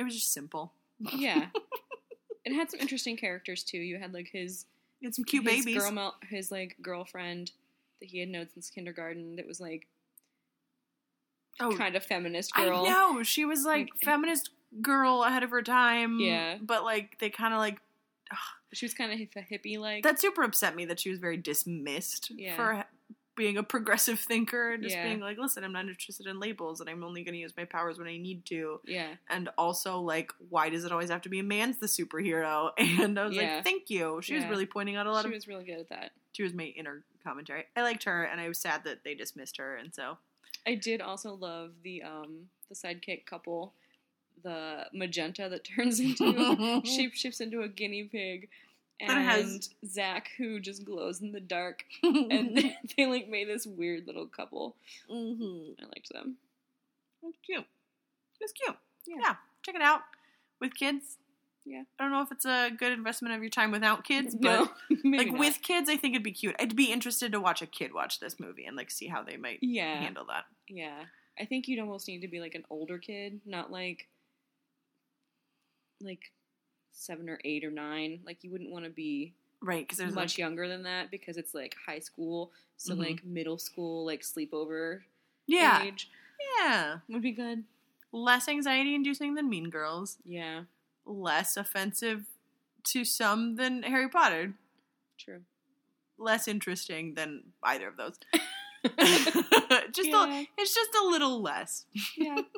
it 0.00 0.04
was 0.04 0.14
just 0.14 0.32
simple. 0.32 0.72
Yeah. 0.98 1.46
it 2.44 2.52
had 2.54 2.70
some 2.70 2.80
interesting 2.80 3.16
characters 3.16 3.62
too. 3.62 3.78
You 3.78 3.98
had 3.98 4.12
like 4.14 4.28
his 4.32 4.66
It's 5.00 5.16
some 5.16 5.24
cute 5.24 5.46
his 5.48 5.64
babies. 5.64 5.82
girl 5.82 6.14
his 6.28 6.50
like 6.50 6.76
girlfriend 6.82 7.52
that 8.00 8.08
he 8.08 8.18
had 8.20 8.28
known 8.28 8.48
since 8.52 8.70
kindergarten 8.70 9.36
that 9.36 9.46
was 9.46 9.60
like 9.60 9.86
oh, 11.60 11.74
kind 11.76 11.96
of 11.96 12.04
feminist 12.04 12.54
girl. 12.54 12.84
I 12.86 12.88
know. 12.88 13.22
She 13.22 13.44
was 13.44 13.64
like 13.64 13.88
Like- 13.92 14.02
feminist 14.02 14.50
girl 14.80 15.22
ahead 15.24 15.42
of 15.42 15.50
her 15.50 15.62
time. 15.62 16.18
Yeah. 16.20 16.56
But 16.60 16.84
like 16.84 17.18
they 17.18 17.30
kind 17.30 17.52
of 17.54 17.58
like 17.60 17.78
She 18.72 18.84
was 18.86 18.94
kind 18.94 19.12
of 19.12 19.18
a 19.18 19.40
hippie 19.42 19.78
like. 19.78 20.04
that 20.04 20.20
super 20.20 20.42
upset 20.42 20.74
me 20.76 20.84
that 20.86 21.00
she 21.00 21.10
was 21.10 21.18
very 21.18 21.36
dismissed 21.36 22.30
Yeah. 22.30 22.56
for 22.56 22.84
being 23.36 23.56
a 23.56 23.62
progressive 23.62 24.18
thinker 24.18 24.72
and 24.72 24.82
just 24.82 24.96
Yeah. 24.96 25.04
being 25.04 25.20
like, 25.20 25.38
listen, 25.38 25.64
I'm 25.64 25.72
not 25.72 25.86
interested 25.88 26.26
in 26.26 26.38
labels 26.40 26.80
and 26.80 26.90
I'm 26.90 27.02
only 27.04 27.22
going 27.22 27.32
to 27.34 27.38
use 27.40 27.54
my 27.56 27.64
powers 27.64 27.98
when 27.98 28.08
I 28.08 28.16
need 28.18 28.44
to. 28.46 28.80
yeah. 28.84 29.14
And 29.30 29.48
also, 29.56 30.00
like, 30.00 30.32
why 30.48 30.68
does 30.68 30.84
it 30.84 30.92
always 30.92 31.08
have 31.10 31.22
to 31.22 31.28
be 31.28 31.38
a 31.38 31.42
man's 31.44 31.78
the 31.78 31.86
superhero? 31.86 32.70
And 32.78 33.18
I 33.18 33.24
was 33.26 33.36
Yeah. 33.36 33.54
like, 33.56 33.64
thank 33.64 33.88
you. 33.88 34.20
She 34.22 34.34
was 34.34 34.44
really 34.46 34.66
pointing 34.66 34.96
out 34.96 35.06
a 35.06 35.12
lot 35.12 35.22
She 35.22 35.28
of. 35.28 35.32
She 35.32 35.36
was 35.36 35.48
really 35.48 35.64
good 35.64 35.78
at 35.80 35.88
that. 35.90 36.10
she 36.32 36.42
was 36.42 36.52
my 36.52 36.64
inner 36.76 37.04
commentary. 37.24 37.64
I 37.76 37.82
liked 37.82 38.04
her, 38.04 38.24
and 38.24 38.40
I 38.40 38.48
was 38.48 38.58
sad 38.58 38.84
that 38.84 39.04
they 39.04 39.14
dismissed 39.14 39.56
her, 39.58 39.76
and 39.76 39.94
so. 39.94 40.18
I 40.66 40.74
did 40.74 41.00
also 41.00 41.34
love 41.34 41.70
the 41.82 42.02
um 42.02 42.48
the 42.68 42.74
sidekick 42.74 43.24
couple, 43.26 43.72
the 44.42 44.86
magenta 44.92 45.48
that 45.48 45.64
turns 45.76 46.00
into 46.00 46.82
shape 46.84 47.14
shifts 47.14 47.40
into 47.40 47.62
a 47.62 47.68
guinea 47.68 48.04
pig, 48.04 48.48
and 49.08 49.24
has- 49.24 49.70
Zach 49.86 50.30
who 50.38 50.60
just 50.60 50.84
glows 50.84 51.20
in 51.20 51.32
the 51.32 51.40
dark, 51.40 51.84
and 52.02 52.56
they, 52.56 52.76
they 52.96 53.06
like 53.06 53.28
made 53.28 53.48
this 53.48 53.66
weird 53.66 54.06
little 54.06 54.26
couple. 54.26 54.76
mm-hmm. 55.10 55.72
I 55.82 55.84
liked 55.86 56.12
them. 56.12 56.36
It's 57.22 57.38
cute. 57.44 57.64
It's 58.40 58.52
cute. 58.52 58.76
Yeah. 59.06 59.16
yeah, 59.20 59.34
check 59.62 59.74
it 59.74 59.82
out 59.82 60.00
with 60.60 60.74
kids. 60.74 61.18
Yeah. 61.66 61.82
I 61.98 62.02
don't 62.02 62.12
know 62.12 62.22
if 62.22 62.32
it's 62.32 62.46
a 62.46 62.70
good 62.76 62.92
investment 62.92 63.34
of 63.34 63.42
your 63.42 63.50
time 63.50 63.70
without 63.70 64.04
kids, 64.04 64.34
but 64.34 64.70
No, 65.04 65.18
like 65.18 65.28
not. 65.30 65.38
with 65.38 65.60
kids, 65.62 65.90
I 65.90 65.96
think 65.96 66.14
it'd 66.14 66.22
be 66.24 66.32
cute. 66.32 66.56
I'd 66.58 66.74
be 66.74 66.90
interested 66.90 67.32
to 67.32 67.40
watch 67.40 67.60
a 67.60 67.66
kid 67.66 67.92
watch 67.92 68.18
this 68.18 68.40
movie 68.40 68.64
and 68.64 68.76
like 68.76 68.90
see 68.90 69.08
how 69.08 69.22
they 69.22 69.36
might 69.36 69.58
yeah, 69.60 70.00
handle 70.00 70.24
that. 70.28 70.44
yeah. 70.68 71.04
I 71.38 71.44
think 71.44 71.68
you'd 71.68 71.80
almost 71.80 72.08
need 72.08 72.20
to 72.20 72.28
be 72.28 72.40
like 72.40 72.54
an 72.54 72.64
older 72.70 72.98
kid, 72.98 73.40
not 73.46 73.70
like 73.70 74.08
like 76.02 76.32
seven 76.92 77.28
or 77.28 77.40
eight 77.44 77.64
or 77.64 77.70
nine. 77.70 78.20
Like 78.24 78.42
you 78.44 78.50
wouldn't 78.50 78.70
want 78.70 78.84
to 78.84 78.90
be 78.90 79.34
Right, 79.62 79.84
because 79.84 79.98
there's 79.98 80.14
much 80.14 80.34
like, 80.34 80.38
younger 80.38 80.68
than 80.68 80.84
that 80.84 81.10
because 81.10 81.36
it's 81.36 81.54
like 81.54 81.76
high 81.86 81.98
school, 81.98 82.50
so 82.78 82.94
Mhm. 82.94 82.98
like 82.98 83.24
middle 83.24 83.58
school, 83.58 84.06
like 84.06 84.22
sleepover 84.22 85.02
yeah, 85.46 85.82
age 85.82 86.10
yeah, 86.58 86.98
would 87.08 87.20
be 87.22 87.32
good. 87.32 87.64
less 88.12 88.48
anxiety 88.48 88.94
inducing 88.94 89.34
than 89.34 89.48
Mean 89.50 89.68
Girls, 89.68 90.16
Yeah, 90.24 90.64
less 91.04 91.56
offensive 91.58 92.24
to 92.84 93.04
some 93.04 93.56
than 93.56 93.82
Harry 93.82 94.08
Potter, 94.08 94.54
true. 95.18 95.42
less 96.16 96.48
interesting 96.48 97.14
than 97.14 97.52
either 97.62 97.88
of 97.88 97.96
those. 97.98 98.18
just 99.92 100.08
Yeah. 100.08 100.40
a, 100.40 100.48
it's 100.56 100.74
just 100.74 100.94
a 100.94 101.04
little 101.06 101.42
less. 101.42 101.84
Yeah. 102.16 102.40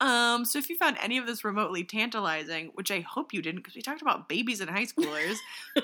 Um, 0.00 0.44
so 0.44 0.58
if 0.58 0.68
you 0.68 0.76
found 0.76 0.96
any 1.02 1.16
of 1.18 1.26
this 1.26 1.44
remotely 1.44 1.82
tantalizing, 1.82 2.70
which 2.74 2.90
I 2.90 3.00
hope 3.00 3.32
you 3.32 3.40
didn't, 3.40 3.60
because 3.60 3.74
we 3.74 3.80
talked 3.82 4.02
about 4.02 4.28
babies 4.28 4.60
and 4.60 4.68
high 4.68 4.84
schoolers, 4.84 5.36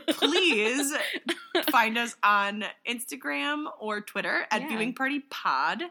please 0.08 0.92
find 1.70 1.96
us 1.96 2.14
on 2.22 2.64
Instagram 2.86 3.64
or 3.80 4.00
Twitter 4.02 4.44
at 4.50 4.62
Yeah. 4.62 4.68
Viewing 4.68 4.94
Party 4.94 5.20
Pod. 5.30 5.82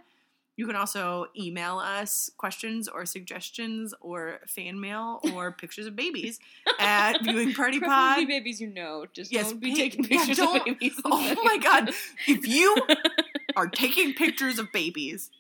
You 0.58 0.68
can 0.68 0.76
also 0.76 1.26
email 1.36 1.80
us 1.80 2.30
questions 2.38 2.88
or 2.88 3.06
suggestions 3.08 3.94
or 4.02 4.42
fan 4.48 4.80
mail 4.80 5.20
or 5.34 5.52
pictures 5.60 5.88
of 5.88 5.96
babies 5.96 6.40
at 6.78 7.14
Viewing 7.24 7.54
Party 7.54 7.80
Preferably 7.80 8.26
Pod. 8.26 8.28
babies 8.28 8.62
you 8.62 8.68
know. 8.68 9.08
Just 9.14 9.32
Yes, 9.32 9.50
don't 9.50 9.60
be 9.62 9.72
pa- 9.72 9.78
taking 9.78 10.04
pictures 10.06 10.38
don't- 10.38 10.58
of 10.58 10.66
babies. 10.66 11.00
Oh 11.06 11.36
my 11.44 11.58
god! 11.58 11.90
If 12.28 12.46
you 12.48 12.78
are 13.56 13.68
taking 13.68 14.14
pictures 14.14 14.60
of 14.60 14.72
babies, 14.72 15.32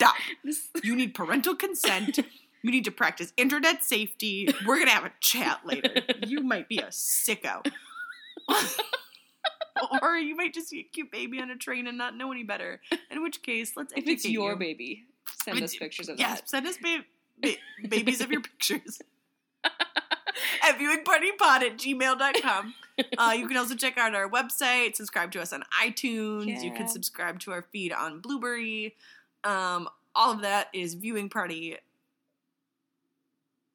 stop. 0.00 0.14
You 0.82 0.96
need 0.96 1.14
parental 1.14 1.54
consent. 1.54 2.18
You 2.62 2.70
need 2.70 2.84
to 2.84 2.90
practice 2.90 3.32
internet 3.36 3.84
safety. 3.84 4.48
We're 4.66 4.78
gonna 4.78 4.90
have 4.90 5.04
a 5.04 5.12
chat 5.20 5.60
later. 5.64 5.94
You 6.26 6.40
might 6.42 6.68
be 6.68 6.78
a 6.78 6.86
sicko. 6.88 7.64
or 10.02 10.16
you 10.16 10.34
might 10.36 10.52
just 10.54 10.68
see 10.68 10.80
a 10.80 10.82
cute 10.82 11.10
baby 11.10 11.40
on 11.40 11.50
a 11.50 11.56
train 11.56 11.86
and 11.86 11.96
not 11.96 12.16
know 12.16 12.30
any 12.32 12.42
better. 12.42 12.80
In 13.10 13.22
which 13.22 13.42
case, 13.42 13.72
let's 13.76 13.92
educate 13.92 14.10
if 14.10 14.16
it's 14.18 14.28
your 14.28 14.52
you. 14.52 14.56
baby, 14.58 15.04
send 15.42 15.58
I 15.58 15.62
us 15.64 15.76
pictures 15.76 16.08
of 16.08 16.18
Yes, 16.18 16.40
that. 16.40 16.48
send 16.50 16.66
us 16.66 16.76
ba- 16.82 17.04
ba- 17.40 17.88
babies 17.88 18.20
of 18.20 18.30
your 18.30 18.40
pictures. 18.50 19.00
at 19.64 20.78
viewingpartypod 20.78 21.62
at 21.62 21.76
gmail.com. 21.78 22.74
Uh, 23.16 23.32
you 23.36 23.48
can 23.48 23.56
also 23.56 23.74
check 23.74 23.96
out 23.96 24.14
our 24.14 24.28
website, 24.28 24.94
subscribe 24.96 25.32
to 25.32 25.40
us 25.40 25.52
on 25.52 25.62
iTunes. 25.82 26.62
You 26.62 26.72
can 26.72 26.88
subscribe 26.88 27.40
to 27.40 27.52
our 27.52 27.62
feed 27.72 27.92
on 27.92 28.20
Blubrry. 28.20 28.94
Um, 29.44 29.88
all 30.14 30.32
of 30.32 30.40
that 30.42 30.68
is 30.72 30.94
Viewing 30.94 31.28
Party. 31.28 31.76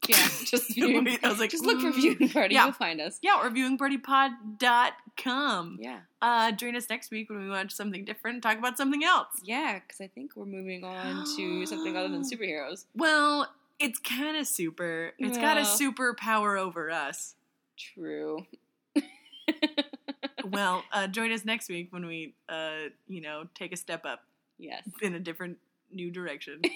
Yeah, 0.07 0.27
just 0.45 0.75
viewing. 0.75 1.17
I 1.23 1.29
was 1.29 1.39
like, 1.39 1.49
just 1.49 1.65
look 1.65 1.81
for 1.81 1.91
viewing 1.91 2.29
party. 2.29 2.53
yeah. 2.53 2.65
You'll 2.65 2.73
find 2.73 3.01
us. 3.01 3.17
Yeah, 3.23 3.39
or 3.41 3.49
viewingpartypod.com. 3.49 5.77
Yeah, 5.81 6.01
Uh, 6.21 6.51
join 6.51 6.75
us 6.75 6.87
next 6.89 7.09
week 7.09 7.27
when 7.29 7.39
we 7.39 7.49
watch 7.49 7.71
something 7.71 8.05
different 8.05 8.35
and 8.35 8.43
talk 8.43 8.59
about 8.59 8.77
something 8.77 9.03
else. 9.03 9.29
yeah. 9.43 9.79
Because 9.79 9.99
I 10.01 10.07
think 10.07 10.35
we're 10.35 10.45
moving 10.45 10.83
on 10.83 11.25
to 11.37 11.65
something 11.67 11.97
other 11.97 12.09
than 12.09 12.21
superheroes. 12.21 12.85
Well, 12.95 13.51
it's 13.79 13.97
kind 13.99 14.37
of 14.37 14.45
super. 14.47 15.13
It's 15.17 15.37
got 15.39 15.57
a 15.57 15.65
super 15.65 16.13
power 16.13 16.55
over 16.57 16.91
us. 16.91 17.33
True. 17.77 18.45
well, 20.45 20.83
uh, 20.91 21.07
join 21.07 21.31
us 21.31 21.43
next 21.45 21.67
week 21.69 21.87
when 21.91 22.05
we, 22.05 22.35
uh, 22.47 22.89
you 23.07 23.21
know, 23.21 23.45
take 23.55 23.73
a 23.73 23.77
step 23.77 24.05
up 24.05 24.19
Yes. 24.57 24.83
in 25.01 25.13
a 25.15 25.19
different 25.19 25.57
new 25.91 26.11
direction. 26.11 26.61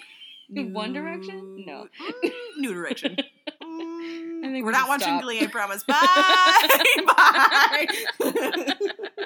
In 0.51 0.73
One 0.73 0.93
Direction? 0.93 1.63
No. 1.67 1.87
Mm, 2.23 2.31
new 2.57 2.73
direction. 2.73 3.17
Mm, 3.61 4.39
I 4.45 4.51
think 4.51 4.65
we're 4.65 4.71
we 4.71 4.77
not 4.77 4.87
watching. 4.87 5.19
Glee. 5.19 5.41
I 5.41 5.47
promise. 5.47 5.83
Bye. 5.83 5.97
Bye. 8.19 9.25